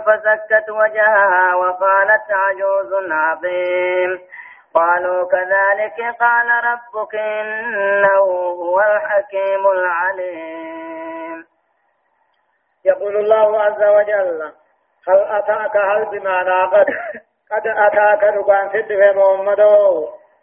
فسكت 0.05 0.69
وجهها 0.69 1.55
وقالت 1.55 2.31
عجوز 2.31 3.11
عظيم. 3.11 4.19
قالوا 4.73 5.27
كذلك 5.31 6.15
قال 6.19 6.47
ربك 6.63 7.15
إنه 7.15 8.17
هو 8.61 8.79
الحكيم 8.79 9.67
العليم. 9.67 11.45
يقول 12.85 13.15
الله 13.15 13.61
عز 13.63 13.83
وجل 13.83 14.51
هل 15.07 15.19
أتاك 15.19 15.77
هل 15.77 16.05
بمعنى 16.05 16.63
قد 16.63 16.85
قد 17.51 17.67
أتاك 17.67 18.23
ربان 18.23 18.69
سد 18.69 18.91
محمد؟ 18.91 19.59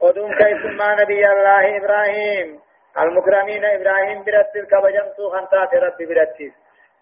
ودون 0.03 0.35
كيف 0.35 0.65
ما 0.65 0.95
نبي 0.95 1.33
الله 1.33 1.77
إبراهيم؟ 1.77 2.66
المكرمين 2.99 3.65
إبراهيم 3.65 4.25
برتل 4.25 4.65
كبجمتو 4.73 5.31
خنتات 5.31 5.75
ربي 5.75 6.07
برتل 6.07 6.53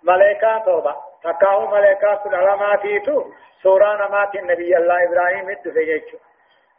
ملائكة 0.03 0.59
توبة. 0.59 0.95
تكاو 1.25 1.67
ملائكة 1.67 2.15
كل 2.15 2.35
علاماتيتو 2.35 3.25
سورة 3.63 3.91
نمات 4.07 4.35
النبي 4.35 4.77
الله 4.77 4.97
إبراهيم 5.09 5.49
الدفجيتو 5.51 6.17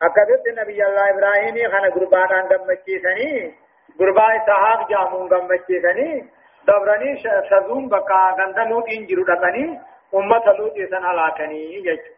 أكدت 0.07 0.47
النبي 0.47 0.85
الله 0.87 1.05
إبراهيم 1.13 1.55
خنا 1.71 1.89
قربان 1.95 2.29
عن 2.37 2.45
غمچيسني 2.51 3.53
قربان 3.99 4.31
إسحاق 4.41 4.89
جامون 4.89 5.29
غمچيسني 5.33 6.11
دبرني 6.67 7.11
شزوم 7.49 7.89
بقى 7.89 8.35
غندلوت 8.39 8.87
إنجرو 8.97 9.23
دقني 9.23 9.65
أمة 10.15 10.45
لوت 10.57 10.77
إسان 10.77 11.03
هلاكني 11.05 11.73
يجو 11.73 12.15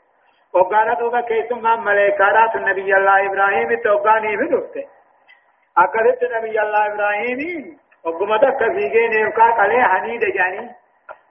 وقانا 0.53 0.93
دوغا 0.93 1.21
كيسما 1.21 1.75
ملائكارات 1.75 2.55
النبي 2.55 2.95
الله 2.97 3.25
إبراهيم 3.27 3.69
توقاني 3.83 4.37
في 4.37 4.45
دفته 4.55 4.85
أكدت 5.78 6.23
نبي 6.36 6.61
الله 6.61 6.86
إبراهيم 6.88 7.78
وقمتا 8.03 8.49
كفيقين 8.49 9.13
يبقى 9.13 9.51
قلي 9.59 9.84
حنيد 9.84 10.23
جاني 10.38 10.71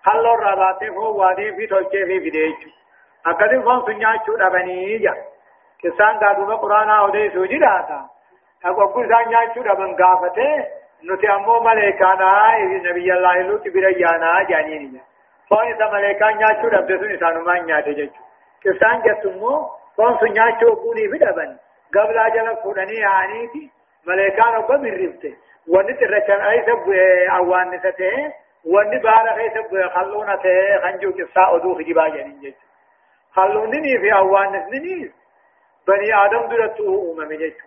حلو 0.05 0.35
الرابطة 0.35 0.89
هو 0.89 1.21
وادي 1.21 1.53
في 1.57 1.67
توجه 1.67 2.05
في 2.09 2.21
فيديجو 2.21 2.71
أكدت 3.27 3.65
فان 3.65 3.81
سنياچو 3.87 4.37
دبني 4.37 4.99
جا 4.99 5.15
كسان 5.83 6.19
قادوما 6.19 6.57
قرآن 6.57 6.91
أودي 6.91 7.31
سوجي 7.31 7.59
داتا 7.59 8.01
أقول 8.65 9.09
سان 9.09 9.29
نياچو 9.29 9.61
دبن 9.63 9.97
غافته 10.01 10.67
نتي 11.05 11.31
أمو 11.31 11.61
ملائكانا 11.61 12.59
نبي 12.89 13.13
الله 13.13 13.37
لوط 13.43 13.65
بريانا 13.75 14.43
جانين 14.49 15.01
فون 15.49 15.67
إذا 15.73 15.87
ملائكان 15.93 16.37
نياتشو 16.37 16.69
ربدتون 16.69 17.15
إسانو 17.15 17.41
ما 17.45 17.59
نياتي 17.59 17.93
جيجو 17.95 18.21
كسان 18.63 19.03
جتمو 19.07 19.71
فون 19.97 20.19
سنياتشو 20.21 20.75
بوني 20.75 21.09
فدبن 21.09 21.57
قبل 21.95 22.19
أجل 22.19 22.57
فودني 22.63 23.07
آنيتي 23.07 23.76
ملائكان 24.07 24.81
من 24.81 25.07
رفته 25.07 25.37
ونت 25.69 26.03
الرشان 26.03 26.41
أي 26.41 26.63
سب 26.67 26.91
أوان 27.37 27.71
نسته 27.71 28.33
ونت 28.65 29.03
بارا 29.03 29.37
أي 29.37 29.51
سب 29.51 29.89
خلونا 29.95 30.37
ته 30.37 30.81
خنجو 30.83 31.13
كسا 31.13 31.57
أدو 31.57 31.75
خجبا 31.75 32.09
جيجو 32.09 32.57
خلونني 33.33 33.99
في 33.99 34.15
أوان 34.15 34.53
نسنني 34.53 35.13
بني 35.89 36.15
آدم 36.25 36.49
درتو 36.49 37.13
أمم 37.13 37.33
جيجو 37.33 37.67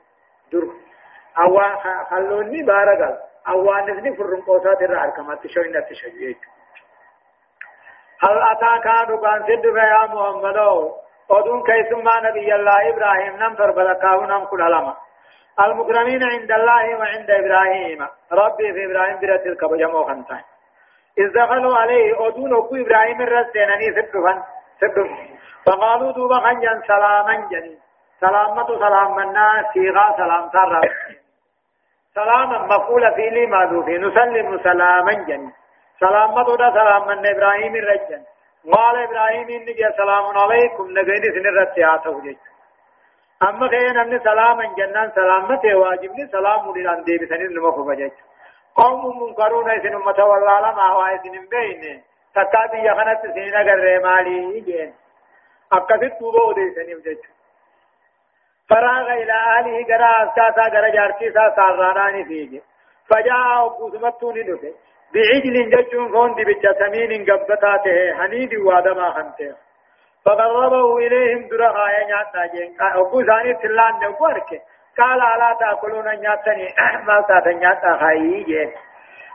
در 0.51 0.63
أوان 1.39 1.75
خلوني 2.09 2.63
بارا 2.63 2.95
قال 3.05 3.17
أوان 3.47 3.91
نسني 3.91 4.15
فرن 4.15 4.41
قوسات 4.41 4.81
الرعركمات 4.81 5.43
تشوين 5.43 5.85
تشوين 5.89 6.35
هل 8.23 8.41
أتاك 8.51 8.87
دكان 9.09 9.43
سد 9.47 9.65
يا 9.65 10.05
محمد 10.13 10.57
أدون 11.31 11.63
كيسما 11.63 12.19
نبي 12.29 12.55
الله 12.55 12.89
إبراهيم 12.89 13.35
نم 13.35 13.55
فربلكاه 13.55 14.25
نم 14.25 14.45
كل 14.45 14.61
علما 14.61 14.95
المكرمين 15.59 16.23
عند 16.23 16.51
الله 16.51 16.95
وعند 16.99 17.29
إبراهيم. 17.31 18.07
ربي 18.31 18.73
في 18.73 18.85
إبراهيم 18.85 19.19
برت 19.19 19.45
الكبجم 19.45 19.95
وخنتان 19.95 20.41
إذ 21.17 21.33
دخلوا 21.33 21.77
عليه 21.77 22.27
أدون 22.27 22.53
أبو 22.55 22.75
إبراهيم 22.75 23.21
الرسينني 23.21 23.87
سدفن 23.95 24.41
سدف 24.81 25.09
فقالوا 25.65 26.11
دوبا 26.11 26.39
خنجا 26.39 26.81
سلاما 26.87 27.35
جني 27.51 27.77
سلامة 28.19 28.67
سلام 28.67 29.15
منا 29.15 29.65
سيغا 29.73 30.05
سلام 30.17 30.49
سر 30.53 30.81
سلاما 32.15 32.57
مفعول 32.65 33.15
في 33.15 33.29
لي 33.29 33.45
ماذوف 33.45 33.87
نسلم 33.87 34.59
سلاما 34.63 35.13
جني 35.13 35.51
سلام 35.99 36.43
تودا 36.43 36.69
سلام 36.71 37.07
من 37.07 37.27
إبراهيم 37.27 37.75
الرجل 37.75 38.21
قال 38.73 38.95
إبراهيم 39.03 39.49
إني 39.49 39.93
سلام 39.97 40.25
عليكم. 40.37 40.85
نبيني 40.89 41.27
سن 41.35 41.45
الرتياته 41.47 42.21
جيت 42.21 42.39
اما 43.47 43.67
كان 43.67 43.97
ان 43.97 44.19
سلام 44.19 44.61
جنان 44.77 45.11
سلامته 45.15 45.75
واجبني 45.75 46.27
سلام 46.31 46.77
لله 46.77 47.03
دي 47.03 47.17
بسن 47.17 47.41
المخ 47.41 47.79
بجيت 47.79 48.13
قوم 48.75 49.23
منكرون 49.23 49.69
اسن 49.69 49.93
امه 49.95 50.23
والله 50.31 50.59
لما 50.59 50.87
هو 50.93 51.01
اسن 51.01 51.35
بين 51.51 52.03
تكاد 52.35 52.73
يخنت 52.73 53.21
سين 53.33 53.55
غير 53.67 54.03
مالي 54.03 54.59
جين 54.61 54.93
اكدت 55.71 56.19
توبو 56.19 56.51
دي 56.51 56.65
سن 56.75 57.01
جيت 57.05 57.21
فراغ 58.69 59.07
إلى 59.13 59.33
اهله 59.33 59.85
غرا 59.89 60.11
أساسا 60.23 60.65
غرا 60.73 60.89
جارتي 60.89 61.31
سا 61.31 61.53
ساراناني 61.55 62.23
فيجي 62.25 62.61
فجاء 63.09 63.65
ابو 63.65 63.89
سمتوني 63.91 64.43
دفه 64.43 64.73
بعجل 65.13 65.55
ججون 65.69 66.11
فون 66.11 66.35
دي 66.35 66.43
بجا 66.43 66.73
سمين 66.79 67.25
قبطاته 67.25 68.13
حنيد 68.17 68.53
وادما 68.55 69.11
خنته 69.11 69.55
فقربه 70.25 70.97
إليهم 70.97 71.47
درها 71.47 71.99
ينعتا 71.99 72.45
جين. 72.45 72.77
أبو 72.81 73.23
ثاني 73.23 73.53
تلان 73.53 73.93
نقورك 73.93 74.61
قال 74.97 75.21
ألا 75.21 75.57
تأكلون 75.59 76.21
نعتني 76.21 76.67
ما 77.07 77.21
تاتا 77.21 77.51
نعتا 77.51 77.97
خايي 77.97 78.43
جين. 78.43 78.71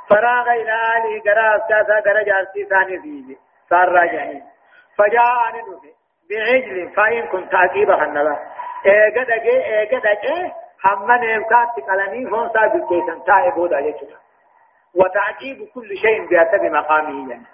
فراغ 0.09 0.51
إلى 0.51 0.73
آله 0.97 1.21
قرى 1.27 1.57
أسكاسا 1.57 2.01
قرى 2.01 2.25
جارسي 2.25 2.65
ثاني 2.65 2.99
فيه 3.03 3.37
صار 3.71 3.89
راجعين 3.89 4.43
فجاء 4.99 5.29
عن 5.45 5.53
نفي 5.53 5.93
بعجل 6.31 6.93
فإن 6.97 7.27
كنت 7.27 7.53
تعقيبا 7.53 7.97
خنبا. 7.97 8.39
ايقا 8.87 9.23
دقي 9.23 9.79
ايقا 9.81 9.99
دقي 9.99 10.53
حمّن 10.83 11.31
إمكان 11.31 11.67
تقلني 11.77 12.31
فون 12.31 12.51
سابق 12.53 12.89
كيسان 12.89 13.25
تائبودا 13.27 13.79
يجب 13.79 14.09
وتعجيب 14.95 15.69
كل 15.75 15.97
شيء 15.97 16.27
بحسب 16.31 16.63
مقامه 16.63 17.31
يعني. 17.31 17.47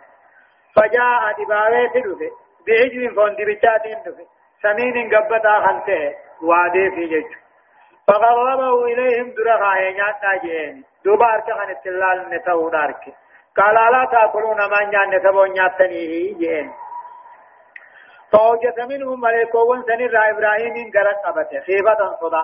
فجاء 0.77 1.45
دباوي 1.45 1.89
تدفه 2.67 2.67
بعجل 2.67 3.15
فوندبتات 3.15 3.83
دفه 4.07 4.27
سمين 4.63 5.15
قبطا 5.15 5.61
خلته 5.67 6.15
وعده 6.43 6.91
في 6.95 7.07
جيش 7.07 7.25
فقربه 8.09 8.85
إليهم 8.85 9.35
درخا 9.37 9.81
ينعتا 9.81 10.37
جين 10.43 10.85
دوبار 11.05 11.41
كان 11.41 11.71
التلال 11.71 12.31
نتو 12.31 12.69
دارك 12.69 13.05
قال 13.57 13.75
لا 13.75 14.09
تأكلون 14.13 14.57
ما 14.57 14.81
نعن 14.93 15.11
نتبو 15.15 15.45
نعتنيه 15.45 16.35
جين 16.35 16.73
فوجد 18.33 18.81
منهم 18.81 19.21
ملكوون 19.21 19.83
سنر 19.83 20.31
إبراهيم 20.31 20.91
قرق 20.95 21.19
قبته 21.27 21.61
خيفة 21.61 22.17
صدا 22.21 22.43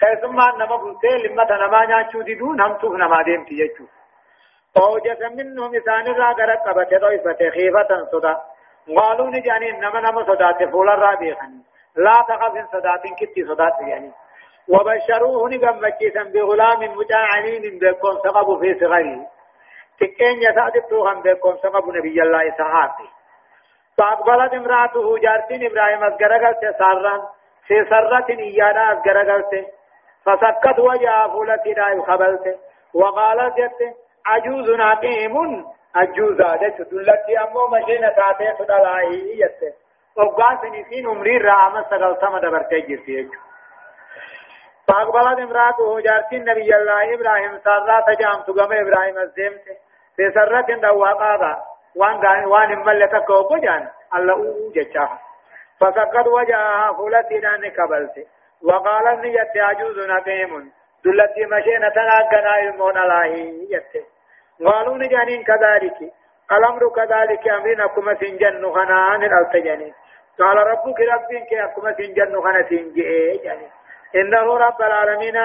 خيثما 0.00 0.52
نما 0.58 0.76
بلته 0.76 1.16
لما 1.24 1.44
تنما 1.44 1.86
نعشو 1.86 2.22
دون 2.22 2.60
هم 2.60 2.72
توف 2.72 2.92
نما 2.94 3.22
ديم 3.22 3.44
تيجو 3.44 3.86
فوجس 4.74 5.20
منهم 5.38 5.74
إسان 5.74 6.06
را 6.06 6.32
غرق 6.32 6.68
قبت 6.68 6.94
طيفة 6.94 7.50
خيفة 7.50 8.08
صدا 8.12 8.40
قالوا 8.96 9.30
نجاني 9.30 9.72
نما 9.72 10.00
نما 10.00 10.24
صدات 10.24 10.70
فول 10.70 10.88
الرابيخن 10.88 11.52
لا 11.96 12.24
تخف 12.28 12.56
إن 12.56 12.66
صدات 12.72 13.02
كتي 13.20 13.44
صدات 13.44 13.80
يعني. 13.80 14.12
وبشروه 14.68 15.48
نقمكيسا 15.50 16.22
بغلام 16.22 16.78
مجاعنين 16.98 17.78
بكم 17.78 18.18
سقب 18.24 18.60
في 18.60 18.78
صغره 18.80 19.26
تكين 20.00 20.42
يسادتوهم 20.42 21.22
بكم 21.22 21.56
سقب 21.62 21.88
نبي 21.88 22.22
الله 22.22 22.48
إسحاق 22.48 22.96
فأقبلت 23.98 24.54
امرأته 24.54 25.18
جارتين 25.18 25.66
إبراهيم 25.66 26.04
أسقرقلت 26.04 26.76
سارا 26.78 27.30
في 27.66 27.84
سرة 27.90 28.28
إيانا 28.38 28.92
أسقرقلت 28.92 29.66
فسكت 30.24 30.78
وجه 30.78 31.26
فولتي 31.32 31.72
لا 31.72 31.88
يخبلت 31.88 32.58
وقالت 32.94 33.56
جت 33.56 33.96
عجوز 34.26 34.80
عقيم 34.80 35.64
عجوزا 35.96 36.56
جت 36.56 36.80
دلتي 36.92 37.38
أمو 37.38 37.66
مشينة 37.66 38.08
تاتي 38.08 38.52
صدلاهي 38.58 39.36
جت 39.36 39.74
وقال 40.16 40.58
سنسين 40.62 41.06
عمري 41.06 41.38
رامة 41.38 41.82
سقل 41.90 42.16
سما 42.20 42.40
دبرتي 42.40 42.80
جرتي 42.80 43.12
يجو 43.12 43.32
فأقبلت 44.88 45.38
امرأته 45.38 46.00
جارتي 46.00 46.36
النبي 46.36 46.76
الله 46.76 47.14
إبراهيم 47.14 47.58
سارة 47.64 48.00
تجام 48.00 48.42
تقام 48.42 48.72
إبراهيم 48.72 49.18
الزمت. 49.18 49.64
في 50.16 50.30
سرة 50.34 50.74
دواقا 50.76 51.62
وان 51.96 52.26
قال 52.26 52.46
وان 52.46 52.78
ملتك 52.78 53.30
وقجان 53.30 53.88
الله 54.14 54.32
أوه 54.34 54.72
جتشاه 54.76 55.18
فسقط 55.80 56.26
وجهها 56.26 56.92
فلتي 56.92 57.38
دان 57.40 57.68
كبلت 57.68 58.26
وقال 58.62 59.20
نيت 59.20 59.56
عجوز 59.56 60.10
عقيم 60.10 60.72
دلتي 61.04 61.46
مشينا 61.46 61.88
تناقنا 61.88 62.58
المون 62.62 62.98
الله 62.98 63.24
يته 63.70 64.04
قالوا 64.66 64.98
نجانين 64.98 65.42
كذلك 65.44 65.98
الأمر 66.52 66.88
كذلك 66.96 67.48
أمرنا 67.48 67.86
كما 67.86 68.14
سنجن 68.14 68.72
خنان 68.72 69.22
الالتجانين 69.24 69.94
قال 70.38 70.56
ربك 70.56 71.00
ربك 71.00 71.50
كما 71.76 71.92
سنجن 71.92 72.40
خنا 72.40 72.62
سنجئ 72.68 73.40
إنه 74.14 74.58
رب 74.58 74.82
العالمين 74.82 75.36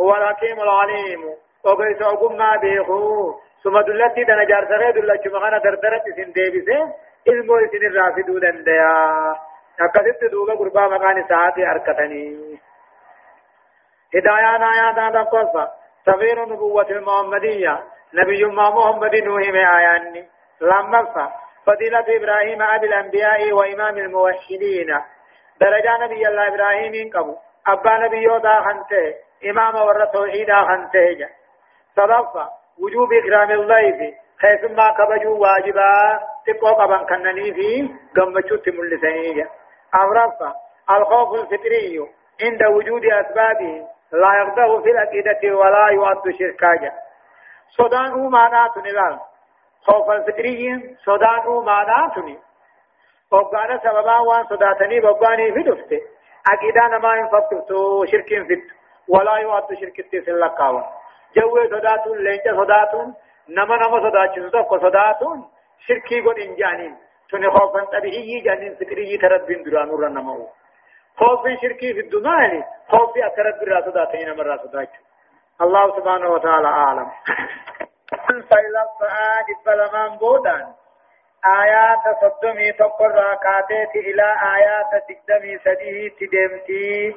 هو 0.00 0.14
الحكيم 0.14 0.60
العليم 0.60 1.34
وقيس 1.64 2.02
أقوم 2.02 2.38
بيخو 2.60 3.34
ثم 3.64 3.80
دلتي 3.80 4.24
دنا 4.24 4.44
جار 4.44 4.64
سغي 4.64 4.92
دلتي 4.92 5.28
مغانا 5.28 5.58
دردرت 5.58 6.04
سن 6.16 6.32
ديبسه 6.32 6.92
علمو 7.28 7.58
سن 7.72 7.86
الرافدو 7.86 8.38
دندیا 8.38 8.92
اکدت 9.80 10.24
دوغا 10.32 10.54
قربا 10.54 10.88
مغاني 10.88 11.24
ساعتي 11.28 11.66
أركتني 11.66 12.58
هدايان 14.14 14.62
آيات 14.62 14.98
هذا 14.98 15.22
قصة 15.22 15.70
صغير 16.06 16.44
نبوة 16.48 16.90
المحمدية 16.90 17.82
نبي 18.14 18.44
ما 18.44 18.70
محمد 18.70 19.14
نوح 19.14 19.48
من 19.48 19.64
آياني. 19.64 20.28
لما 20.60 21.30
فضيلة 21.66 22.04
إبراهيم 22.16 22.62
أبي 22.62 22.86
الأنبياء 22.86 23.52
وإمام 23.52 23.98
الموحدين. 23.98 25.00
درجة 25.60 25.96
نبي 26.04 26.28
الله 26.28 26.48
إبراهيم 26.48 27.10
قبو. 27.14 27.36
أبا 27.66 27.98
نبي 27.98 28.22
يودا 28.22 28.60
خنته. 28.60 29.14
إمام 29.50 29.74
ور 29.74 30.04
توحيدا 30.04 30.56
خنته. 30.56 31.28
صدفة 31.96 32.48
وجوب 32.82 33.12
إكرام 33.12 33.50
الضيف 33.50 34.14
حيث 34.40 34.70
ما 34.70 34.90
كبجوا 34.98 35.38
واجبا. 35.38 36.20
تقو 36.46 36.74
قبا 36.74 36.96
كنني 36.96 37.54
في. 37.54 37.88
قمشو 38.16 38.56
تملسنية 38.56 39.48
أمرفة 39.94 40.54
الخوف 40.90 41.34
الفطري. 41.34 41.98
عند 42.42 42.62
وجود 42.76 43.04
أسبابه. 43.04 43.86
لا 44.12 44.30
يغضب 44.40 44.82
في 44.82 44.90
العقيدة 44.90 45.56
ولا 45.56 45.88
يؤد 45.88 46.34
شركاجا 46.38 47.03
صدان 47.70 48.10
أو 48.10 48.28
معنات 48.28 48.78
نلال 48.78 49.18
خوف 49.86 50.10
الفطري 50.10 50.96
صدان 51.04 51.40
أو 51.40 51.62
معنات 51.62 52.16
وقال 53.30 53.80
سببا 53.82 54.18
وان 54.18 54.44
صداتني 54.46 55.00
بقاني 55.00 55.52
في 55.52 55.62
دفته. 55.62 56.00
عقيدة 56.50 56.86
نما 56.86 57.14
ينفتو 57.16 58.04
شرك 58.04 58.28
فت 58.48 58.64
ولا 59.08 59.36
يؤد 59.36 59.74
شرك 59.80 60.06
في 60.10 60.30
اللقاوة 60.30 60.84
جو 61.36 61.66
صداتون 61.70 62.18
لنجا 62.18 62.52
صداتون 62.60 63.14
نما 63.48 63.76
نما 63.76 64.10
صداتون. 64.10 64.50
تقو 64.50 64.78
صداتون 64.78 65.48
شركي 65.86 66.20
قد 66.20 66.38
انجانين 66.38 66.96
تني 67.30 67.50
خوفا 67.50 67.84
طبيعي 67.84 68.40
جانين 68.40 68.74
فطري 68.74 69.18
ترد 69.18 69.62
درانور 69.64 70.08
نمو 70.08 70.48
خوف 71.16 71.42
شركي 71.62 71.94
في 71.94 72.00
الدمال 72.00 72.64
خوف 72.88 73.18
أترد 73.18 73.60
براسو 73.60 73.90
داتين 73.90 74.36
مراسو 74.36 74.68
داتين 74.68 75.04
الله 75.60 75.96
سبحانه 75.96 76.28
وتعالى 76.28 76.68
أعلم 76.68 77.06
فإلى 78.50 78.80
الصعاد 78.86 79.46
فلمان 79.66 80.18
بودان 80.18 80.66
آيات 81.46 82.00
صدمي 82.20 82.72
تقر 82.72 83.34
كاتيت 83.42 83.94
إلى 84.06 84.22
آيات 84.56 84.90
تقدمي 85.08 85.58
سديه 85.58 86.10
تدمتي 86.20 87.16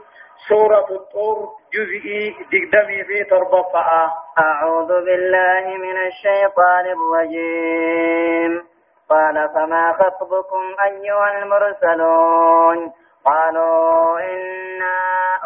سورة 0.50 0.88
الطور 0.92 1.50
جزئي 1.74 2.36
تقدمي 2.52 3.04
في 3.04 3.24
تربطة 3.24 4.14
أعوذ 4.40 4.88
بالله 4.88 5.78
من 5.78 5.98
الشيطان 6.08 6.86
الرجيم 6.98 8.68
قال 9.10 9.50
فما 9.56 9.94
خطبكم 9.94 10.64
أيها 10.86 11.38
المرسلون 11.38 12.94
قالوا 13.26 14.20
إنا 14.20 14.98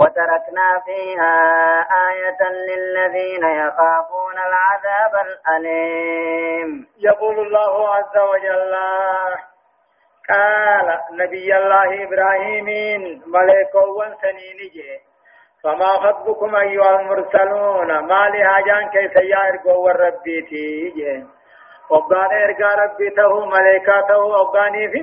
وتركنا 0.00 0.80
فيها 0.84 1.36
آية 2.08 2.50
للذين 2.50 3.44
يخافون 3.44 4.36
العذاب 4.48 5.26
الأليم. 5.26 6.86
يقول 6.98 7.38
الله 7.38 7.88
عز 7.94 8.18
وجل 8.18 8.74
قال 10.28 11.00
نبي 11.10 11.56
الله 11.56 12.04
إبراهيم 12.04 12.66
ملك 13.26 13.72
سنين 14.22 15.00
فما 15.64 15.86
خطبكم 15.86 16.56
أيها 16.56 17.00
المرسلون؟ 17.00 17.98
ما 17.98 18.28
لهاجان 18.28 18.88
كيف 18.88 19.16
يارقوا 19.16 19.90
الربي 19.90 20.42
تيجي. 20.42 21.26
وقال 21.90 22.32
إرقى 22.32 22.86
ربي 22.86 23.10
تهو 23.10 23.46
ملكاته 23.46 24.18
وقاني 24.18 24.88
في 24.88 25.02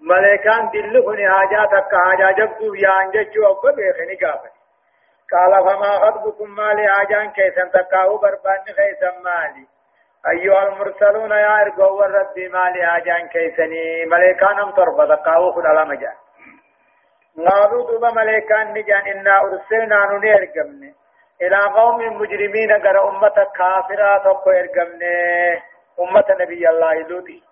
بيخي 0.00 0.08
ملائكان 0.10 0.70
دلخني 0.70 1.28
حاجاتك 1.30 1.94
حاجة 2.04 2.30
جبتو 2.38 2.74
يا 2.74 2.92
انججو 3.02 3.46
أبا 3.46 3.70
بيخني 3.76 4.14
قافل 4.14 4.50
قال 5.32 5.52
فما 5.64 5.98
خطبكم 5.98 6.50
مالي 6.50 6.88
حاجان 6.88 7.30
كيسا 7.30 7.64
تكاو 7.74 8.18
بربان 8.18 8.64
خيسا 8.76 9.10
مالي 9.24 9.66
أيها 10.28 10.68
المرسلون 10.68 11.30
يا 11.30 11.62
إرقوا 11.62 12.04
الرب 12.06 12.38
مالي 12.38 12.86
حاجان 12.86 13.28
كيسني 13.28 14.04
ملائكان 14.06 14.60
ام 14.60 14.70
طرفة 14.70 15.14
تكاو 15.14 15.52
خد 15.52 15.66
على 15.66 15.84
مجان 15.84 16.16
قالوا 17.48 17.90
دوبا 17.90 18.10
ملائكان 18.10 18.72
نجان 18.74 19.06
إنا 19.06 19.40
أرسلنا 19.40 20.04
نني 20.12 20.34
إرقمني 20.34 20.94
إلى 21.42 21.56
قوم 21.56 22.20
مجرمين 22.20 22.72
قر 22.72 23.08
أمة 23.08 23.46
كافرة 23.58 24.18
تقو 24.18 24.50
إرقمني 24.50 25.14
أمة 26.00 26.24
نبي 26.40 26.68
الله 26.68 26.94
لوطي 26.94 27.47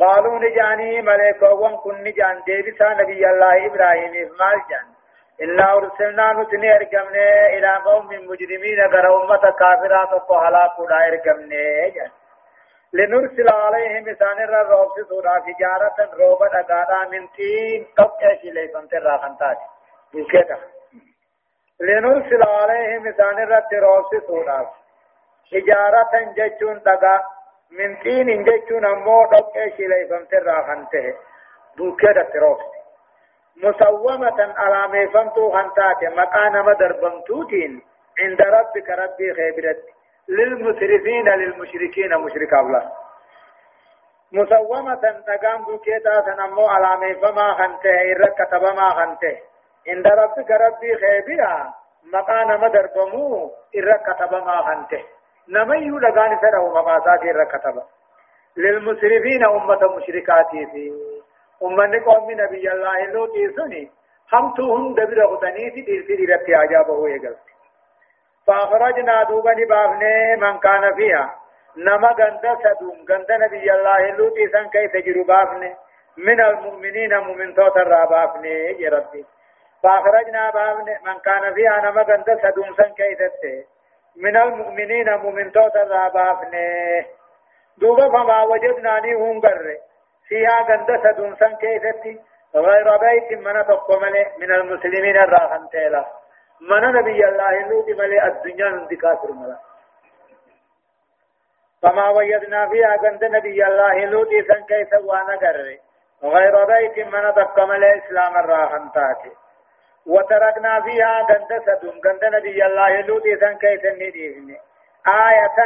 قالوا 0.00 0.38
نجاني 0.38 1.02
ملائكة 1.02 1.76
كن 1.76 1.94
نجان 2.04 2.42
ديبسا 2.46 2.88
نبي 2.88 3.30
الله 3.30 3.66
إبراهيم 3.66 4.12
إسماعيل 4.26 4.60
جان. 4.70 4.86
إلا 5.40 5.72
أرسلنا 5.72 6.32
نتني 6.32 6.76
أرقمنا 6.76 7.46
إلى 7.46 7.72
قوم 7.84 8.06
مجرمين 8.06 8.80
غير 8.92 9.06
أمة 9.16 9.50
كافرات 9.60 10.30
وهلاك 10.30 10.80
لا 10.80 11.06
أرقمنا 11.08 11.88
جان. 11.94 12.10
لنرسل 12.92 13.48
عليهم 13.48 14.08
إسان 14.08 14.38
الروب 14.44 14.92
سورة 15.08 15.30
حجارة 15.46 15.98
روبا 16.18 16.46
أقادا 16.60 17.08
من 17.10 17.28
تين. 17.36 17.86
قبع 17.98 18.34
شلي 18.42 18.68
فانتر 18.68 19.18
خنتاج 19.18 19.56
بكتا 20.14 20.58
لنرسل 21.80 22.42
عليهم 22.42 23.06
إسان 23.06 23.38
الروب 23.38 24.10
سورة 24.26 24.72
حجارة 25.52 26.12
جتون 26.36 26.82
تقا 26.82 27.35
من 27.70 27.96
طين 27.96 28.44
جتون 28.44 28.84
أمو 28.84 29.26
دقى 29.26 29.70
شلي 29.76 30.06
فمتر 30.10 30.62
خنته. 30.66 31.14
دوكرة 31.76 32.22
تروس 32.22 32.60
مسومة 33.56 34.54
على 34.56 34.88
ميفمتو 34.88 35.52
خنتات 35.52 36.04
مكان 36.04 36.64
مدربمتوتين 36.64 37.82
عند 38.24 38.40
ربك 38.42 38.90
ربي 38.90 39.34
خيبرت. 39.34 39.82
للمسرفين 40.28 41.28
للمشركين 41.28 42.16
مشرك 42.16 42.52
الله 42.52 42.92
مسومة 44.32 45.22
تقام 45.26 45.64
دوكيتا 45.64 46.22
سنمو 46.26 46.66
على 46.66 46.96
ميفما 47.00 47.54
خنته. 47.54 48.12
إرك 48.12 48.34
كتبما 48.34 48.90
خنته. 48.90 49.36
عند 49.88 50.06
ربك 50.06 50.50
ربي 50.50 50.96
خيبرا. 50.96 51.74
مكان 52.12 52.60
مدربمو 52.60 53.50
إرك 53.76 54.02
كتبما 54.02 54.62
خنته. 54.62 55.15
نمن 55.48 55.82
يولغان 55.82 56.38
سره 56.40 56.82
مماسات 56.82 57.22
الركتب 57.22 57.82
للمسرفين 58.56 59.44
أمة 59.44 59.96
مشركاتي 59.96 60.66
في. 60.66 60.92
أمة 61.62 62.04
قوم 62.06 62.30
نبي 62.30 62.72
الله 62.72 63.04
لوط 63.04 63.30
سني. 63.56 63.90
هم 64.32 64.54
توهم 64.54 64.94
دبر 64.94 65.26
غدني 65.26 65.70
في 65.70 65.80
دير 65.80 66.02
في 66.02 66.16
دير 66.16 66.38
في 66.38 66.54
عجابه 66.54 67.08
يقل 67.08 67.36
فأخرجنا 68.46 69.22
دوبا 69.22 69.54
نبافني 69.54 70.36
من 70.36 70.58
كان 70.58 70.94
فيها. 70.94 71.34
نما 71.76 72.08
غند 72.08 72.58
سدوم. 72.64 73.04
غند 73.10 73.32
نبي 73.32 73.72
الله 73.72 74.10
لوط 74.10 74.34
سن 74.52 74.68
كيف 74.68 74.92
تجربافني 74.92 75.74
من 76.16 76.40
المؤمنين 76.40 77.18
مؤمن 77.18 77.54
توت 77.54 77.76
الرابافني 77.76 78.82
يا 78.82 78.90
ربي. 78.90 79.24
فأخرجنا 79.82 80.50
بافني 80.50 80.98
من 81.06 81.18
كان 81.18 81.54
فيها. 81.54 81.80
نما 81.80 82.02
غند 82.02 82.38
سدوم 82.42 82.74
سن 82.76 82.92
كيف 82.94 83.18
تجربافني 83.18 83.75
من 84.16 84.36
المؤمنين 84.36 85.14
مؤمن 85.16 85.52
توتا 85.52 85.82
رابافنه 85.82 87.06
دوبا 87.78 88.08
فما 88.08 88.42
وجدنا 88.42 89.00
نيهم 89.00 89.40
قر 89.40 89.76
فيها 90.28 90.62
غندسة 90.68 91.10
دونسان 91.10 91.56
كيفتي 91.56 92.20
غير 92.54 92.96
بيت 92.96 93.38
من 93.38 93.66
تقومل 93.66 94.26
من 94.38 94.50
المسلمين 94.54 95.16
الراحن 95.16 95.68
تيلا. 95.68 96.04
من 96.60 96.82
نبي 96.82 97.28
الله 97.28 97.68
لوط 97.68 97.88
ملي 97.88 98.26
الدنيا 98.26 98.68
اندكاسر 98.68 99.32
ملا 99.32 99.58
فما 101.82 102.08
وجدنا 102.08 102.68
فيها 102.68 102.96
غند 102.96 103.24
نبي 103.24 103.66
الله 103.66 104.04
لوط 104.04 104.28
سن 104.48 104.64
كيف 104.64 104.92
وأنا 105.04 105.36
غير 106.22 106.64
بيت 106.64 107.06
من 107.06 107.34
تقومل 107.34 107.84
اسلام 107.84 108.36
الراحن 108.36 108.90
تاتي 108.92 109.45
وتركنا 110.06 110.80
فيها 110.80 111.26
غند 111.30 111.62
سدوم 111.66 112.00
غند 112.06 112.24
نبي 112.34 112.66
الله 112.66 113.00
لوطي 113.00 113.36
سن 113.36 113.54
كيف 113.58 113.84
نديفني 113.84 114.56
آية 115.06 115.58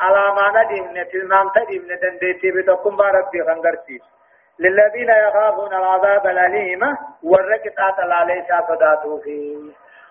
على 0.00 0.24
ما 0.36 0.62
نديفن 0.62 1.08
تلمام 1.12 1.48
تديفن 1.48 1.98
دنديتي 2.02 2.50
بتقوم 2.50 2.96
بربي 2.96 3.44
خنگرتي 3.44 4.00
للذين 4.58 5.10
يخافون 5.10 5.74
العذاب 5.74 6.26
الأليم 6.26 6.96
والركتات 7.22 7.98
عليه 7.98 8.46
صداتو 8.68 9.20
فيه 9.20 9.56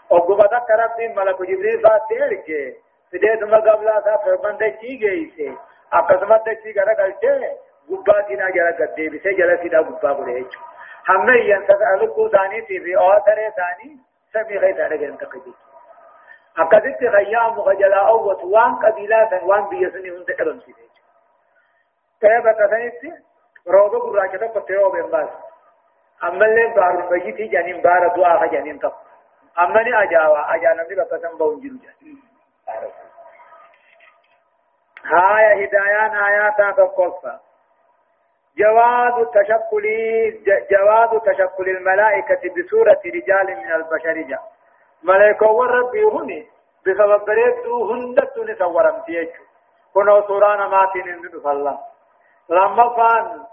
وقبضة 0.09 0.65
ربي 0.69 1.07
ملك 1.07 1.41
جبريل 1.41 1.81
فاتي 1.81 2.23
ارجي 2.23 2.75
فديت 3.11 3.43
ما 3.43 3.57
قبل 3.57 3.87
آسا 3.89 4.17
فرمان 4.17 4.57
دچي 4.57 4.97
گئيسه 5.01 5.57
اقسمت 5.93 6.41
دچي 6.49 6.71
گرا 6.73 6.93
گلچه 6.99 7.57
گبا 7.89 8.19
دینا 8.29 8.49
جرا 8.55 8.71
گدے 8.79 9.09
بسے 9.09 9.33
جلا 9.37 9.55
سیدا 9.61 9.81
گبا 9.89 10.11
بڑے 10.13 10.41
هم 11.09 11.29
ينتفع 11.29 11.97
ثاني 12.31 12.61
في 12.61 12.97
آثر 12.97 13.49
ثاني 13.55 13.97
سمي 14.33 14.57
غير 14.57 14.77
ذلك 14.77 15.01
ينتقدي 15.01 15.53
أقدت 16.57 17.03
غيام 17.03 17.59
غجلا 17.59 18.07
أوت 18.07 18.43
وان 18.43 18.75
قبيلات 18.75 19.43
وان 19.43 19.69
بيسني 19.69 20.11
هند 20.11 20.31
إرم 20.41 20.59
سيدي 20.59 20.87
تيبا 22.21 22.51
تسنيت 22.51 23.23
روضو 23.67 23.99
قراجة 23.99 24.45
قطيو 24.45 24.89
بمباس 24.89 25.29
أما 26.23 26.45
اللي 26.45 26.67
بار 26.67 27.09
بيتي 27.09 27.47
جانين 27.47 27.81
بار 27.81 28.07
دعا 28.07 28.45
جانين 28.45 28.79
تق 28.79 28.95
أما 29.59 29.83
ني 29.83 30.03
أجاوا 30.03 30.55
أجانا 30.55 30.83
نبي 30.83 30.95
بقسم 30.95 31.37
بونجل 31.37 31.79
جانين 31.79 32.21
هاي 35.05 35.65
هدايان 35.65 36.15
آياتا 36.15 36.71
تقصى 36.71 37.39
جواز 38.57 39.27
تشكل 39.27 39.85
جواز 40.71 41.09
تشكل 41.21 41.69
الملائكة 41.69 42.41
بصورة 42.55 43.01
رجال 43.05 43.57
من 43.57 43.71
البشر 43.71 44.21
جاء 44.29 44.43
ملائكة 45.03 45.47
وربي 45.51 46.03
هني 46.03 46.47
بسبب 46.85 47.25
بريدو 47.25 47.93
هندت 47.93 48.37
نصورم 48.37 49.01
تيجو. 49.05 49.43
كنو 49.93 50.21
سورانا 50.27 50.67
ماتين 50.67 51.07
اندو 51.09 51.41
فالله 51.41 51.77
لما 52.49 52.89
فان 52.95 53.43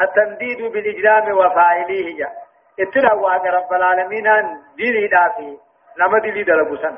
التنديد 0.00 0.72
بالإجرام 0.72 1.38
وفاعليه 1.38 2.18
جاء 2.18 2.32
اتنا 2.80 3.12
واقع 3.14 3.50
رب 3.50 3.72
العالمين 3.72 4.26
ان 4.26 4.62
ديني 4.76 5.06
دافي 5.08 5.58
نما 5.98 6.18
دلي 6.18 6.42
دلبسن 6.42 6.96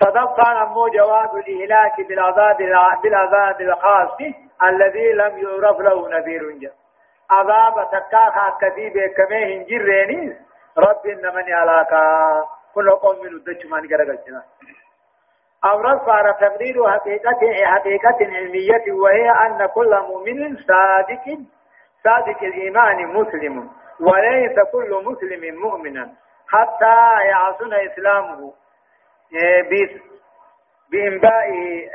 صدق 0.00 0.36
كان 0.36 0.56
أمو 0.56 0.88
جواز 0.88 1.28
الإهلاك 1.34 2.00
بالعذاب 2.08 2.56
بالعذاب 3.02 3.60
الخاص. 3.60 4.18
الذي 4.62 5.12
لم 5.12 5.38
يعرف 5.38 5.80
له 5.80 6.08
نذير 6.08 6.50
جا 6.50 6.72
عذاب 7.30 7.88
تكاخا 7.92 8.58
كذيب 8.60 8.92
كمه 9.16 9.44
هنجرينيس 9.44 10.36
رب 10.78 11.06
إنمني 11.06 11.52
علاكا 11.52 12.44
كل 12.74 12.90
قوم 12.90 13.20
من 13.22 13.26
الدج 13.28 13.66
من 13.66 13.80
قرقل 13.88 14.42
أورد 15.64 15.98
فار 16.06 16.32
تقرير 16.32 16.90
حقيقة 16.90 17.64
حقيقة 17.64 18.16
علمية 18.20 18.92
وهي 18.92 19.30
أن 19.30 19.66
كل 19.66 19.96
مؤمن 20.08 20.56
صادق 20.56 21.38
صادق 22.04 22.42
الإيمان 22.42 23.06
مسلم 23.06 23.70
وليس 24.00 24.58
كل 24.72 25.02
مسلم 25.04 25.60
مؤمنا 25.60 26.12
حتى 26.48 26.96
يعصن 27.28 27.72
إسلامه. 27.72 28.52
بإنبائه 30.90 31.88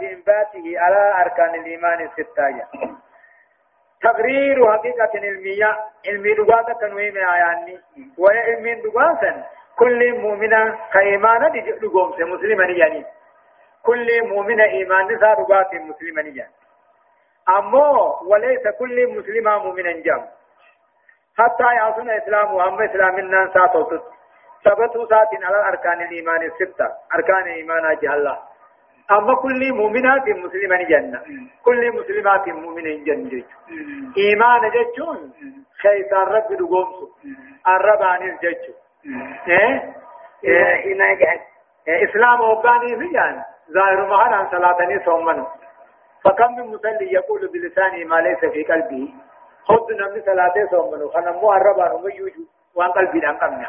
بإنباته 0.00 0.64
على 0.78 1.22
أركان 1.22 1.54
الإيمان 1.54 2.00
الستة 2.00 2.66
تقرير 4.02 4.72
حقيقة 4.72 5.10
علمية 5.14 5.76
علمي 6.08 6.34
دقاقة 6.34 6.72
تنويم 6.80 7.16
آياني 7.16 7.80
وعلمي 8.18 8.74
دقاقة 8.74 9.44
كل 9.78 10.18
مؤمنة 10.18 10.78
كإيمان 10.92 11.52
دقوم 11.82 12.10
مسلمة 12.32 12.64
يعني 12.64 13.04
كل 13.82 14.28
مؤمنة 14.28 14.64
إيمان 14.64 15.04
نسا 15.04 15.34
دقاقة 15.34 15.78
مسلمة 15.78 16.22
يعني 16.22 16.52
أما 17.48 17.88
وليس 18.26 18.68
كل 18.78 19.18
مسلمة 19.18 19.58
مؤمنا 19.58 19.92
جام 19.92 20.26
حتى 21.38 21.64
يعصن 21.64 22.10
إسلام 22.10 22.54
وهم 22.54 22.82
إسلام 22.82 23.18
الناس 23.18 23.50
ساتوتت. 23.54 24.02
ثبتوا 24.64 25.06
سات 25.06 25.44
على 25.44 25.68
أركان 25.68 26.00
الإيمان 26.02 26.42
الستة. 26.42 26.88
أركان 27.14 27.42
الإيمان 27.42 27.84
أجه 27.84 28.14
الله. 28.14 28.38
أما 29.10 29.34
كل 29.34 29.72
مؤمنات 29.72 30.28
مسلمة 30.28 30.82
جنة. 30.82 31.20
كل 31.64 31.92
مسلمات 31.92 32.48
مؤمنة 32.48 33.04
جنة. 33.04 33.44
إيمان 34.16 34.70
جتون 34.70 35.32
خيس 35.82 36.12
الرب 36.12 36.48
دقومس 36.52 36.96
الرب 37.68 38.02
عن 38.02 38.22
الجج 38.22 38.64
إيه؟ 39.48 39.94
إيه؟ 40.44 41.44
إسلام 41.88 42.40
وقاني 42.40 42.96
في 42.96 43.08
جان. 43.12 43.42
ظاهر 43.74 44.06
مهانا 44.06 44.48
صلاة 44.50 45.04
صومنا 45.04 45.46
فكم 46.24 46.56
من 46.56 46.66
مسلي 46.66 47.12
يقول 47.12 47.48
بلسانه 47.52 48.04
ما 48.04 48.20
ليس 48.20 48.38
في 48.38 48.62
قلبه 48.64 49.14
خد 49.64 49.92
نمي 49.92 50.20
صلاة 50.20 50.54
صومنا 50.70 51.08
خنمو 51.14 51.52
الرب 51.52 51.80
عن 51.80 51.90
ميوجو. 52.04 52.44
وان 52.74 52.90
قلبي 52.90 53.26
عن 53.26 53.36
قمنا 53.36 53.68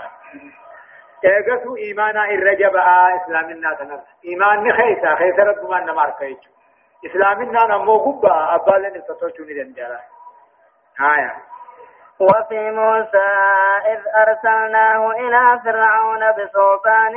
خيسا 5.18 5.43
رب 5.43 5.70
ما 5.70 5.80
نمار 5.80 6.13
نمو 7.66 8.22
ابالن 8.26 9.03
هايا 10.99 11.32
وفي 12.20 12.72
موسى 12.72 13.28
إذ 13.86 13.99
أرسلناه 14.28 15.11
إلى 15.11 15.59
فرعون 15.63 16.32
بسلطان 16.32 17.13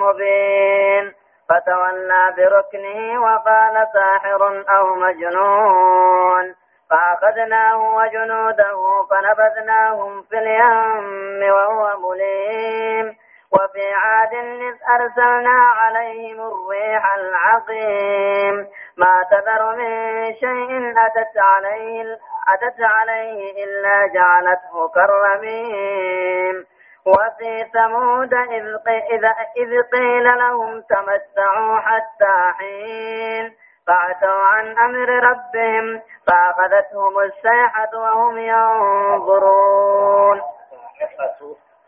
مبين 0.00 1.12
فتولى 1.48 2.34
بركنه 2.36 3.22
وقال 3.22 3.86
ساحر 3.92 4.64
أو 4.76 4.94
مجنون 4.94 6.54
فأخذناه 6.90 7.94
وجنوده 7.96 9.06
فنبذناهم 9.10 10.22
في 10.22 10.38
اليم 10.38 11.52
وهو 11.52 12.10
مليم 12.10 13.16
وفي 13.54 13.94
عاد 13.94 14.34
إذ 14.34 14.74
أرسلنا 14.88 15.58
عليهم 15.82 16.40
الريح 16.40 17.14
العقيم. 17.14 18.68
ما 18.96 19.24
تذر 19.30 19.76
من 19.76 20.24
شيء 20.34 20.94
أتت 21.06 21.38
عليه 21.38 22.18
أتت 22.48 22.80
عليه 22.80 23.64
إلا 23.64 24.06
جعلته 24.06 24.88
كالرميم. 24.94 26.66
وفي 27.06 27.64
ثمود 27.72 28.34
إذ, 28.34 29.24
إذ 29.56 29.82
قيل 29.82 30.38
لهم 30.38 30.80
تمتعوا 30.80 31.78
حتى 31.78 32.52
حين. 32.58 33.54
فعتوا 33.86 34.44
عن 34.44 34.78
أمر 34.78 35.08
ربهم 35.08 36.02
فأخذتهم 36.26 37.18
الصيحة 37.18 37.90
وهم 37.94 38.38
ينظرون. 38.38 40.40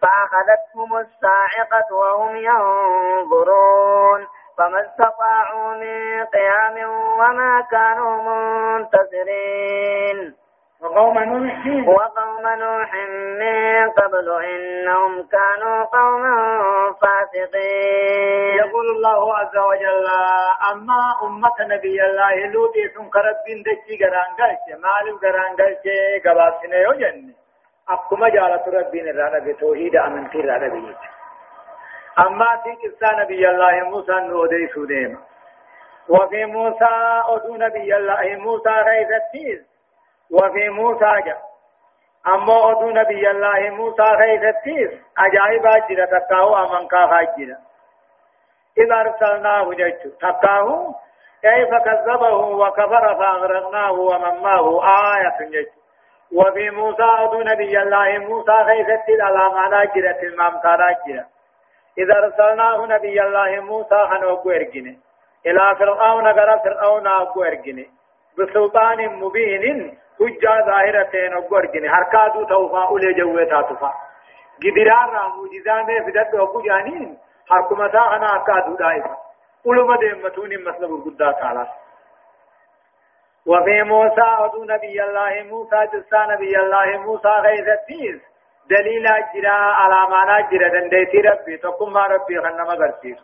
فأخذتهم 0.02 0.96
الصاعقة 0.96 1.94
وهم 1.94 2.36
ينظرون 2.36 4.26
فما 4.58 4.80
استطاعوا 4.86 5.74
من 5.74 6.24
قيام 6.24 6.90
وما 7.18 7.66
كانوا 7.70 8.22
منتصرين 8.76 10.18
وقوم 10.80 11.18
نوح 11.18 11.66
وقوم 11.88 12.44
نوح 12.58 12.94
من 13.40 13.90
قبل 13.90 14.44
إنهم 14.44 15.28
كانوا 15.28 15.84
قوما 15.84 16.36
فاسقين. 17.00 18.56
يقول 18.56 18.86
الله 18.96 19.36
عز 19.38 19.56
وجل 19.56 20.06
أما 20.72 21.00
أمة 21.22 21.56
نبي 21.60 22.04
الله 22.04 22.46
لوطي 22.46 22.88
سنكرت 22.94 23.36
بن 23.46 23.62
دجي 23.62 24.04
غران 24.04 24.30
قلش 24.38 24.64
مالو 24.82 25.16
غران 25.22 25.56
قلش 25.56 25.84
قباسنا 26.26 26.76
يوجن 26.76 27.34
أقوم 27.90 28.26
جالة 28.26 28.62
ربين 28.66 29.08
الرانا 29.08 29.38
بتوحيد 29.38 29.96
أمنتي 29.96 30.38
الرانا 30.40 30.68
بيت 30.68 30.96
أما 32.18 32.56
في 32.64 32.70
قصة 32.88 33.16
نبي 33.22 33.48
الله 33.48 33.88
موسى 33.88 34.12
نودي 34.12 34.68
سوديم 34.74 35.18
وفي 36.08 36.44
موسى 36.44 36.88
أدو 37.28 37.56
نبي 37.56 37.96
الله 37.96 38.36
موسى 38.36 38.70
غيث 38.70 39.08
التيز 39.10 39.66
وفي 40.30 40.68
موسى 40.68 41.12
جاء 41.26 41.42
أما 42.26 42.70
أدو 42.70 42.90
نبي 42.90 43.30
الله 43.30 43.70
موسى 43.70 44.02
غيثتيس 44.02 44.90
أجائب 45.18 45.66
أجرة 45.66 46.18
تقاه 46.18 46.62
أمن 46.64 46.88
كاها 46.88 47.20
أجرة 47.22 47.56
إذا 48.78 49.00
أرسلناه 49.00 49.70
جيش 49.70 50.12
تقاه 50.20 50.94
كيف 51.42 51.68
كذبه 51.84 52.34
وكفر 52.34 53.14
فأغرقناه 53.14 53.92
ومن 53.92 54.42
معه 54.42 54.82
آية 54.84 55.48
جيش 55.50 55.68
وفي 56.32 56.70
موسى 56.70 57.02
أدو 57.02 57.40
نبي 57.42 57.82
الله 57.82 58.18
موسى 58.18 58.52
غيثتيس 58.52 59.20
على 59.20 59.54
معنى 59.54 59.82
أجرة 59.82 60.20
المامتار 60.22 60.80
أجرة 60.90 61.24
إذا 61.98 62.14
أرسلناه 62.18 62.86
نبي 62.86 63.22
الله 63.22 63.60
موسى 63.60 64.06
خنوكو 64.10 64.50
إرقني 64.50 64.98
إلى 65.46 65.76
فرعون 65.78 66.26
غير 66.26 66.58
فرعون 66.58 67.06
أبو 67.06 67.42
إرقني 67.42 67.90
بسلطان 68.38 69.08
مبين 69.08 69.98
حجة 70.20 70.64
ظاهرة 70.66 71.12
نقرجن 71.14 71.90
حركاتو 71.90 72.44
توفا 72.44 72.84
أولي 72.84 73.12
جويتا 73.14 73.62
تفا 73.62 73.92
قدران 74.62 75.12
جزامي 75.52 76.00
فدد 76.00 76.34
وقو 76.34 76.60
جانين 76.60 77.18
حركمتا 77.48 78.16
أنا 78.16 78.36
أكادو 78.36 78.74
دائفا 78.76 79.16
علم 79.66 79.94
ديمتون 79.94 80.50
مسلب 80.64 80.90
القدى 80.94 81.32
تعالى 81.40 81.66
وفي 83.46 83.82
موسى 83.82 84.28
أدو 84.44 84.64
نبي 84.64 85.02
الله 85.04 85.42
موسى 85.42 85.86
جسا 85.92 86.26
نبي 86.26 86.58
الله 86.58 86.98
موسى 86.98 87.28
غيث 87.28 87.68
التيز 87.68 88.20
دليل 88.70 89.06
أجرا 89.06 89.52
على 89.52 90.10
معنى 90.10 90.38
أجرا 90.38 90.68
دنديتي 90.68 91.20
ربي 91.20 91.56
تقم 91.56 91.92
ما 91.92 92.06
ربي 92.06 92.40
خنما 92.40 92.74
قرسيس 92.74 93.18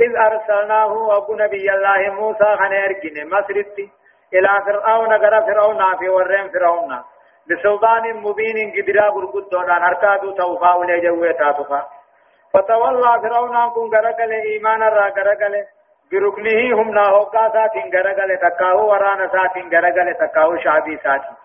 إذ 0.00 0.16
أرسلناه 0.16 1.16
أبو 1.16 1.34
نبي 1.34 1.72
الله 1.74 2.14
موسى 2.20 2.56
خنيرجن 2.58 3.26
مسرتي 3.26 3.90
إلى 4.34 4.48
فرعون 4.66 5.12
غرا 5.12 5.40
فرعون 5.40 5.96
في 5.98 6.08
ورين 6.08 6.48
فرعون. 6.48 7.02
بسلطان 7.50 8.16
مبين 8.16 8.72
قدرا 8.76 9.10
برقود 9.10 9.48
دونان 9.48 9.82
هركادو 9.82 10.30
توفا 10.30 10.74
ولي 10.74 11.00
جوه 11.00 11.32
تاتفا 11.32 11.86
فتولى 12.52 13.20
فرعون 13.22 13.70
كن 13.70 13.96
غرقل 13.96 14.32
إيمان 14.32 14.82
را 14.82 15.08
غرقل 15.16 15.64
بركنه 16.14 16.82
هم 16.82 16.90
ناهوكا 16.94 17.48
ساتين 17.52 17.90
غرقل 17.94 18.36
تكاو 18.36 18.88
ورانا 18.90 19.28
ساتين 19.28 19.74
غرقل 19.74 20.14
تكاو 20.14 20.56
شعبي 20.56 20.96
ساتين 20.96 21.36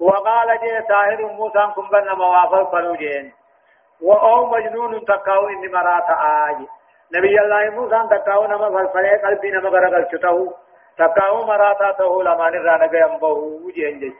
وقال 0.00 0.48
جي 0.62 0.82
ساهر 0.88 1.22
موسى 1.22 1.72
كن 1.76 1.88
بنا 1.92 2.14
موافق 2.14 2.72
فلوجين 2.72 3.32
وأو 4.02 4.46
مجنون 4.46 5.04
تكاو 5.04 5.48
إني 5.48 5.68
مرات 5.68 6.10
آج 6.10 6.56
نبي 7.14 7.40
الله 7.40 7.70
موسى 7.70 8.08
تكاو 8.10 8.46
نما 8.46 8.68
فلفلي 8.70 9.16
قلبي 9.16 9.50
نما 9.50 9.68
غرقل 9.68 10.06
شتاو 10.12 10.52
تقاو 10.98 11.44
مراتا 11.44 11.92
ته 11.92 12.22
لمان 12.22 12.54
رانا 12.66 12.86
گيم 12.86 13.18
بو 13.18 13.70
جنجج 13.76 14.18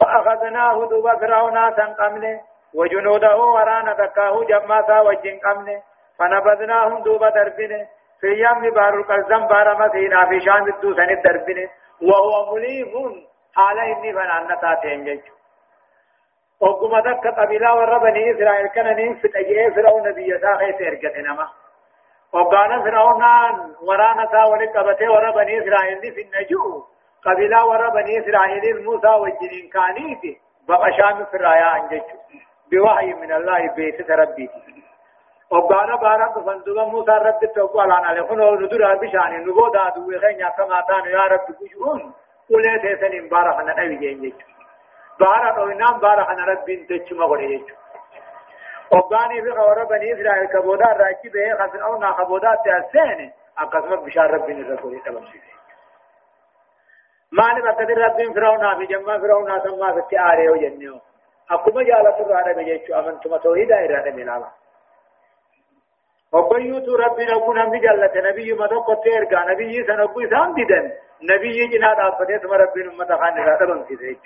فأخذناه 0.00 0.86
دوبا 0.90 1.14
فرعون 1.16 1.74
تنقمنه 1.76 2.40
وجنوده 2.74 3.36
ورانا 3.36 3.92
تقاو 3.92 4.44
جماسا 4.44 5.00
وجن 5.00 5.38
قمنه 5.44 5.82
فنبذناهم 6.18 7.02
دوبا 7.02 7.28
دربنه 7.30 7.88
في 8.20 8.26
يم 8.44 8.70
بار 8.74 8.94
القلزم 8.94 9.46
بار 9.46 9.78
مسينا 9.88 10.26
في 10.28 10.40
شام 10.40 10.68
الدو 10.68 10.94
سنة 10.94 11.22
دربنه 11.24 11.68
وهو 12.02 12.54
مليم 12.54 13.26
حالا 13.56 13.82
إني 13.82 14.12
فنعنتا 14.12 14.74
تنجج 14.82 15.20
وقم 16.60 16.98
ذكت 17.08 17.26
قبيلة 17.38 17.74
وربني 17.74 18.30
إسرائيل 18.30 18.66
كان 18.66 18.96
نين 18.96 19.14
فتجئ 19.14 19.70
فرعون 19.74 20.12
بيسا 20.12 20.56
خيس 20.56 20.80
إرقت 20.80 21.16
نما 21.16 21.48
وقال 22.32 22.82
فرعون 22.82 23.22
ورانا 23.82 24.24
تا 24.24 24.44
ولقبته 24.44 25.10
ورا 25.12 25.30
بني 25.30 25.58
إسرائيل 25.62 26.00
في 26.14 26.22
النجو 26.22 26.84
قبيلة 27.24 27.66
ورا 27.66 27.88
بني 27.88 28.18
إسرائيل 28.20 28.84
موسى 28.84 29.08
والجنين 29.08 29.70
كانيتي. 29.72 30.40
بقى 30.68 30.92
شام 30.92 31.24
في 31.24 31.34
الرايا 31.36 31.76
أنجج 31.76 32.02
بوحي 32.72 33.14
من 33.14 33.32
الله 33.32 33.74
بيت 33.76 34.10
ربي 34.10 34.50
وقال 35.50 35.96
بارك 35.98 36.38
فندوق 36.46 36.88
موسى 36.88 37.10
رب 37.10 37.44
التوقع 37.44 37.84
لنا 37.84 38.20
لكن 38.20 38.38
ندر 38.38 38.94
بشان 38.94 39.46
نبو 39.46 39.68
دادو 39.68 40.00
وخين 40.08 40.48
كما 40.56 40.80
تان 40.88 41.04
يا 41.12 41.20
رب 41.20 41.46
كجون 41.60 42.12
قولي 42.50 42.78
تيسن 42.78 43.28
بارك 43.28 43.56
نبي 43.60 43.96
جينجج 43.96 44.32
بارك 45.20 45.58
وإنام 45.58 45.98
بارك 46.00 46.28
رب 46.48 46.86
تجمع 46.88 47.26
قولي 47.26 47.64
وقاني 48.92 49.42
في 49.42 49.50
غورة 49.50 49.84
بني 49.84 50.12
إسرائيل 50.14 50.46
كبودا 50.46 50.84
راكي 50.86 51.28
به 51.28 51.54
خسن 51.58 51.80
أو 51.80 51.98
نا 51.98 52.10
كبودا 52.12 52.54
تأسين 52.64 53.32
أقسم 53.58 53.96
بشار 53.96 54.30
رب 54.30 54.46
بن 54.46 54.60
الرسول 54.60 55.00
تبم 55.04 55.24
ما 57.32 57.52
نبتدي 57.52 57.92
رب 57.92 58.34
فرعون 58.34 58.78
في 58.78 58.86
جمع 58.86 59.18
فرعون 59.18 59.58
ثم 59.58 59.92
في 59.92 59.98
التعاري 59.98 60.48
وجنه 60.48 61.00
أقوم 61.50 61.80
جالة 61.82 62.20
الرعب 62.20 62.56
بجيش 62.56 62.90
أمنتم 62.90 63.36
توحيدا 63.36 63.84
إرادة 63.84 64.10
من 64.10 64.28
الله 64.28 64.59
وقيوت 66.32 66.88
ربنا 66.88 67.38
كنا 67.46 67.64
مجلة 67.66 68.12
نبي 68.30 68.52
مدق 68.52 69.00
تيرقى 69.02 69.44
نبي 69.54 69.84
سنقوي 69.86 70.30
سامددا 70.30 70.80
نبي 71.22 71.66
جناد 71.66 71.98
أفتت 72.00 72.44
ربنا 72.44 72.92
مدخان 72.98 73.38
إرادة 73.38 73.74
من 73.74 73.84
سيدي 73.88 74.18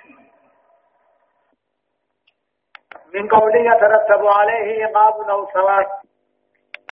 من 3.15 3.29
قوله 3.29 3.75
يترتب 3.75 4.27
عليه 4.27 4.85
إقام 4.85 5.31
أو 5.31 5.47
ثواب 5.47 5.87